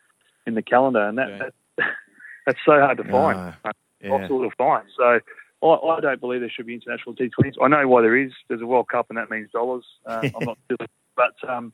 in 0.45 0.53
the 0.53 0.61
calendar, 0.61 1.07
and 1.07 1.17
that, 1.17 1.53
that 1.77 1.85
that's 2.47 2.57
so 2.65 2.79
hard 2.79 2.97
to 2.97 3.03
find. 3.03 3.37
Uh, 3.63 3.71
Yeah. 4.01 4.09
Impossible 4.13 4.49
to 4.49 4.55
find. 4.55 4.85
So. 4.97 5.19
I, 5.63 5.65
I 5.65 5.99
don't 6.01 6.21
believe 6.21 6.41
there 6.41 6.51
should 6.55 6.67
be 6.67 6.75
international 6.75 7.15
T20s. 7.15 7.55
I 7.59 7.67
know 7.67 7.87
why 7.87 8.03
there 8.03 8.15
is. 8.15 8.31
There's 8.47 8.61
a 8.61 8.67
World 8.67 8.89
Cup, 8.89 9.07
and 9.09 9.17
that 9.17 9.31
means 9.31 9.49
dollars. 9.51 9.85
Uh, 10.05 10.21
I'm 10.35 10.45
not, 10.45 10.57
but 11.15 11.33
um, 11.49 11.73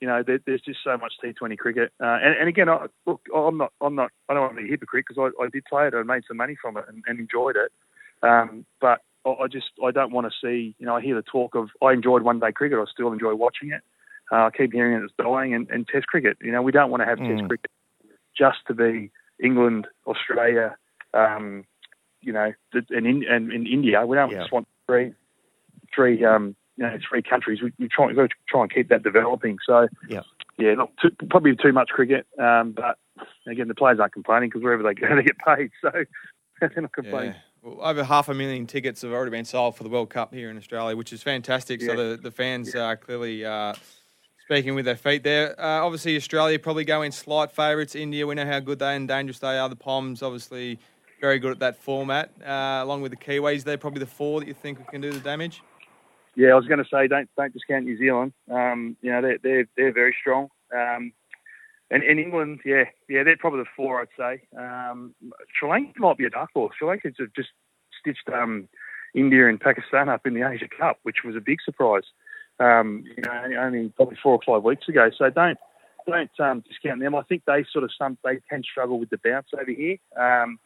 you 0.00 0.06
know, 0.06 0.22
there, 0.22 0.38
there's 0.46 0.60
just 0.60 0.78
so 0.84 0.96
much 0.96 1.14
T20 1.22 1.58
cricket. 1.58 1.92
Uh, 2.00 2.18
and, 2.22 2.36
and 2.38 2.48
again, 2.48 2.68
I, 2.68 2.86
look, 3.06 3.22
I'm 3.34 3.58
not, 3.58 3.72
I'm 3.80 3.96
not, 3.96 4.12
I 4.28 4.34
don't 4.34 4.42
want 4.42 4.56
to 4.56 4.62
be 4.62 4.68
a 4.68 4.70
hypocrite 4.70 5.06
because 5.08 5.32
I, 5.40 5.42
I 5.42 5.48
did 5.48 5.64
play 5.64 5.88
it. 5.88 5.94
I 5.94 6.02
made 6.04 6.22
some 6.28 6.36
money 6.36 6.56
from 6.60 6.76
it 6.76 6.84
and, 6.88 7.02
and 7.08 7.18
enjoyed 7.18 7.56
it. 7.56 7.72
Um, 8.22 8.64
but 8.80 9.00
I, 9.26 9.30
I 9.30 9.46
just, 9.48 9.70
I 9.84 9.90
don't 9.90 10.12
want 10.12 10.28
to 10.28 10.32
see. 10.40 10.76
You 10.78 10.86
know, 10.86 10.94
I 10.94 11.00
hear 11.00 11.16
the 11.16 11.22
talk 11.22 11.56
of. 11.56 11.70
I 11.82 11.92
enjoyed 11.92 12.22
one 12.22 12.38
day 12.38 12.52
cricket. 12.52 12.78
I 12.78 12.84
still 12.88 13.12
enjoy 13.12 13.34
watching 13.34 13.70
it. 13.72 13.82
Uh, 14.30 14.46
I 14.46 14.50
keep 14.56 14.72
hearing 14.72 14.94
it 14.94 15.02
it's 15.04 15.12
dying. 15.18 15.54
And, 15.54 15.68
and 15.70 15.88
Test 15.88 16.06
cricket. 16.06 16.38
You 16.40 16.52
know, 16.52 16.62
we 16.62 16.70
don't 16.70 16.90
want 16.90 17.00
to 17.02 17.06
have 17.06 17.18
Test 17.18 17.42
Mm. 17.42 17.48
cricket 17.48 17.70
just 18.38 18.58
to 18.68 18.74
be 18.74 19.10
England, 19.42 19.86
Australia. 20.06 20.76
Um, 21.12 21.64
you 22.20 22.32
know, 22.32 22.52
and 22.72 23.06
in 23.06 23.24
and 23.28 23.52
in 23.52 23.66
India, 23.66 24.04
we 24.06 24.16
don't 24.16 24.30
Yeah. 24.30 24.40
just 24.40 24.52
want 24.52 24.66
three, 24.86 25.12
three, 25.94 26.24
um, 26.24 26.56
you 26.76 26.84
know, 26.84 26.96
three 27.08 27.22
countries. 27.22 27.60
We, 27.62 27.72
we 27.78 27.88
try, 27.88 28.06
we 28.06 28.28
try 28.48 28.62
and 28.62 28.72
keep 28.72 28.88
that 28.88 29.02
developing. 29.02 29.58
So, 29.64 29.88
Yeah. 30.08 30.22
yeah, 30.58 30.74
look, 30.76 30.90
too, 31.00 31.10
probably 31.28 31.54
too 31.54 31.72
much 31.72 31.90
cricket. 31.90 32.26
Um, 32.38 32.72
but 32.72 32.98
again, 33.46 33.68
the 33.68 33.74
players 33.74 34.00
aren't 34.00 34.12
complaining 34.14 34.48
because 34.48 34.62
wherever 34.62 34.82
they 34.82 34.94
go, 34.94 35.06
they 35.16 35.22
get 35.22 35.38
paid. 35.38 35.70
So 35.82 35.90
they're 36.60 36.70
not 36.76 36.92
complaining. 36.92 37.34
Yeah. 37.34 37.40
Well, 37.62 37.80
over 37.82 38.04
half 38.04 38.28
a 38.28 38.34
million 38.34 38.66
tickets 38.66 39.02
have 39.02 39.12
already 39.12 39.30
been 39.30 39.44
sold 39.44 39.76
for 39.76 39.84
the 39.84 39.90
World 39.90 40.10
Cup 40.10 40.34
here 40.34 40.50
in 40.50 40.56
Australia, 40.56 40.96
which 40.96 41.12
is 41.12 41.22
fantastic. 41.22 41.80
So 41.80 41.96
the, 41.96 42.16
the 42.16 42.30
fans 42.30 42.74
are 42.74 42.96
clearly 42.96 43.44
uh, 43.44 43.74
speaking 44.46 44.74
with 44.74 44.84
their 44.84 44.96
feet 44.96 45.22
there. 45.22 45.58
Uh, 45.58 45.84
obviously, 45.84 46.16
Australia 46.16 46.58
probably 46.58 46.84
go 46.84 47.02
in 47.02 47.12
slight 47.12 47.50
favourites. 47.50 47.94
India, 47.94 48.26
we 48.26 48.34
know 48.34 48.46
how 48.46 48.60
good 48.60 48.78
they 48.78 48.94
and 48.94 49.08
dangerous 49.08 49.38
they 49.38 49.58
are. 49.58 49.68
The 49.68 49.76
Poms, 49.76 50.22
obviously, 50.22 50.78
very 51.20 51.38
good 51.38 51.52
at 51.52 51.58
that 51.60 51.82
format. 51.82 52.30
Uh, 52.44 52.80
along 52.82 53.02
with 53.02 53.10
the 53.10 53.16
Kiwis, 53.16 53.64
they're 53.64 53.78
probably 53.78 54.00
the 54.00 54.06
four 54.06 54.40
that 54.40 54.46
you 54.46 54.54
think 54.54 54.86
can 54.88 55.00
do 55.00 55.10
the 55.10 55.20
damage. 55.20 55.62
Yeah, 56.36 56.50
I 56.50 56.54
was 56.54 56.66
going 56.66 56.82
to 56.82 56.88
say 56.92 57.06
don't 57.06 57.28
don't 57.36 57.52
discount 57.52 57.84
New 57.84 57.96
Zealand. 57.96 58.32
Um, 58.50 58.96
you 59.02 59.10
know 59.12 59.22
they're 59.22 59.38
they're 59.42 59.68
they're 59.76 59.92
very 59.92 60.14
strong. 60.20 60.48
Um, 60.74 61.12
and, 61.90 62.02
and 62.02 62.18
England, 62.18 62.60
yeah, 62.64 62.84
yeah, 63.08 63.22
they're 63.22 63.36
probably 63.36 63.60
the 63.60 63.68
four 63.76 64.00
I'd 64.00 64.08
say. 64.18 64.42
Um, 64.58 65.14
Sri 65.56 65.68
Lanka 65.68 65.92
might 66.00 66.18
be 66.18 66.24
a 66.24 66.30
dark 66.30 66.50
horse. 66.52 66.74
Sri 66.76 66.88
Lanka 66.88 67.10
just 67.10 67.34
just 67.36 67.50
stitched 68.00 68.28
um, 68.34 68.68
India 69.14 69.48
and 69.48 69.60
Pakistan 69.60 70.08
up 70.08 70.26
in 70.26 70.34
the 70.34 70.42
Asia 70.42 70.66
Cup, 70.68 70.98
which 71.04 71.18
was 71.24 71.36
a 71.36 71.40
big 71.40 71.58
surprise. 71.64 72.04
Um, 72.60 73.04
you 73.16 73.22
know, 73.22 73.60
only, 73.60 73.88
probably 73.96 74.16
four 74.22 74.32
or 74.32 74.40
five 74.46 74.62
weeks 74.62 74.88
ago. 74.88 75.10
So 75.16 75.28
don't 75.30 75.58
don't 76.06 76.30
um, 76.38 76.60
discount 76.68 77.00
them. 77.00 77.14
I 77.14 77.22
think 77.22 77.42
they 77.46 77.64
sort 77.72 77.84
of 77.84 77.90
some 77.98 78.18
they 78.24 78.38
can 78.48 78.62
struggle 78.62 78.98
with 78.98 79.10
the 79.10 79.18
bounce 79.24 79.48
over 79.58 79.70
here. 79.70 79.96
Um, 80.16 80.58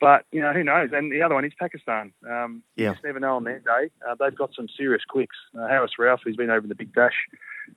But 0.00 0.26
you 0.32 0.40
know 0.42 0.52
who 0.52 0.62
knows? 0.64 0.90
And 0.92 1.10
the 1.10 1.22
other 1.22 1.34
one 1.34 1.44
is 1.44 1.52
Pakistan. 1.58 2.12
Um, 2.28 2.62
Yeah. 2.76 2.88
You 2.88 2.92
just 2.94 3.04
never 3.04 3.20
know 3.20 3.36
on 3.36 3.44
their 3.44 3.60
day. 3.60 3.90
Uh, 4.06 4.14
they've 4.18 4.36
got 4.36 4.50
some 4.54 4.68
serious 4.76 5.02
quicks. 5.08 5.36
Uh, 5.58 5.66
Haris 5.66 5.92
Rauf, 5.98 6.18
who's 6.24 6.36
been 6.36 6.50
over 6.50 6.64
in 6.64 6.68
the 6.68 6.74
Big 6.74 6.92
Bash. 6.92 7.14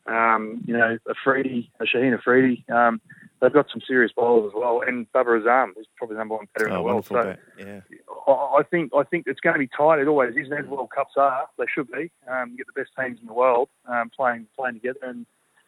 Um, 0.06 0.62
you 0.65 0.73
know, 0.73 0.97
Afridi, 1.10 1.71
Shaheen 1.82 2.17
Afridi. 2.17 2.63
Um, 2.69 3.02
they've 3.41 3.54
got 3.54 3.67
some 3.71 3.82
serious 3.86 4.12
bowlers 4.15 4.52
as 4.54 4.60
well. 4.60 4.82
And 4.86 5.12
Babar 5.12 5.39
Azam, 5.39 5.71
is 5.78 5.86
probably 5.95 6.15
the 6.15 6.19
number 6.19 6.36
one 6.36 6.47
batter 6.54 6.67
in 6.67 6.73
Oh, 6.73 6.78
the 6.78 6.84
world. 6.84 7.06
So 7.06 7.15
bat. 7.15 7.39
Yeah. 7.58 7.82
I 8.28 8.62
think 8.69 8.91
I 8.95 9.04
think 9.04 9.26
it's 9.28 9.39
going 9.39 9.54
to 9.54 9.60
be 9.60 9.67
tight. 9.67 10.00
It 10.00 10.08
always 10.08 10.36
is. 10.36 10.50
And 10.50 10.60
as 10.60 10.65
World 10.65 10.89
Cups 10.93 11.13
are, 11.17 11.47
they 11.58 11.65
should 11.73 11.91
be. 11.91 12.12
Um, 12.30 12.52
you 12.52 12.58
get 12.58 12.67
the 12.67 12.82
best 12.82 12.91
teams 12.97 13.19
in 13.21 13.28
the 13.28 13.34
world 13.34 13.69
um, 13.86 14.10
playing 14.15 14.47
playing 14.58 14.76
together, 14.76 15.00
and 15.04 15.26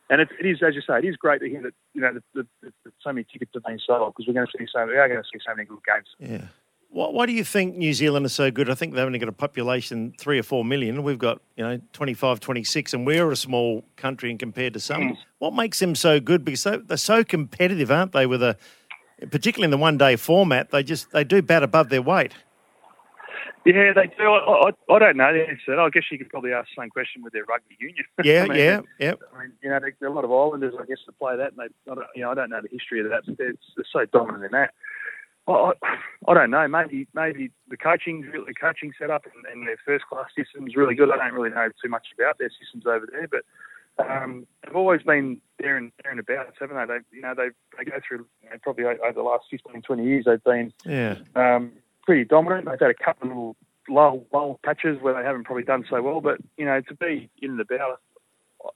and 0.10 0.22
it, 0.22 0.30
it 0.40 0.46
is 0.46 0.62
as 0.64 0.76
you 0.76 0.82
say, 0.82 0.98
it 1.00 1.06
is 1.06 1.16
great 1.16 1.42
to 1.42 1.50
hear 1.50 1.62
that 1.62 1.74
you 1.94 2.02
know 2.02 2.20
so 3.02 3.14
many 3.14 3.26
tickets 3.32 3.52
have 3.54 3.64
been 3.64 3.80
sold 3.80 4.14
because 4.14 4.28
we're 4.28 4.34
going 4.34 4.48
to 4.48 4.58
see 4.58 4.68
so 4.72 4.86
we 4.86 4.98
are 4.98 5.08
going 5.08 5.22
to 5.22 5.28
see 5.32 5.40
so 5.46 5.56
many 5.56 5.68
good 5.68 5.80
games. 5.86 6.08
Yeah. 6.20 6.48
Why, 6.92 7.08
why 7.10 7.26
do 7.28 7.34
you 7.34 7.44
think 7.44 7.76
New 7.76 7.94
Zealand 7.94 8.26
is 8.26 8.34
so 8.34 8.50
good? 8.50 8.70
I 8.70 8.74
think 8.74 8.94
they've 8.94 9.06
only 9.06 9.20
got 9.20 9.30
a 9.30 9.34
population 9.34 10.14
three 10.18 10.40
or 10.40 10.44
four 10.44 10.66
million. 10.66 11.04
We've 11.04 11.20
got, 11.20 11.40
you 11.56 11.64
know, 11.64 11.80
25, 11.94 12.40
26, 12.40 12.94
and 12.94 13.06
we're 13.06 13.30
a 13.32 13.36
small 13.36 13.84
country 13.96 14.30
and 14.32 14.40
compared 14.40 14.74
to 14.74 14.80
some. 14.80 15.02
Mm. 15.02 15.18
What 15.38 15.54
makes 15.54 15.80
them 15.80 15.94
so 15.96 16.20
good? 16.20 16.44
Because 16.44 16.64
they- 16.64 16.78
they're 16.78 16.98
so 16.98 17.24
competitive, 17.24 17.92
aren't 17.92 18.12
they? 18.14 18.26
With 18.26 18.42
a, 18.42 18.58
particularly 19.30 19.66
in 19.66 19.72
the 19.72 19.78
one 19.78 19.98
day 19.98 20.16
format, 20.16 20.72
they 20.72 20.82
just 20.84 21.12
they 21.12 21.24
do 21.24 21.42
bat 21.42 21.62
above 21.64 21.90
their 21.90 22.02
weight. 22.02 22.34
Yeah, 23.66 23.92
they 23.94 24.08
do. 24.18 24.24
I, 24.24 24.70
I, 24.70 24.96
I 24.96 25.00
don't 25.00 25.18
know 25.18 25.32
the 25.34 25.48
answer. 25.48 25.80
I 25.80 25.90
guess 25.90 26.04
you 26.10 26.18
could 26.18 26.30
probably 26.30 26.54
ask 26.54 26.70
the 26.76 26.82
same 26.82 26.90
question 26.90 27.22
with 27.22 27.34
their 27.34 27.44
rugby 27.44 27.76
union. 27.80 28.06
Yeah, 28.24 28.44
I 28.44 28.48
mean, 28.48 28.58
yeah, 28.58 28.80
yeah. 29.00 29.14
I 29.36 29.42
mean, 29.44 29.52
you 29.62 29.70
know, 29.70 29.80
there 29.80 29.94
there 30.00 30.10
are 30.10 30.12
a 30.12 30.16
lot 30.16 30.24
of 30.24 30.32
Islanders, 30.32 30.74
I 30.82 30.86
guess, 30.86 30.98
that 31.06 31.20
play 31.20 31.36
that, 31.38 31.52
and 31.52 31.58
they, 31.60 31.92
I 31.92 31.96
don't, 31.96 32.08
you 32.16 32.24
know, 32.24 32.32
I 32.32 32.34
don't 32.36 32.50
know 32.50 32.62
the 32.62 32.70
history 32.72 33.02
of 33.02 33.10
that, 33.10 33.24
but 33.28 33.38
they're, 33.38 33.54
they're 33.76 33.86
so 33.92 34.06
dominant 34.06 34.46
in 34.46 34.52
that. 34.54 34.74
I, 35.48 35.72
I, 36.28 36.34
don't 36.34 36.52
know. 36.52 36.68
Maybe, 36.68 37.08
maybe 37.14 37.52
the 37.70 37.78
coaching, 37.78 38.22
the 38.22 38.54
coaching 38.54 38.94
setup, 39.00 39.26
and, 39.26 39.46
and 39.52 39.68
their 39.68 39.78
first 39.86 40.06
class 40.06 40.28
system 40.38 40.68
is 40.68 40.76
really 40.76 40.96
good. 40.96 41.10
I 41.12 41.18
don't 41.18 41.34
really 41.34 41.50
know 41.50 41.70
too 41.82 41.90
much 41.90 42.08
about 42.18 42.38
their 42.38 42.52
systems 42.60 42.86
over 42.86 43.08
there, 43.12 43.28
but 43.28 43.44
um, 44.08 44.46
they've 44.64 44.76
always 44.76 45.02
been 45.02 45.42
there 45.58 45.76
and 45.76 45.92
there 46.04 46.12
and 46.12 46.20
about, 46.20 46.54
haven't 46.60 46.78
they? 46.78 46.86
They, 46.94 47.18
you 47.18 47.22
know, 47.22 47.34
they 47.36 47.50
they 47.78 47.84
go 47.90 47.98
through 48.08 48.26
you 48.44 48.50
know, 48.50 48.56
probably 48.62 48.86
over 48.86 49.14
the 49.14 49.22
last 49.24 49.46
15, 49.50 49.82
20 49.82 50.04
years. 50.06 50.26
They've 50.26 50.44
been 50.44 50.72
Yeah. 50.86 51.16
um, 51.36 51.72
pretty 52.04 52.26
dominant. 52.26 52.66
They've 52.66 52.80
had 52.80 52.92
a 52.92 52.94
couple 52.94 53.24
of 53.24 53.30
little 53.30 53.56
lull, 53.90 54.26
lull 54.32 54.60
patches 54.64 55.02
where 55.02 55.14
they 55.16 55.24
haven't 55.24 55.46
probably 55.46 55.64
done 55.64 55.84
so 55.90 56.02
well, 56.02 56.22
but 56.22 56.40
you 56.58 56.66
know, 56.66 56.80
to 56.82 56.94
be 56.96 57.30
in 57.42 57.52
and 57.52 57.60
about, 57.60 58.00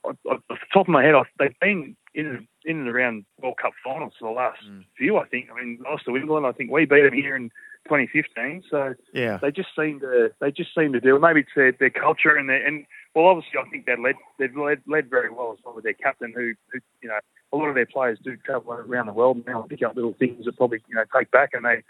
I- 0.04 0.08
I- 0.28 0.32
off 0.32 0.40
the 0.48 0.56
top 0.72 0.88
of 0.88 0.92
my 0.92 1.04
head, 1.04 1.14
I, 1.14 1.22
they've 1.38 1.58
been 1.60 1.96
in 2.14 2.26
and- 2.26 2.46
in 2.64 2.78
and 2.78 2.88
around 2.88 3.24
World 3.42 3.56
Cup 3.60 3.72
finals 3.82 4.12
for 4.18 4.28
the 4.28 4.34
last 4.34 4.60
mm. 4.68 4.84
few. 4.96 5.18
I 5.18 5.26
think. 5.26 5.48
I 5.50 5.60
mean, 5.60 5.78
lost 5.84 6.04
to 6.06 6.16
England. 6.16 6.46
I 6.46 6.52
think 6.52 6.70
we 6.70 6.84
beat 6.84 7.02
them 7.02 7.12
here 7.12 7.36
in 7.36 7.50
2015. 7.84 8.64
So 8.70 8.94
Yeah. 9.12 9.38
they 9.38 9.50
just 9.50 9.68
seem 9.76 10.00
to 10.00 10.32
they 10.40 10.50
just 10.50 10.74
seem 10.74 10.92
to 10.92 11.00
do. 11.00 11.18
Maybe 11.18 11.40
it's 11.40 11.50
their, 11.54 11.72
their 11.72 11.90
culture 11.90 12.36
and 12.36 12.48
their 12.48 12.66
and 12.66 12.86
well, 13.14 13.26
obviously, 13.26 13.60
I 13.60 13.68
think 13.70 13.86
they've 13.86 13.98
led 13.98 14.16
they've 14.38 14.56
led, 14.56 14.82
led 14.86 15.08
very 15.08 15.30
well 15.30 15.52
as 15.52 15.64
well 15.64 15.74
with 15.74 15.84
their 15.84 15.94
captain, 15.94 16.32
who, 16.34 16.54
who 16.72 16.80
you 17.00 17.08
know 17.08 17.18
a 17.52 17.56
lot 17.56 17.68
of 17.68 17.76
their 17.76 17.86
players 17.86 18.18
do 18.22 18.36
travel 18.36 18.72
around 18.72 19.06
the 19.06 19.12
world 19.12 19.44
now 19.46 19.60
and 19.60 19.70
pick 19.70 19.82
up 19.82 19.94
little 19.94 20.14
things 20.14 20.44
that 20.44 20.56
probably 20.56 20.82
you 20.88 20.96
know 20.96 21.04
take 21.16 21.30
back 21.30 21.50
and 21.52 21.64
they 21.64 21.82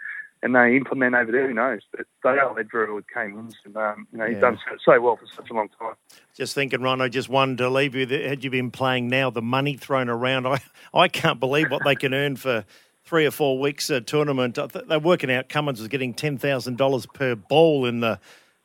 and 0.45 0.55
they 0.55 0.77
implement 0.77 1.15
over 1.15 1.31
there. 1.31 1.47
Who 1.47 1.53
knows? 1.55 1.81
But 1.91 2.05
they 2.23 2.29
are 2.29 2.53
led 2.53 2.69
very 2.71 2.85
well 2.85 2.97
with 2.97 3.05
Kane 3.11 3.49
and 3.65 3.75
um, 3.75 4.07
you 4.11 4.19
know 4.19 4.25
he's 4.27 4.35
Yeah. 4.35 4.41
done 4.41 4.59
so, 4.69 4.77
so 4.93 5.01
well 5.01 5.17
for 5.17 5.25
such 5.25 5.49
a 5.49 5.53
long 5.53 5.69
time. 5.79 5.95
Just 6.35 6.53
thinking, 6.53 6.81
Ron, 6.81 7.01
I 7.01 7.09
just 7.09 7.29
wanted 7.29 7.57
to 7.57 7.69
leave 7.69 7.95
you. 7.95 8.05
Had 8.05 8.43
you 8.43 8.51
been 8.51 8.69
playing 8.69 9.07
now, 9.07 9.31
the 9.31 9.41
money 9.41 9.75
thrown 9.75 10.07
around, 10.07 10.45
I, 10.45 10.59
I 10.93 11.07
can't 11.07 11.39
believe 11.39 11.71
what 11.71 11.83
they 11.83 11.95
can 11.95 12.13
earn 12.13 12.35
for 12.35 12.63
three 13.03 13.25
or 13.25 13.31
four 13.31 13.57
weeks 13.59 13.89
a 13.89 14.01
tournament. 14.01 14.59
They're 14.87 14.99
working 14.99 15.31
out 15.31 15.49
Cummins 15.49 15.79
was 15.79 15.87
getting 15.87 16.13
$10,000 16.13 17.13
per 17.13 17.35
ball 17.35 17.85
in 17.85 17.99
the 18.01 18.19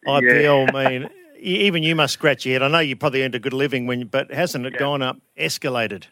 IPL. 0.06 0.74
I 0.74 0.88
mean, 0.98 1.10
even 1.38 1.82
you 1.82 1.96
must 1.96 2.12
scratch 2.12 2.44
your 2.44 2.54
head. 2.54 2.62
I 2.62 2.68
know 2.68 2.80
you 2.80 2.94
probably 2.94 3.22
earned 3.22 3.34
a 3.34 3.38
good 3.38 3.54
living, 3.54 3.86
when, 3.86 4.06
but 4.06 4.30
hasn't 4.30 4.66
it 4.66 4.76
gone 4.76 5.00
up, 5.00 5.18
escalated? 5.38 6.04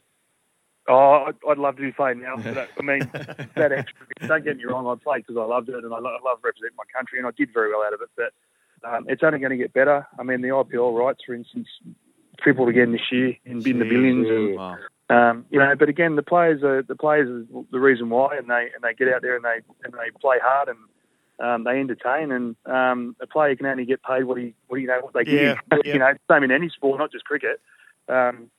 Oh, 0.88 1.24
I'd, 1.28 1.34
I'd 1.48 1.58
love 1.58 1.76
to 1.76 1.82
be 1.82 1.92
playing 1.92 2.20
now. 2.22 2.36
But 2.36 2.54
that, 2.54 2.68
I 2.78 2.82
mean, 2.82 3.00
that 3.56 3.72
extra. 3.72 4.06
Don't 4.26 4.44
get 4.44 4.56
me 4.56 4.64
wrong, 4.64 4.86
I 4.86 4.94
played 5.02 5.26
because 5.26 5.36
I 5.40 5.44
loved 5.44 5.68
it 5.68 5.74
and 5.74 5.92
I, 5.92 5.98
lo- 5.98 6.16
I 6.18 6.28
love 6.28 6.38
representing 6.42 6.76
my 6.76 6.84
country, 6.94 7.18
and 7.18 7.26
I 7.26 7.30
did 7.36 7.52
very 7.52 7.70
well 7.70 7.84
out 7.86 7.92
of 7.92 8.00
it. 8.00 8.08
But 8.16 8.32
um, 8.88 9.06
it's 9.08 9.22
only 9.22 9.38
going 9.38 9.50
to 9.50 9.56
get 9.56 9.72
better. 9.72 10.06
I 10.18 10.22
mean, 10.22 10.40
the 10.40 10.48
IPL 10.48 10.96
rights, 10.98 11.20
for 11.26 11.34
instance, 11.34 11.68
tripled 12.40 12.68
again 12.68 12.92
this 12.92 13.02
year 13.12 13.36
in, 13.44 13.66
in 13.68 13.78
the 13.78 13.84
billions. 13.84 14.28
And, 14.28 14.56
Wow. 14.56 14.76
um, 15.10 15.46
you 15.50 15.58
know, 15.58 15.74
but 15.78 15.88
again, 15.88 16.16
the 16.16 16.22
players 16.22 16.62
are 16.62 16.82
the 16.82 16.96
players 16.96 17.28
are 17.28 17.62
the 17.70 17.80
reason 17.80 18.08
why, 18.10 18.36
and 18.36 18.48
they 18.48 18.70
and 18.74 18.82
they 18.82 18.94
get 18.94 19.12
out 19.12 19.22
there 19.22 19.36
and 19.36 19.44
they 19.44 19.60
and 19.84 19.92
they 19.92 20.10
play 20.20 20.36
hard 20.42 20.68
and 20.68 20.78
um, 21.40 21.64
they 21.64 21.78
entertain. 21.80 22.32
And 22.32 22.56
um, 22.66 23.16
a 23.20 23.26
player 23.26 23.54
can 23.56 23.66
only 23.66 23.84
get 23.84 24.02
paid 24.02 24.24
what 24.24 24.38
he 24.38 24.54
what 24.68 24.80
you 24.80 24.86
know 24.86 25.00
what 25.00 25.12
they 25.14 25.24
give. 25.24 25.58
Yeah. 25.72 25.78
you 25.84 25.98
know, 25.98 26.12
same 26.30 26.44
in 26.44 26.50
any 26.50 26.68
sport, 26.70 26.98
not 26.98 27.12
just 27.12 27.24
cricket. 27.24 27.60
Um, 28.08 28.50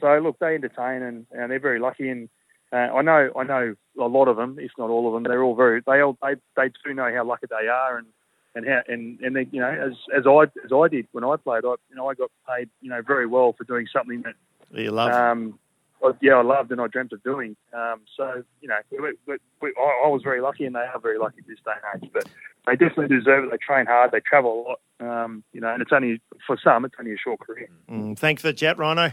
so 0.00 0.18
look, 0.18 0.38
they 0.38 0.54
entertain 0.54 1.02
and, 1.02 1.26
and 1.32 1.50
they're 1.50 1.60
very 1.60 1.78
lucky. 1.78 2.08
And 2.08 2.28
uh, 2.72 2.76
I 2.94 3.02
know 3.02 3.30
I 3.36 3.44
know 3.44 3.74
a 4.00 4.06
lot 4.06 4.28
of 4.28 4.36
them, 4.36 4.58
if 4.58 4.72
not 4.78 4.90
all 4.90 5.06
of 5.08 5.14
them. 5.14 5.22
They're 5.24 5.42
all 5.42 5.54
very 5.54 5.82
they 5.86 6.00
all 6.00 6.16
they 6.22 6.34
they 6.56 6.70
do 6.84 6.94
know 6.94 7.12
how 7.14 7.24
lucky 7.24 7.46
they 7.48 7.68
are 7.68 7.98
and. 7.98 8.06
And 8.54 8.66
how 8.66 8.80
and 8.88 9.20
and 9.20 9.36
they, 9.36 9.46
you 9.52 9.60
know 9.60 9.68
as 9.68 9.92
as 10.16 10.24
I 10.26 10.44
as 10.64 10.72
I 10.74 10.88
did 10.88 11.06
when 11.12 11.24
I 11.24 11.36
played 11.36 11.66
I 11.66 11.74
you 11.90 11.94
know 11.94 12.08
I 12.08 12.14
got 12.14 12.30
paid 12.48 12.70
you 12.80 12.88
know 12.88 13.02
very 13.02 13.26
well 13.26 13.52
for 13.52 13.64
doing 13.64 13.86
something 13.92 14.22
that 14.22 14.34
You 14.72 14.92
love 14.92 15.12
um, 15.12 15.58
I- 16.02 16.12
yeah, 16.22 16.36
I 16.36 16.42
loved 16.42 16.72
and 16.72 16.80
I 16.80 16.86
dreamt 16.86 17.12
of 17.12 17.22
doing. 17.22 17.54
Um, 17.74 18.00
so 18.16 18.42
you 18.62 18.68
know, 18.68 18.78
we, 18.90 19.12
we, 19.26 19.36
we, 19.60 19.74
I, 19.78 20.04
I 20.06 20.08
was 20.08 20.22
very 20.22 20.40
lucky, 20.40 20.64
and 20.64 20.74
they 20.74 20.80
are 20.80 20.98
very 20.98 21.18
lucky 21.18 21.40
at 21.40 21.46
this 21.46 21.58
day 21.66 21.72
and 21.92 22.02
age. 22.02 22.10
But 22.14 22.28
they 22.66 22.72
definitely 22.76 23.14
deserve 23.14 23.44
it. 23.44 23.50
They 23.50 23.58
train 23.58 23.84
hard, 23.86 24.12
they 24.12 24.20
travel 24.20 24.78
a 25.00 25.04
lot. 25.04 25.22
Um, 25.24 25.44
you 25.52 25.60
know, 25.60 25.68
and 25.72 25.82
it's 25.82 25.92
only 25.92 26.22
for 26.46 26.56
some, 26.62 26.86
it's 26.86 26.94
only 26.98 27.12
a 27.12 27.18
short 27.18 27.40
career. 27.40 27.68
Mm, 27.90 28.18
thanks 28.18 28.40
for 28.40 28.48
the 28.48 28.54
chat, 28.54 28.78
Rhino. 28.78 29.12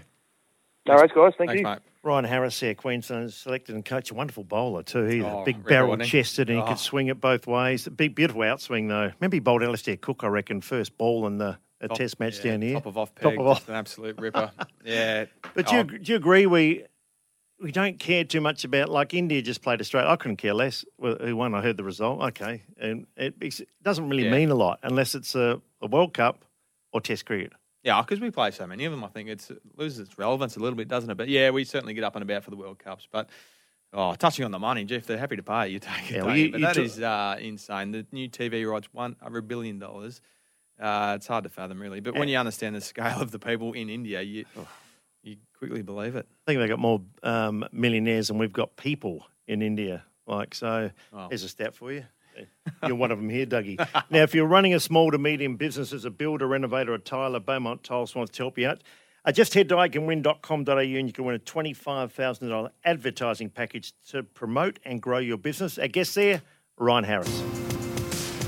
No 0.85 0.95
worries, 0.95 1.11
guys. 1.15 1.33
Thank 1.37 1.49
Thanks, 1.51 1.59
you. 1.59 1.63
mate. 1.63 1.79
Ryan 2.03 2.25
Harris 2.25 2.59
here, 2.59 2.75
Queensland 2.75 3.31
selected 3.31 3.75
and 3.75 3.85
coach, 3.85 4.11
a 4.11 4.13
wonderful 4.13 4.43
bowler 4.43 4.83
too. 4.83 5.05
He's 5.05 5.23
Oh, 5.23 5.41
a 5.41 5.45
big 5.45 5.63
barrel 5.65 5.95
chested 5.97 6.49
and 6.49 6.57
he 6.59 6.63
Oh. 6.63 6.67
could 6.67 6.79
swing 6.79 7.07
it 7.07 7.21
both 7.21 7.47
ways. 7.47 7.87
A 7.87 7.91
Big, 7.91 8.13
beautiful 8.13 8.41
outswing 8.41 8.89
though. 8.89 9.11
Remember 9.19 9.35
he 9.37 9.39
bowled 9.39 9.63
Alastair 9.63 9.95
Cook, 9.95 10.23
I 10.23 10.27
reckon, 10.27 10.59
first 10.59 10.97
ball 10.97 11.25
in 11.27 11.37
the 11.37 11.57
a 11.79 11.87
Top- 11.87 11.97
test 11.97 12.19
match 12.19 12.43
yeah, 12.43 12.51
down 12.51 12.61
here. 12.61 12.73
Top 12.75 12.85
of 12.87 12.97
off 12.97 13.15
Top 13.15 13.31
peg, 13.31 13.39
of 13.39 13.47
off. 13.47 13.69
an 13.69 13.75
absolute 13.75 14.17
ripper. 14.19 14.51
yeah. 14.83 15.25
But 15.53 15.67
do 15.67 15.75
you, 15.75 15.79
Oh, 15.81 15.83
do 15.83 16.11
you 16.11 16.15
agree 16.17 16.45
we 16.45 16.85
we 17.61 17.71
don't 17.71 17.97
care 17.99 18.25
too 18.25 18.41
much 18.41 18.65
about 18.65 18.89
like 18.89 19.13
India 19.13 19.41
just 19.41 19.61
played 19.61 19.79
Australia. 19.79 20.09
I 20.09 20.17
couldn't 20.17 20.37
care 20.37 20.53
less 20.53 20.83
who 20.99 21.35
won. 21.37 21.55
I 21.55 21.61
heard 21.61 21.77
the 21.77 21.83
result. 21.85 22.21
Okay, 22.21 22.61
and 22.77 23.07
it, 23.15 23.35
it 23.39 23.61
doesn't 23.81 24.09
really 24.09 24.25
Yeah. 24.25 24.31
mean 24.31 24.49
a 24.49 24.55
lot 24.55 24.79
unless 24.83 25.15
it's 25.15 25.35
a, 25.35 25.61
a 25.81 25.87
World 25.87 26.13
Cup 26.13 26.43
or 26.91 26.99
Test 26.99 27.25
cricket. 27.25 27.53
Yeah, 27.83 28.01
because 28.01 28.19
we 28.21 28.31
play 28.31 28.51
so 28.51 28.65
many 28.65 28.85
of 28.85 28.91
them, 28.91 29.03
I 29.03 29.07
think 29.09 29.27
it's, 29.29 29.51
it 29.51 29.59
loses 29.75 29.99
its 30.07 30.17
relevance 30.17 30.55
a 30.55 30.59
little 30.59 30.77
bit, 30.77 30.87
doesn't 30.87 31.09
it? 31.09 31.15
But 31.17 31.27
yeah, 31.27 31.49
we 31.49 31.65
certainly 31.65 31.93
get 31.93 32.03
up 32.05 32.15
and 32.15 32.23
about 32.23 32.43
for 32.43 32.49
the 32.49 32.55
World 32.55 32.79
Cups. 32.79 33.07
But 33.11 33.29
oh, 33.91 34.15
touching 34.15 34.45
on 34.45 34.51
the 34.51 34.59
money, 34.59 34.85
Jeff, 34.85 35.05
they're 35.05 35.17
happy 35.17 35.35
to 35.35 35.43
pay 35.43 35.67
you 35.67 35.79
take 35.79 36.09
it. 36.11 36.15
Yeah, 36.15 36.23
well, 36.23 36.35
you? 36.35 36.45
you- 36.45 36.51
but 36.53 36.61
that 36.61 36.75
took- 36.75 36.85
is 36.85 36.99
uh, 37.01 37.37
insane. 37.39 37.91
The 37.91 38.05
new 38.11 38.29
TV 38.29 38.69
rights, 38.69 38.87
one 38.93 39.15
over 39.25 39.39
a 39.39 39.43
billion 39.43 39.79
dollars. 39.79 40.21
Uh, 40.79 41.13
it's 41.17 41.27
hard 41.27 41.43
to 41.43 41.49
fathom, 41.49 41.79
really. 41.79 41.99
But 41.99 42.15
when 42.15 42.27
you 42.29 42.37
understand 42.37 42.75
the 42.75 42.81
scale 42.81 43.21
of 43.21 43.31
the 43.31 43.39
people 43.39 43.73
in 43.73 43.89
India, 43.89 44.21
you 44.21 44.45
you 45.21 45.37
quickly 45.57 45.81
believe 45.81 46.15
it. 46.15 46.25
I 46.47 46.51
think 46.51 46.59
they've 46.59 46.69
got 46.69 46.79
more 46.79 47.01
um, 47.21 47.65
millionaires 47.71 48.27
than 48.29 48.37
we've 48.37 48.51
got 48.51 48.75
people 48.75 49.25
in 49.47 49.61
India. 49.61 50.03
Like 50.25 50.55
so, 50.55 50.89
here's 51.29 51.43
a 51.43 51.49
stat 51.49 51.75
for 51.75 51.91
you. 51.91 52.05
You're 52.87 52.95
one 52.95 53.11
of 53.11 53.17
them 53.17 53.29
here, 53.29 53.45
Dougie. 53.45 53.77
now, 54.09 54.23
if 54.23 54.33
you're 54.35 54.47
running 54.47 54.73
a 54.73 54.79
small 54.79 55.11
to 55.11 55.17
medium 55.17 55.55
business 55.55 55.93
as 55.93 56.05
a 56.05 56.09
builder, 56.09 56.47
renovator, 56.47 56.93
or 56.93 56.97
tiler, 56.97 57.39
Beaumont 57.39 57.83
Tiles 57.83 58.15
wants 58.15 58.31
to 58.33 58.43
help 58.43 58.57
you 58.57 58.67
out. 58.67 58.81
Uh, 59.25 59.31
just 59.31 59.53
head 59.53 59.69
to 59.69 59.75
iCanWin.com.au 59.75 60.77
and 60.77 61.07
you 61.07 61.13
can 61.13 61.23
win 61.23 61.35
a 61.35 61.39
$25,000 61.39 62.69
advertising 62.83 63.49
package 63.49 63.93
to 64.09 64.21
promote 64.23 64.79
and 64.83 65.01
grow 65.01 65.19
your 65.19 65.37
business. 65.37 65.77
Our 65.77 65.87
guest 65.87 66.15
there, 66.15 66.41
Ryan 66.77 67.05
Harris. 67.05 67.43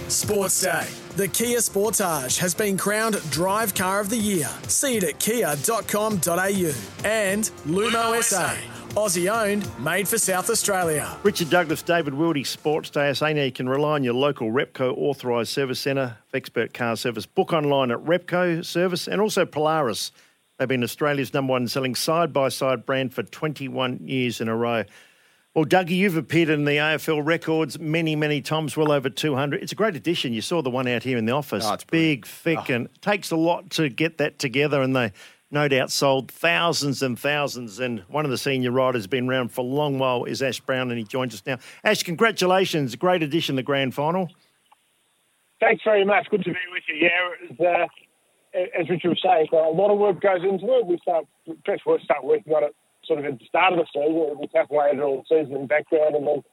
Sports 0.10 0.62
Day. 0.62 0.88
The 1.16 1.28
Kia 1.28 1.60
Sportage 1.60 2.38
has 2.40 2.54
been 2.54 2.78
crowned 2.78 3.16
Drive 3.32 3.74
Car 3.74 4.00
of 4.02 4.10
the 4.10 4.18
Year. 4.18 4.50
See 4.68 4.98
it 4.98 5.04
at 5.04 5.20
kia.com.au. 5.20 6.74
And 7.04 7.44
Lumo 7.66 8.22
SA. 8.22 8.75
Aussie 8.96 9.30
owned, 9.30 9.68
made 9.78 10.08
for 10.08 10.18
South 10.18 10.50
Australia. 10.50 11.18
Richard 11.22 11.50
Douglas, 11.50 11.84
David 11.84 12.14
Wildy, 12.14 12.48
Sports 12.48 12.90
Day 12.90 13.12
SA. 13.12 13.34
Now 13.34 13.44
you 13.44 13.52
can 13.52 13.68
rely 13.68 13.96
on 13.96 14.06
your 14.06 14.14
local 14.14 14.50
Repco 14.52 14.98
authorised 14.98 15.52
service 15.52 15.82
centre 15.82 16.18
for 16.28 16.38
expert 16.38 16.74
car 16.74 16.96
service. 16.96 17.26
Book 17.26 17.52
online 17.52 17.92
at 17.92 18.00
Repco 18.00 18.64
Service 18.64 19.10
and 19.10 19.20
also 19.20 19.46
Polaris. 19.46 20.14
They've 20.58 20.68
been 20.70 20.82
Australia's 20.82 21.34
number 21.34 21.52
one 21.52 21.68
selling 21.68 21.94
side 21.94 22.32
by 22.32 22.48
side 22.48 22.86
brand 22.86 23.14
for 23.14 23.22
21 23.22 24.00
years 24.08 24.40
in 24.40 24.48
a 24.48 24.56
row. 24.56 24.86
Well, 25.54 25.66
Dougie, 25.66 25.92
you've 25.92 26.18
appeared 26.18 26.50
in 26.50 26.64
the 26.64 26.78
AFL 26.78 27.26
records 27.26 27.78
many, 27.78 28.16
many 28.16 28.42
times, 28.42 28.78
well 28.78 28.94
over 28.94 29.10
200. 29.10 29.62
It's 29.62 29.74
a 29.74 29.76
great 29.76 29.98
addition. 29.98 30.32
You 30.32 30.42
saw 30.42 30.62
the 30.62 30.70
one 30.70 30.88
out 30.88 31.04
here 31.04 31.18
in 31.18 31.26
the 31.26 31.34
office. 31.34 31.66
Oh, 31.66 31.74
it's 31.74 31.84
big, 31.84 32.26
thick, 32.26 32.70
oh. 32.70 32.74
and 32.74 33.02
takes 33.02 33.32
a 33.32 33.38
lot 33.38 33.70
to 33.72 33.90
get 33.90 34.18
that 34.20 34.40
together. 34.40 34.82
And 34.82 34.96
they 34.96 35.12
no 35.52 35.68
doubt 35.68 35.92
sold 35.92 36.32
thousands 36.32 37.02
and 37.02 37.18
thousands. 37.18 37.80
And 37.80 38.02
one 38.02 38.26
of 38.26 38.32
the 38.32 38.38
senior 38.38 38.72
riders 38.72 39.00
has 39.00 39.08
been 39.08 39.30
around 39.30 39.50
for 39.50 39.62
a 39.62 39.68
long 39.68 40.00
while 40.00 40.26
is 40.26 40.42
Ash 40.42 40.60
Brown, 40.60 40.90
and 40.90 40.98
he 40.98 41.06
joins 41.06 41.34
us 41.34 41.44
now. 41.46 41.58
Ash, 41.84 42.04
congratulations. 42.04 42.96
Great 42.96 43.24
addition, 43.24 43.56
to 43.56 43.58
the 43.58 43.64
grand 43.64 43.94
final. 43.94 44.30
Thanks 45.60 45.84
very 45.84 46.06
much. 46.06 46.28
Good 46.30 46.44
to 46.44 46.52
be 46.52 46.60
with 46.72 46.84
you. 46.88 46.96
Yeah, 46.96 47.56
was, 47.58 47.90
uh, 48.54 48.60
as 48.80 48.90
Richard 48.90 49.10
was 49.10 49.22
saying, 49.24 49.48
a 49.52 49.56
lot 49.56 49.92
of 49.92 49.98
work 49.98 50.22
goes 50.22 50.44
into 50.44 50.66
it. 50.78 50.86
We 50.86 50.98
start, 51.02 51.26
first 51.66 51.84
we 51.86 52.00
start 52.04 52.24
working 52.24 52.54
on 52.54 52.64
it 52.66 52.76
sort 53.08 53.20
of 53.20 53.26
at 53.26 53.40
the 53.40 53.46
start 53.46 53.74
of 53.74 53.80
the 53.80 53.86
season. 53.94 54.38
We 54.40 54.50
halfway 54.54 54.90
over 54.92 55.04
all 55.04 55.26
season 55.30 55.54
in 55.56 55.62
the 55.62 55.68
background, 55.68 56.16
and 56.16 56.28
then 56.28 56.44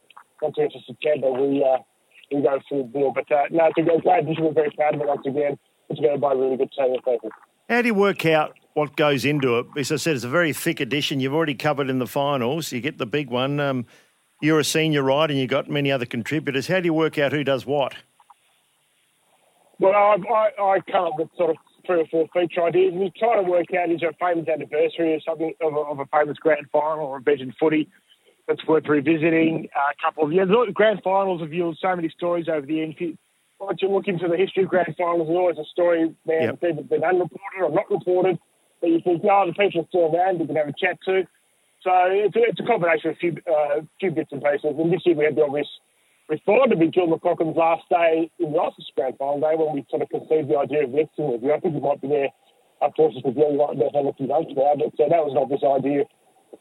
once 0.40 0.55
we 0.57 0.64
get 0.64 0.72
to 0.72 0.78
September, 0.86 1.32
we 1.32 1.64
uh, 1.64 1.78
we 2.30 2.43
go 2.43 2.61
full 2.68 2.84
bore. 2.84 3.12
But 3.12 3.30
uh, 3.32 3.45
no, 3.51 3.66
it's 3.66 3.78
a 3.78 4.01
great 4.01 4.24
addition. 4.24 4.45
We're 4.45 4.53
very 4.53 4.70
proud 4.70 4.95
of 4.95 5.01
it 5.01 5.07
once 5.07 5.26
again. 5.26 5.59
It's 5.88 6.01
going 6.01 6.14
to 6.14 6.18
by 6.18 6.32
a 6.32 6.36
really 6.36 6.57
good 6.57 6.72
team 6.72 6.95
of 6.95 7.05
people. 7.05 7.30
How 7.68 7.82
do 7.82 7.88
you 7.88 7.95
work 7.95 8.24
out 8.26 8.57
what 8.75 8.97
goes 8.97 9.25
into 9.25 9.59
it? 9.59 9.66
As 9.77 9.93
I 9.93 9.97
said, 9.97 10.16
it's 10.16 10.25
a 10.25 10.29
very 10.29 10.53
thick 10.53 10.81
edition. 10.81 11.20
You've 11.20 11.35
already 11.35 11.55
covered 11.55 11.91
in 11.91 11.99
the 11.99 12.07
finals. 12.07 12.73
You 12.73 12.81
get 12.81 12.99
the 12.99 13.07
big 13.07 13.31
one. 13.31 13.61
Um, 13.61 13.87
you're 14.41 14.59
a 14.59 14.64
senior 14.64 15.03
right, 15.03 15.31
and 15.31 15.39
you've 15.39 15.51
got 15.51 15.70
many 15.70 15.93
other 15.93 16.07
contributors. 16.07 16.66
How 16.66 16.81
do 16.81 16.87
you 16.87 16.95
work 16.95 17.18
out 17.18 17.33
who 17.33 17.45
does 17.45 17.64
what? 17.64 17.95
Well, 19.79 19.93
I, 19.95 20.16
I, 20.33 20.62
I 20.62 20.81
come 20.91 21.07
up 21.07 21.18
with 21.18 21.29
sort 21.37 21.51
of 21.51 21.57
three 21.87 22.01
or 22.01 22.07
four 22.07 22.27
feature 22.33 22.62
ideas. 22.62 22.93
and 22.93 23.01
We 23.01 23.12
try 23.18 23.37
to 23.37 23.43
work 23.43 23.66
out 23.75 23.91
is 23.91 24.01
there 24.01 24.11
a 24.11 24.14
famous 24.14 24.49
anniversary 24.49 25.14
or 25.14 25.20
something 25.20 25.53
of 25.61 25.75
a, 25.75 25.77
of 25.77 25.99
a 26.01 26.07
famous 26.07 26.39
grand 26.39 26.66
final 26.73 27.07
or 27.07 27.18
event 27.18 27.41
in 27.41 27.53
footy 27.59 27.89
that's 28.49 28.64
worth 28.66 28.89
revisiting. 28.89 29.68
Uh, 29.75 29.81
a 29.81 30.03
couple 30.03 30.25
of 30.25 30.33
yeah, 30.33 30.45
the 30.45 30.70
grand 30.73 31.01
finals 31.03 31.41
have 31.41 31.53
yielded 31.53 31.79
so 31.81 31.95
many 31.95 32.09
stories 32.09 32.49
over 32.49 32.66
the 32.66 32.75
years. 32.75 32.95
Once 33.61 33.79
you 33.81 33.89
look 33.89 34.09
into 34.09 34.27
the 34.27 34.37
history 34.37 34.64
of 34.64 34.68
grand 34.68 34.95
finals, 34.99 35.29
there's 35.29 35.37
always 35.37 35.59
a 35.59 35.64
story 35.70 36.14
there 36.27 36.43
yep. 36.43 36.61
that's 36.61 36.89
been 36.89 37.05
unreported 37.05 37.62
or 37.62 37.70
not 37.70 37.91
reported 37.91 38.39
you 38.91 39.01
think, 39.01 39.24
no, 39.24 39.47
the 39.47 39.53
people 39.53 39.87
still 39.89 40.14
around, 40.14 40.41
you 40.41 40.47
can 40.47 40.57
have 40.57 40.68
a 40.68 40.74
chat 40.78 40.99
to. 41.07 41.26
So 41.83 41.91
it's 42.11 42.37
a, 42.37 42.41
it's 42.43 42.61
a 42.61 42.64
combination 42.64 43.11
of 43.11 43.16
a 43.16 43.18
few, 43.18 43.37
uh, 43.47 43.80
few 43.99 44.11
bits 44.11 44.30
and 44.33 44.43
pieces. 44.43 44.74
And 44.78 44.93
this 44.93 45.03
year 45.05 45.16
we 45.16 45.24
had 45.24 45.37
the 45.37 45.43
obvious 45.43 45.68
we 46.28 46.41
thought 46.47 46.66
it'd 46.66 46.78
be 46.78 46.89
Gill 46.89 47.09
McLachlan's 47.09 47.57
last 47.57 47.83
day 47.91 48.30
in 48.39 48.53
the 48.53 48.59
Oscars 48.59 48.89
Grand 48.97 49.18
Final 49.18 49.41
day 49.41 49.53
when 49.55 49.74
we 49.74 49.85
sort 49.91 50.03
of 50.03 50.09
conceived 50.09 50.49
the 50.49 50.57
idea 50.57 50.85
of 50.85 50.91
mixing 50.91 51.28
with 51.28 51.43
you. 51.43 51.53
I 51.53 51.61
think 51.61 51.74
you 51.74 51.80
might 51.80 52.01
be 52.01 52.09
there, 52.09 52.28
course, 52.97 53.14
with 53.22 53.35
Gill 53.35 53.59
right 53.59 53.76
now 53.76 53.91
for 53.93 54.09
a 54.09 54.12
few 54.14 54.28
months 54.28 54.53
now, 54.57 54.72
but 54.78 54.97
so 54.97 55.05
that 55.11 55.24
was 55.24 55.33
an 55.33 55.39
obvious 55.39 55.61
idea 55.61 56.05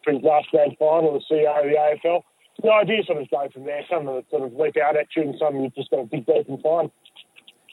for 0.04 0.14
his 0.14 0.24
last 0.24 0.50
Grand 0.52 0.76
Final, 0.78 1.14
the 1.14 1.24
CEO 1.24 1.48
of 1.48 1.64
the 1.64 1.78
AFL. 1.78 2.22
The 2.62 2.72
idea 2.72 3.04
sort 3.06 3.22
of 3.22 3.30
go 3.30 3.48
from 3.54 3.64
there. 3.64 3.82
Some 3.90 4.08
of 4.08 4.18
it 4.18 4.26
sort 4.30 4.44
of 4.44 4.54
leap 4.54 4.76
out 4.78 4.98
at 4.98 5.08
you, 5.16 5.24
and 5.24 5.36
some 5.40 5.62
you've 5.62 5.74
just 5.74 5.90
got 5.90 5.98
to 5.98 6.06
dig 6.06 6.26
deep 6.26 6.50
and 6.50 6.62
find. 6.62 6.92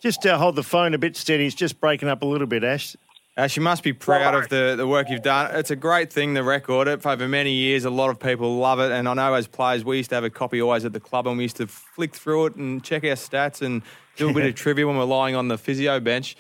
Just 0.01 0.25
uh, 0.25 0.39
hold 0.39 0.57
the 0.57 0.63
phone 0.63 0.95
a 0.95 0.99
bit 0.99 1.17
steady. 1.17 1.47
It's 1.47 1.55
just 1.55 1.81
breaking 1.81 2.09
up 2.09 2.23
a 2.23 2.27
little 2.27 2.47
bit, 2.47 2.63
Ash. 2.63 2.97
Ash, 3.39 3.57
you 3.57 3.63
must 3.63 3.85
be 3.85 3.93
proud 3.93 4.35
of 4.35 4.49
the, 4.49 4.75
the 4.77 4.85
work 4.85 5.09
you've 5.09 5.23
done. 5.23 5.55
It's 5.55 5.71
a 5.71 5.77
great 5.77 6.13
thing, 6.13 6.35
the 6.35 6.43
record. 6.43 6.89
It, 6.89 7.03
for 7.03 7.11
over 7.11 7.29
many 7.29 7.53
years, 7.53 7.85
a 7.85 7.91
lot 7.91 8.11
of 8.11 8.19
people 8.19 8.57
love 8.57 8.81
it. 8.81 8.91
And 8.91 9.09
I 9.09 9.15
know 9.15 9.35
as 9.35 9.47
players, 9.47 9.85
we 9.85 9.99
used 9.99 10.11
to 10.11 10.17
have 10.17 10.25
a 10.25 10.31
copy 10.31 10.61
always 10.61 10.85
at 10.85 10.93
the 10.93 10.99
club 10.99 11.29
and 11.29 11.39
we 11.39 11.45
used 11.45 11.55
to 11.59 11.69
flick 11.69 12.17
through 12.17 12.47
it 12.47 12.57
and 12.57 12.83
check 12.83 13.05
our 13.05 13.11
stats 13.11 13.63
and 13.63 13.83
do 14.17 14.29
a 14.29 14.33
bit 14.33 14.45
of 14.45 14.55
trivia 14.57 14.89
when 14.89 14.97
we're 14.97 15.05
lying 15.05 15.37
on 15.37 15.47
the 15.47 15.57
physio 15.57 16.01
bench. 16.01 16.37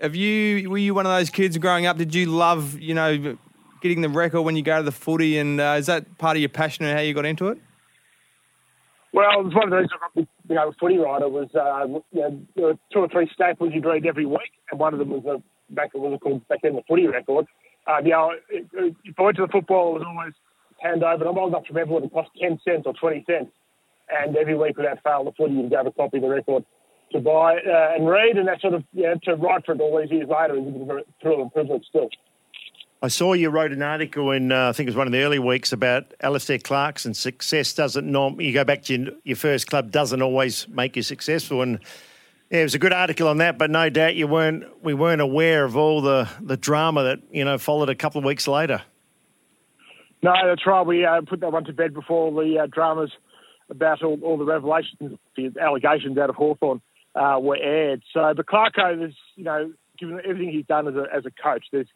Have 0.00 0.16
you, 0.16 0.70
were 0.70 0.78
you 0.78 0.94
one 0.94 1.04
of 1.04 1.12
those 1.12 1.28
kids 1.28 1.58
growing 1.58 1.84
up? 1.84 1.98
Did 1.98 2.14
you 2.14 2.24
love, 2.24 2.80
you 2.80 2.94
know, 2.94 3.36
getting 3.82 4.00
the 4.00 4.08
record 4.08 4.40
when 4.40 4.56
you 4.56 4.62
go 4.62 4.78
to 4.78 4.82
the 4.82 4.92
footy? 4.92 5.36
And 5.36 5.60
uh, 5.60 5.76
is 5.78 5.84
that 5.84 6.16
part 6.16 6.38
of 6.38 6.40
your 6.40 6.48
passion 6.48 6.86
and 6.86 6.96
how 6.96 7.02
you 7.02 7.12
got 7.12 7.26
into 7.26 7.48
it? 7.48 7.58
Well, 9.12 9.40
it 9.40 9.44
was 9.44 9.54
one 9.54 9.70
of 9.70 9.70
those, 9.70 10.26
you 10.48 10.54
know, 10.54 10.72
footy 10.80 10.96
writer 10.96 11.28
was, 11.28 11.54
uh, 11.54 11.86
you 12.10 12.46
know, 12.56 12.78
two 12.90 13.00
or 13.00 13.08
three 13.08 13.28
staples 13.34 13.72
you'd 13.74 13.84
read 13.84 14.06
every 14.06 14.24
week. 14.24 14.52
And 14.70 14.80
one 14.80 14.94
of 14.94 14.98
them 14.98 15.10
was 15.10 15.26
a 15.26 15.42
back 15.70 15.94
what 15.94 16.10
was 16.10 16.20
called 16.22 16.46
back 16.48 16.60
then 16.62 16.74
the 16.74 16.82
footy 16.88 17.06
record. 17.06 17.46
Uh, 17.86 17.98
you 18.02 18.10
know, 18.10 18.32
if 18.50 19.18
I 19.18 19.22
went 19.22 19.36
to 19.36 19.46
the 19.46 19.52
football, 19.52 19.96
it 19.96 20.00
was 20.00 20.04
always 20.06 20.32
hand 20.80 21.02
over. 21.02 21.22
And 21.22 21.30
I'm 21.30 21.38
old 21.38 21.50
enough 21.50 21.64
to 21.66 21.72
remember 21.72 21.94
when 21.94 22.04
it 22.04 22.12
cost 22.12 22.30
10 22.40 22.60
cents 22.64 22.82
or 22.86 22.94
20 22.94 23.24
cents. 23.26 23.50
And 24.08 24.36
every 24.36 24.56
week 24.56 24.76
without 24.76 25.02
fail, 25.02 25.24
the 25.24 25.32
footy 25.32 25.54
would 25.54 25.72
have 25.72 25.86
a 25.86 25.92
copy 25.92 26.18
of 26.18 26.22
the 26.22 26.28
record 26.28 26.64
to 27.12 27.20
buy 27.20 27.56
uh, 27.56 27.94
and 27.94 28.08
read. 28.08 28.36
And 28.36 28.48
that 28.48 28.60
sort 28.60 28.74
of, 28.74 28.84
yeah, 28.92 29.14
to 29.24 29.34
write 29.34 29.64
for 29.66 29.72
it 29.72 29.80
all 29.80 30.00
these 30.00 30.10
years 30.10 30.28
later 30.28 30.56
is 30.56 30.66
a 30.66 31.02
thrill 31.20 31.42
and 31.42 31.52
privilege 31.52 31.84
still. 31.88 32.08
I 33.02 33.08
saw 33.08 33.34
you 33.34 33.50
wrote 33.50 33.72
an 33.72 33.82
article 33.82 34.30
in, 34.30 34.50
uh, 34.50 34.70
I 34.70 34.72
think 34.72 34.86
it 34.86 34.90
was 34.90 34.96
one 34.96 35.06
of 35.06 35.12
the 35.12 35.20
early 35.20 35.38
weeks 35.38 35.72
about 35.72 36.14
Alastair 36.22 36.58
Clarkson. 36.58 37.14
Success 37.14 37.74
doesn't 37.74 38.10
norm. 38.10 38.40
You 38.40 38.52
go 38.52 38.64
back 38.64 38.82
to 38.84 38.96
your, 38.96 39.12
your 39.22 39.36
first 39.36 39.66
club 39.66 39.90
doesn't 39.90 40.22
always 40.22 40.66
make 40.68 40.96
you 40.96 41.02
successful, 41.02 41.62
and 41.62 41.78
yeah, 42.50 42.60
it 42.60 42.62
was 42.62 42.74
a 42.74 42.78
good 42.78 42.92
article 42.92 43.28
on 43.28 43.38
that, 43.38 43.58
but 43.58 43.70
no 43.70 43.90
doubt 43.90 44.14
you 44.14 44.26
weren't 44.26 44.64
we 44.82 44.94
weren't 44.94 45.20
aware 45.20 45.64
of 45.64 45.76
all 45.76 46.00
the, 46.00 46.28
the 46.40 46.56
drama 46.56 47.02
that 47.04 47.18
you 47.30 47.44
know 47.44 47.58
followed 47.58 47.88
a 47.88 47.94
couple 47.94 48.18
of 48.18 48.24
weeks 48.24 48.46
later. 48.46 48.82
No, 50.22 50.32
that's 50.46 50.66
right. 50.66 50.86
We 50.86 51.04
uh, 51.04 51.20
put 51.28 51.40
that 51.40 51.52
one 51.52 51.64
to 51.64 51.72
bed 51.72 51.92
before 51.92 52.30
the 52.32 52.60
uh, 52.60 52.66
dramas 52.66 53.10
about 53.68 54.02
all, 54.02 54.18
all, 54.22 54.38
the 54.38 54.44
revelations, 54.44 55.18
the 55.36 55.52
allegations 55.60 56.16
out 56.18 56.30
of 56.30 56.36
Hawthorn 56.36 56.80
uh, 57.14 57.38
were 57.40 57.56
aired. 57.56 58.02
So, 58.12 58.32
but 58.34 58.46
Clarko 58.46 59.08
is, 59.08 59.14
you 59.34 59.44
know, 59.44 59.72
given 59.98 60.20
everything 60.24 60.52
he's 60.52 60.66
done 60.66 60.88
as 60.88 60.94
a, 60.94 61.04
as 61.14 61.26
a 61.26 61.30
coach, 61.30 61.66
there's 61.72 61.88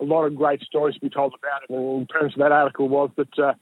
a 0.00 0.04
lot 0.04 0.24
of 0.24 0.36
great 0.36 0.62
stories 0.62 0.94
to 0.94 1.00
be 1.00 1.10
told 1.10 1.34
about 1.38 1.62
it. 1.62 1.70
And 1.70 2.00
in 2.00 2.06
terms 2.06 2.34
of 2.34 2.40
that 2.40 2.52
article 2.52 2.88
was 2.88 3.10
that 3.16 3.38
uh, 3.38 3.54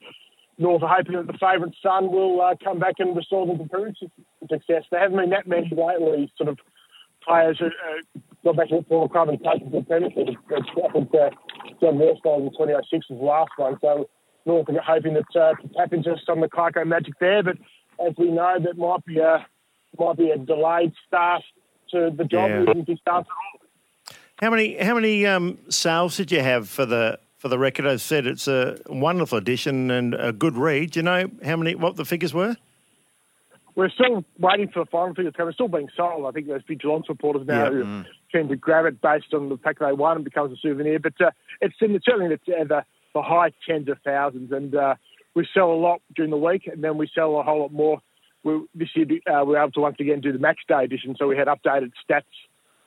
North 0.58 0.82
are 0.82 0.96
hoping 0.96 1.16
that 1.16 1.26
the 1.26 1.38
favourite 1.38 1.74
son 1.82 2.10
will 2.10 2.40
uh, 2.40 2.54
come 2.62 2.78
back 2.78 2.94
and 2.98 3.14
restore 3.14 3.46
them 3.46 3.58
to 3.58 3.64
previous 3.68 3.96
success. 4.48 4.84
There 4.90 5.00
haven't 5.00 5.18
been 5.18 5.30
that 5.30 5.46
many 5.46 5.70
lately, 5.70 6.32
sort 6.36 6.48
of 6.48 6.58
players 7.26 7.58
who 7.58 7.66
uh, 7.66 8.20
got 8.44 8.56
back 8.56 8.68
to 8.68 8.76
the 8.76 8.84
former 8.84 9.08
club 9.08 9.28
and 9.28 9.38
taken 9.42 9.70
the 9.70 9.82
premiership. 9.82 10.36
I 10.50 10.92
think 10.92 11.14
uh, 11.14 11.30
John 11.80 11.98
Worsfold 11.98 12.44
in 12.44 12.50
2006 12.52 13.10
was 13.10 13.18
the 13.18 13.24
last 13.24 13.50
one. 13.56 13.76
So 13.80 14.08
North 14.46 14.68
are 14.70 14.80
hoping 14.80 15.14
that 15.14 15.38
uh, 15.38 15.54
to 15.60 15.68
tap 15.74 15.92
into 15.92 16.16
some 16.24 16.42
of 16.42 16.50
the 16.50 16.56
Clarko 16.56 16.86
magic 16.86 17.14
there. 17.20 17.42
But 17.42 17.58
as 18.06 18.14
we 18.16 18.30
know, 18.30 18.56
that 18.60 18.78
might 18.78 19.04
be 19.04 19.18
a 19.18 19.46
might 19.98 20.16
be 20.16 20.30
a 20.30 20.38
delayed 20.38 20.92
start 21.06 21.42
to 21.90 22.10
the 22.16 22.24
job. 22.24 22.50
Yeah. 22.50 22.74
He 22.86 22.96
starts 22.96 23.28
at 23.28 23.32
all. 23.32 24.16
How 24.40 24.50
many 24.50 24.76
how 24.76 24.94
many 24.94 25.26
um, 25.26 25.58
sales 25.68 26.16
did 26.16 26.30
you 26.30 26.40
have 26.40 26.68
for 26.68 26.86
the 26.86 27.18
for 27.38 27.48
the 27.48 27.58
record. 27.58 27.86
I 27.86 27.96
said 27.96 28.26
it's 28.26 28.48
a 28.48 28.78
wonderful 28.88 29.38
edition 29.38 29.90
and 29.90 30.14
a 30.14 30.32
good 30.32 30.56
read. 30.56 30.92
Do 30.92 31.00
you 31.00 31.04
know 31.04 31.30
how 31.44 31.56
many 31.56 31.74
what 31.74 31.96
the 31.96 32.04
figures 32.04 32.32
were? 32.32 32.56
We're 33.74 33.90
still 33.90 34.24
waiting 34.38 34.68
for 34.68 34.84
the 34.84 34.90
final 34.90 35.14
figures 35.14 35.34
to 35.34 35.36
come. 35.36 35.48
It's 35.48 35.56
still 35.56 35.68
being 35.68 35.90
sold. 35.94 36.24
I 36.26 36.30
think 36.30 36.46
there's 36.46 36.62
big 36.62 36.80
Geelong 36.80 37.04
supporters 37.06 37.46
now 37.46 37.70
who 37.70 37.84
mm. 37.84 38.06
tend 38.32 38.48
to 38.48 38.56
grab 38.56 38.86
it 38.86 39.02
based 39.02 39.34
on 39.34 39.50
the 39.50 39.58
fact 39.58 39.80
they 39.80 39.92
won 39.92 40.16
and 40.16 40.24
becomes 40.24 40.50
a 40.52 40.56
souvenir. 40.56 40.98
But 40.98 41.12
uh, 41.20 41.30
it's, 41.60 41.74
in, 41.82 41.98
certainly 42.02 42.34
the, 42.34 42.40
the, 42.46 42.84
the 43.14 43.22
high 43.22 43.52
tens 43.68 43.90
of 43.90 43.98
thousands. 44.02 44.50
And 44.50 44.74
uh, 44.74 44.94
we 45.34 45.46
sell 45.52 45.70
a 45.70 45.76
lot 45.76 46.00
during 46.14 46.30
the 46.30 46.38
week 46.38 46.66
and 46.66 46.82
then 46.82 46.96
we 46.96 47.06
sell 47.14 47.38
a 47.38 47.42
whole 47.42 47.60
lot 47.60 47.72
more. 47.72 48.00
We, 48.44 48.64
this 48.74 48.88
year 48.94 49.06
uh, 49.30 49.44
we 49.44 49.52
were 49.52 49.58
able 49.58 49.72
to 49.72 49.80
once 49.80 49.96
again 50.00 50.22
do 50.22 50.32
the 50.32 50.38
match 50.38 50.60
day 50.66 50.82
edition. 50.82 51.14
So 51.18 51.26
we 51.26 51.36
had 51.36 51.48
updated 51.48 51.92
stats 52.08 52.22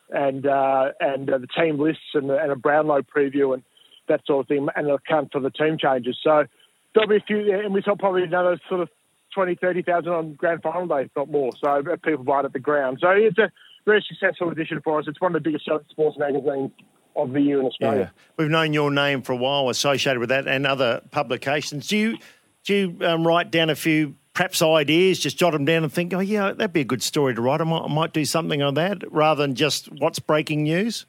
and 0.09 0.47
uh, 0.47 0.91
and 0.99 1.29
uh, 1.29 1.37
the 1.37 1.47
team 1.47 1.79
lists 1.79 2.15
and, 2.15 2.31
and 2.31 2.51
a 2.51 2.55
Brownlow 2.55 3.01
preview 3.03 3.53
and 3.53 3.61
that 4.09 4.21
sort 4.25 4.45
of 4.45 4.47
thing, 4.47 4.67
and 4.75 4.87
an 4.87 4.93
account 4.93 5.31
for 5.31 5.39
the 5.39 5.49
team 5.49 5.77
changes. 5.77 6.17
So 6.23 6.45
there'll 6.93 7.09
be 7.09 7.17
a 7.17 7.21
few, 7.21 7.57
and 7.57 7.73
we 7.73 7.81
saw 7.81 7.95
probably 7.95 8.23
another 8.23 8.59
sort 8.67 8.81
of 8.81 8.89
20, 9.33 9.55
30,000 9.55 10.11
on 10.11 10.33
grand 10.33 10.61
final 10.61 10.87
day, 10.87 11.03
if 11.03 11.11
not 11.15 11.29
more. 11.29 11.51
So 11.63 11.69
uh, 11.69 11.95
people 12.03 12.23
buy 12.23 12.41
it 12.41 12.45
at 12.45 12.53
the 12.53 12.59
ground. 12.59 12.99
So 13.01 13.09
it's 13.09 13.37
a 13.37 13.51
very 13.85 14.03
successful 14.07 14.49
edition 14.49 14.81
for 14.83 14.99
us. 14.99 15.05
It's 15.07 15.21
one 15.21 15.35
of 15.35 15.43
the 15.43 15.49
biggest 15.49 15.69
sports 15.89 16.17
magazines 16.17 16.71
of 17.15 17.31
the 17.31 17.41
year 17.41 17.59
in 17.59 17.65
Australia. 17.65 18.11
Yeah. 18.13 18.21
We've 18.37 18.49
known 18.49 18.73
your 18.73 18.91
name 18.91 19.21
for 19.21 19.33
a 19.33 19.37
while 19.37 19.69
associated 19.69 20.19
with 20.19 20.29
that 20.29 20.47
and 20.47 20.65
other 20.65 21.01
publications. 21.11 21.87
Do 21.87 21.97
you, 21.97 22.17
do 22.63 22.75
you 22.75 23.07
um, 23.07 23.25
write 23.25 23.51
down 23.51 23.69
a 23.69 23.75
few 23.75 24.15
perhaps 24.33 24.61
ideas, 24.61 25.19
just 25.19 25.37
jot 25.37 25.51
them 25.51 25.65
down 25.65 25.83
and 25.83 25.91
think, 25.91 26.13
oh, 26.13 26.19
yeah, 26.19 26.53
that'd 26.53 26.71
be 26.71 26.79
a 26.79 26.85
good 26.85 27.03
story 27.03 27.35
to 27.35 27.41
write. 27.41 27.59
I 27.59 27.65
might, 27.65 27.81
I 27.81 27.93
might 27.93 28.13
do 28.13 28.23
something 28.23 28.61
on 28.61 28.75
that 28.75 29.03
rather 29.11 29.41
than 29.41 29.53
just 29.53 29.91
what's 29.99 30.19
breaking 30.19 30.63
news? 30.63 31.05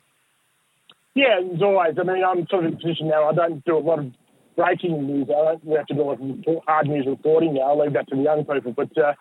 Yeah, 1.14 1.40
as 1.54 1.62
always. 1.62 1.94
I 1.98 2.02
mean, 2.04 2.24
I'm 2.24 2.46
sort 2.48 2.64
of 2.64 2.72
in 2.72 2.74
a 2.74 2.76
position 2.76 3.08
now. 3.08 3.28
I 3.28 3.34
don't 3.34 3.64
do 3.64 3.76
a 3.76 3.78
lot 3.78 3.98
of 3.98 4.12
breaking 4.56 5.06
news. 5.06 5.28
I 5.28 5.56
don't 5.56 5.76
have 5.76 5.86
to 5.86 5.94
do 5.94 6.02
a 6.02 6.04
lot 6.04 6.20
of 6.20 6.64
hard 6.66 6.86
news 6.88 7.06
reporting 7.06 7.54
now. 7.54 7.72
I'll 7.72 7.80
leave 7.80 7.94
that 7.94 8.08
to 8.08 8.16
the 8.16 8.22
young 8.22 8.44
people. 8.44 8.72
But 8.72 8.96
uh, 8.96 9.14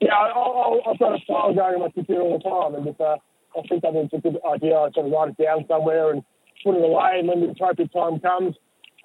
yeah, 0.00 0.14
I'll, 0.14 0.80
I've 0.86 0.98
got 0.98 1.14
a 1.14 1.18
file 1.26 1.54
going 1.54 1.74
on 1.74 1.80
my 1.80 1.90
computer 1.90 2.22
all 2.22 2.38
the 2.38 2.44
time, 2.44 2.74
and 2.74 2.88
if 2.88 3.00
uh, 3.00 3.16
I 3.56 3.62
think 3.68 3.84
it's 3.84 4.14
a 4.14 4.18
good 4.18 4.38
idea, 4.44 4.76
I 4.76 4.90
sort 4.92 5.06
of 5.06 5.12
write 5.12 5.30
it 5.30 5.42
down 5.42 5.64
somewhere 5.68 6.12
and 6.12 6.22
put 6.64 6.76
it 6.76 6.84
away. 6.84 7.18
And 7.18 7.28
when 7.28 7.40
the 7.40 7.50
appropriate 7.50 7.92
time 7.92 8.20
comes, 8.20 8.56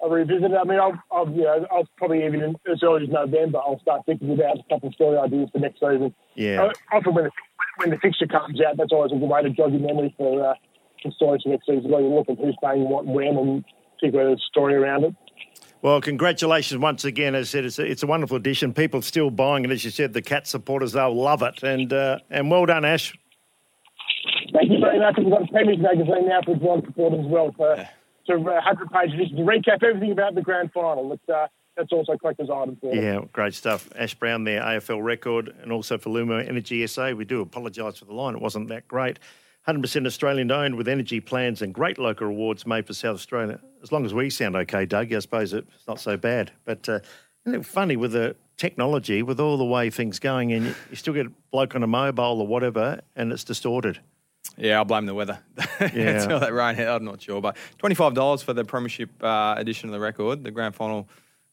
I'll 0.02 0.08
revisit 0.08 0.50
it. 0.50 0.56
I 0.56 0.64
mean, 0.64 0.80
I'll, 0.80 0.98
I'll 1.12 1.28
you 1.28 1.44
know, 1.44 1.66
I'll 1.70 1.88
probably 1.96 2.24
even 2.24 2.56
as 2.70 2.82
early 2.82 3.04
as 3.04 3.10
November, 3.10 3.58
I'll 3.58 3.80
start 3.80 4.06
thinking 4.06 4.32
about 4.32 4.58
a 4.58 4.62
couple 4.68 4.88
of 4.88 4.94
story 4.94 5.18
ideas 5.18 5.50
for 5.52 5.58
next 5.58 5.80
season. 5.80 6.14
Yeah. 6.34 6.64
Uh, 6.64 6.96
often 6.96 7.14
when 7.14 7.24
the, 7.24 7.30
when 7.76 7.90
the 7.90 7.98
fixture 7.98 8.26
comes 8.26 8.60
out, 8.60 8.76
that's 8.78 8.92
always 8.92 9.12
a 9.12 9.16
good 9.16 9.28
way 9.28 9.42
to 9.42 9.50
jog 9.50 9.72
your 9.72 9.80
memory 9.80 10.14
for. 10.16 10.50
Uh, 10.50 10.54
some 11.02 11.12
stories 11.12 11.42
next 11.46 11.66
season 11.66 11.90
where 11.90 12.00
you 12.00 12.08
look 12.08 12.28
at 12.28 12.38
who's 12.38 12.56
playing 12.60 12.88
what 12.88 13.04
and 13.04 13.14
when 13.14 13.36
and 13.36 13.64
figure 14.00 14.20
out 14.20 14.32
a 14.32 14.36
story 14.48 14.74
around 14.74 15.04
it. 15.04 15.14
Well, 15.82 16.00
congratulations 16.00 16.78
once 16.78 17.04
again. 17.04 17.34
As 17.34 17.48
I 17.48 17.50
said, 17.50 17.64
it's 17.64 17.78
a, 17.78 17.90
it's 17.90 18.02
a 18.02 18.06
wonderful 18.06 18.36
addition. 18.36 18.74
People 18.74 19.00
still 19.00 19.30
buying 19.30 19.64
it. 19.64 19.70
As 19.70 19.84
you 19.84 19.90
said, 19.90 20.12
the 20.12 20.20
Cat 20.20 20.46
supporters, 20.46 20.92
they'll 20.92 21.14
love 21.14 21.42
it. 21.42 21.62
And 21.62 21.92
uh, 21.92 22.18
and 22.28 22.50
well 22.50 22.66
done, 22.66 22.84
Ash. 22.84 23.16
Thank 24.52 24.70
you 24.70 24.78
very 24.80 24.98
much. 24.98 25.14
We've 25.16 25.30
got 25.30 25.42
a 25.42 25.46
Premier's 25.46 25.78
magazine 25.78 26.28
now 26.28 26.40
for 26.44 26.56
Geelong 26.56 26.82
supporters 26.84 27.20
as 27.20 27.26
well. 27.26 27.52
For, 27.56 27.76
yeah. 27.76 27.88
to 28.26 28.34
uh, 28.34 28.60
100 28.60 28.90
pages 28.90 29.30
to 29.30 29.36
recap 29.36 29.82
everything 29.82 30.12
about 30.12 30.34
the 30.34 30.42
grand 30.42 30.72
final. 30.72 31.12
It's, 31.12 31.28
uh, 31.28 31.46
that's 31.76 31.92
also 31.92 32.16
collector's 32.18 32.50
item 32.50 32.76
for 32.80 32.94
them. 32.94 33.02
Yeah, 33.02 33.20
great 33.32 33.54
stuff. 33.54 33.88
Ash 33.96 34.14
Brown 34.14 34.44
there, 34.44 34.60
AFL 34.60 35.02
record, 35.02 35.54
and 35.62 35.72
also 35.72 35.96
for 35.96 36.10
Lumo 36.10 36.46
Energy 36.46 36.86
SA. 36.86 37.12
We 37.12 37.24
do 37.24 37.40
apologise 37.40 37.98
for 37.98 38.04
the 38.04 38.12
line; 38.12 38.34
it 38.34 38.42
wasn't 38.42 38.68
that 38.68 38.86
great. 38.86 39.18
100% 39.66 40.06
Australian 40.06 40.50
owned 40.50 40.74
with 40.76 40.88
energy 40.88 41.20
plans 41.20 41.62
and 41.62 41.74
great 41.74 41.98
local 41.98 42.26
rewards 42.26 42.66
made 42.66 42.86
for 42.86 42.94
South 42.94 43.14
Australia. 43.16 43.60
As 43.82 43.92
long 43.92 44.04
as 44.04 44.14
we 44.14 44.30
sound 44.30 44.56
okay, 44.56 44.86
Doug, 44.86 45.12
I 45.12 45.18
suppose 45.18 45.52
it's 45.52 45.86
not 45.86 46.00
so 46.00 46.16
bad. 46.16 46.50
But 46.64 46.88
uh, 46.88 47.00
isn't 47.46 47.60
it 47.60 47.66
funny 47.66 47.96
with 47.96 48.12
the 48.12 48.36
technology, 48.56 49.22
with 49.22 49.40
all 49.40 49.56
the 49.56 49.64
way 49.64 49.90
things 49.90 50.18
going, 50.18 50.52
and 50.52 50.66
you, 50.90 50.96
still 50.96 51.14
get 51.14 51.26
a 51.26 51.32
bloke 51.50 51.74
on 51.74 51.82
a 51.82 51.86
mobile 51.86 52.40
or 52.40 52.46
whatever, 52.46 53.00
and 53.16 53.32
it's 53.32 53.44
distorted. 53.44 54.00
Yeah, 54.56 54.76
I'll 54.78 54.84
blame 54.84 55.06
the 55.06 55.14
weather. 55.14 55.38
Yeah. 55.80 56.22
Until 56.22 56.40
that 56.40 56.52
rain 56.52 56.78
I'm 56.78 57.04
not 57.06 57.22
sure. 57.22 57.40
But 57.40 57.56
$25 57.82 58.44
for 58.44 58.52
the 58.52 58.64
Premiership 58.66 59.08
uh, 59.22 59.54
edition 59.56 59.88
of 59.88 59.94
the 59.94 60.00
record, 60.00 60.44
the 60.44 60.50
grand 60.50 60.74
final, 60.74 61.08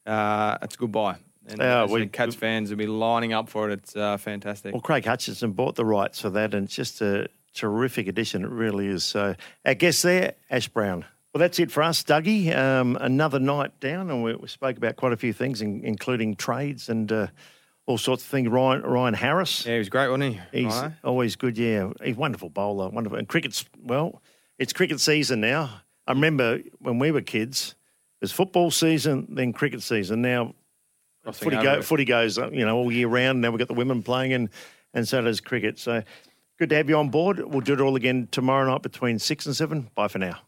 uh, 0.06 0.58
that's 0.60 0.76
a 0.76 0.78
good 0.78 0.92
buy. 0.92 1.16
And 1.48 1.60
Yeah, 1.60 1.86
we- 1.86 2.02
the 2.02 2.08
Cats 2.08 2.36
fans 2.36 2.70
will 2.70 2.78
be 2.78 2.88
lining 2.88 3.32
up 3.32 3.48
for 3.48 3.70
it. 3.70 3.74
It's 3.80 3.96
uh, 3.96 4.18
fantastic. 4.18 4.74
Well, 4.74 4.82
Craig 4.82 5.06
Hutchison 5.06 5.54
bought 5.54 5.76
the 5.76 5.86
rights 5.86 6.20
for 6.20 6.30
that, 6.32 6.54
and 6.54 6.66
it's 6.66 6.76
just 6.76 7.02
a 7.02 7.30
terrific 7.58 8.08
addition. 8.08 8.44
It 8.44 8.50
really 8.50 8.88
is. 8.88 9.04
So, 9.04 9.36
our 9.66 9.74
guest 9.74 10.04
there, 10.04 10.36
Ash 10.50 10.68
Brown. 10.68 11.06
Well, 11.34 11.40
that's 11.40 11.60
it 11.60 11.72
for 11.72 11.84
us, 11.84 12.04
Dougie. 12.04 12.56
Um, 12.56 12.98
another 13.00 13.40
night 13.40 13.80
down, 13.80 14.10
and 14.10 14.24
we, 14.24 14.36
we 14.36 14.48
spoke 14.48 14.78
about 14.78 14.96
quite 14.96 15.14
a 15.14 15.18
few 15.18 15.34
things, 15.34 15.62
in, 15.62 15.84
including 15.84 16.36
trades 16.36 16.90
and 16.90 17.12
uh, 17.12 17.28
all 17.86 17.98
sorts 17.98 18.24
of 18.24 18.30
things. 18.30 18.50
Ryan, 18.50 18.82
Ryan 18.82 19.14
Harris. 19.14 19.66
Yeah, 19.66 19.74
he 19.74 19.80
was 19.80 19.90
great, 19.90 20.10
wasn't 20.10 20.36
he? 20.36 20.62
He's 20.64 20.74
Ryan? 20.74 20.96
always 21.04 21.36
good, 21.36 21.58
yeah. 21.58 21.92
He's 22.04 22.16
a 22.16 22.20
wonderful 22.20 22.50
bowler, 22.50 22.90
wonderful. 22.90 23.20
And 23.20 23.28
cricket's, 23.28 23.66
well, 23.84 24.22
it's 24.58 24.74
cricket 24.74 25.00
season 25.00 25.42
now. 25.42 25.82
I 26.08 26.14
remember 26.14 26.60
when 26.80 26.98
we 26.98 27.12
were 27.12 27.22
kids, 27.22 27.76
it 28.20 28.24
was 28.24 28.32
football 28.32 28.72
season, 28.72 29.28
then 29.30 29.54
cricket 29.54 29.84
season. 29.84 30.22
Now, 30.22 30.56
footy, 31.32 31.58
go, 31.58 31.82
footy 31.82 32.06
goes, 32.06 32.40
uh, 32.40 32.50
you 32.52 32.66
know, 32.66 32.78
all 32.78 32.92
year 32.92 33.08
round. 33.08 33.42
Now 33.42 33.52
we've 33.52 33.60
got 33.60 33.68
the 33.68 33.74
women 33.74 34.02
playing, 34.02 34.34
and, 34.34 34.50
and 34.94 35.08
so 35.08 35.22
does 35.22 35.42
cricket. 35.42 35.78
So 35.78 36.02
good 36.58 36.70
to 36.70 36.76
have 36.76 36.90
you 36.90 36.98
on 36.98 37.10
board. 37.10 37.40
We'll 37.40 37.62
do 37.62 37.74
it 37.74 37.82
all 37.82 37.96
again 37.96 38.28
tomorrow 38.32 38.70
night 38.70 38.82
between 38.82 39.20
6 39.20 39.46
and 39.46 39.56
7. 39.56 39.90
Bye 39.96 40.08
for 40.08 40.20
now. 40.20 40.42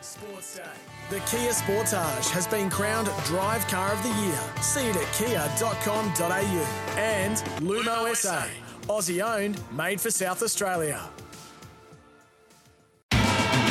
Sports 0.00 0.56
Day. 0.56 0.64
The 1.10 1.18
Kia 1.20 1.50
Sportage 1.50 2.30
has 2.30 2.46
been 2.46 2.70
crowned 2.70 3.08
Drive 3.24 3.66
Car 3.66 3.92
of 3.92 4.02
the 4.02 4.10
Year. 4.22 4.40
See 4.62 4.86
it 4.86 4.96
at 4.96 5.12
kia.com.au. 5.14 6.96
And 6.96 7.36
Lumo 7.60 8.14
SA, 8.14 8.46
Aussie 8.82 9.20
owned, 9.24 9.60
made 9.72 10.00
for 10.00 10.10
South 10.10 10.42
Australia. 10.42 11.00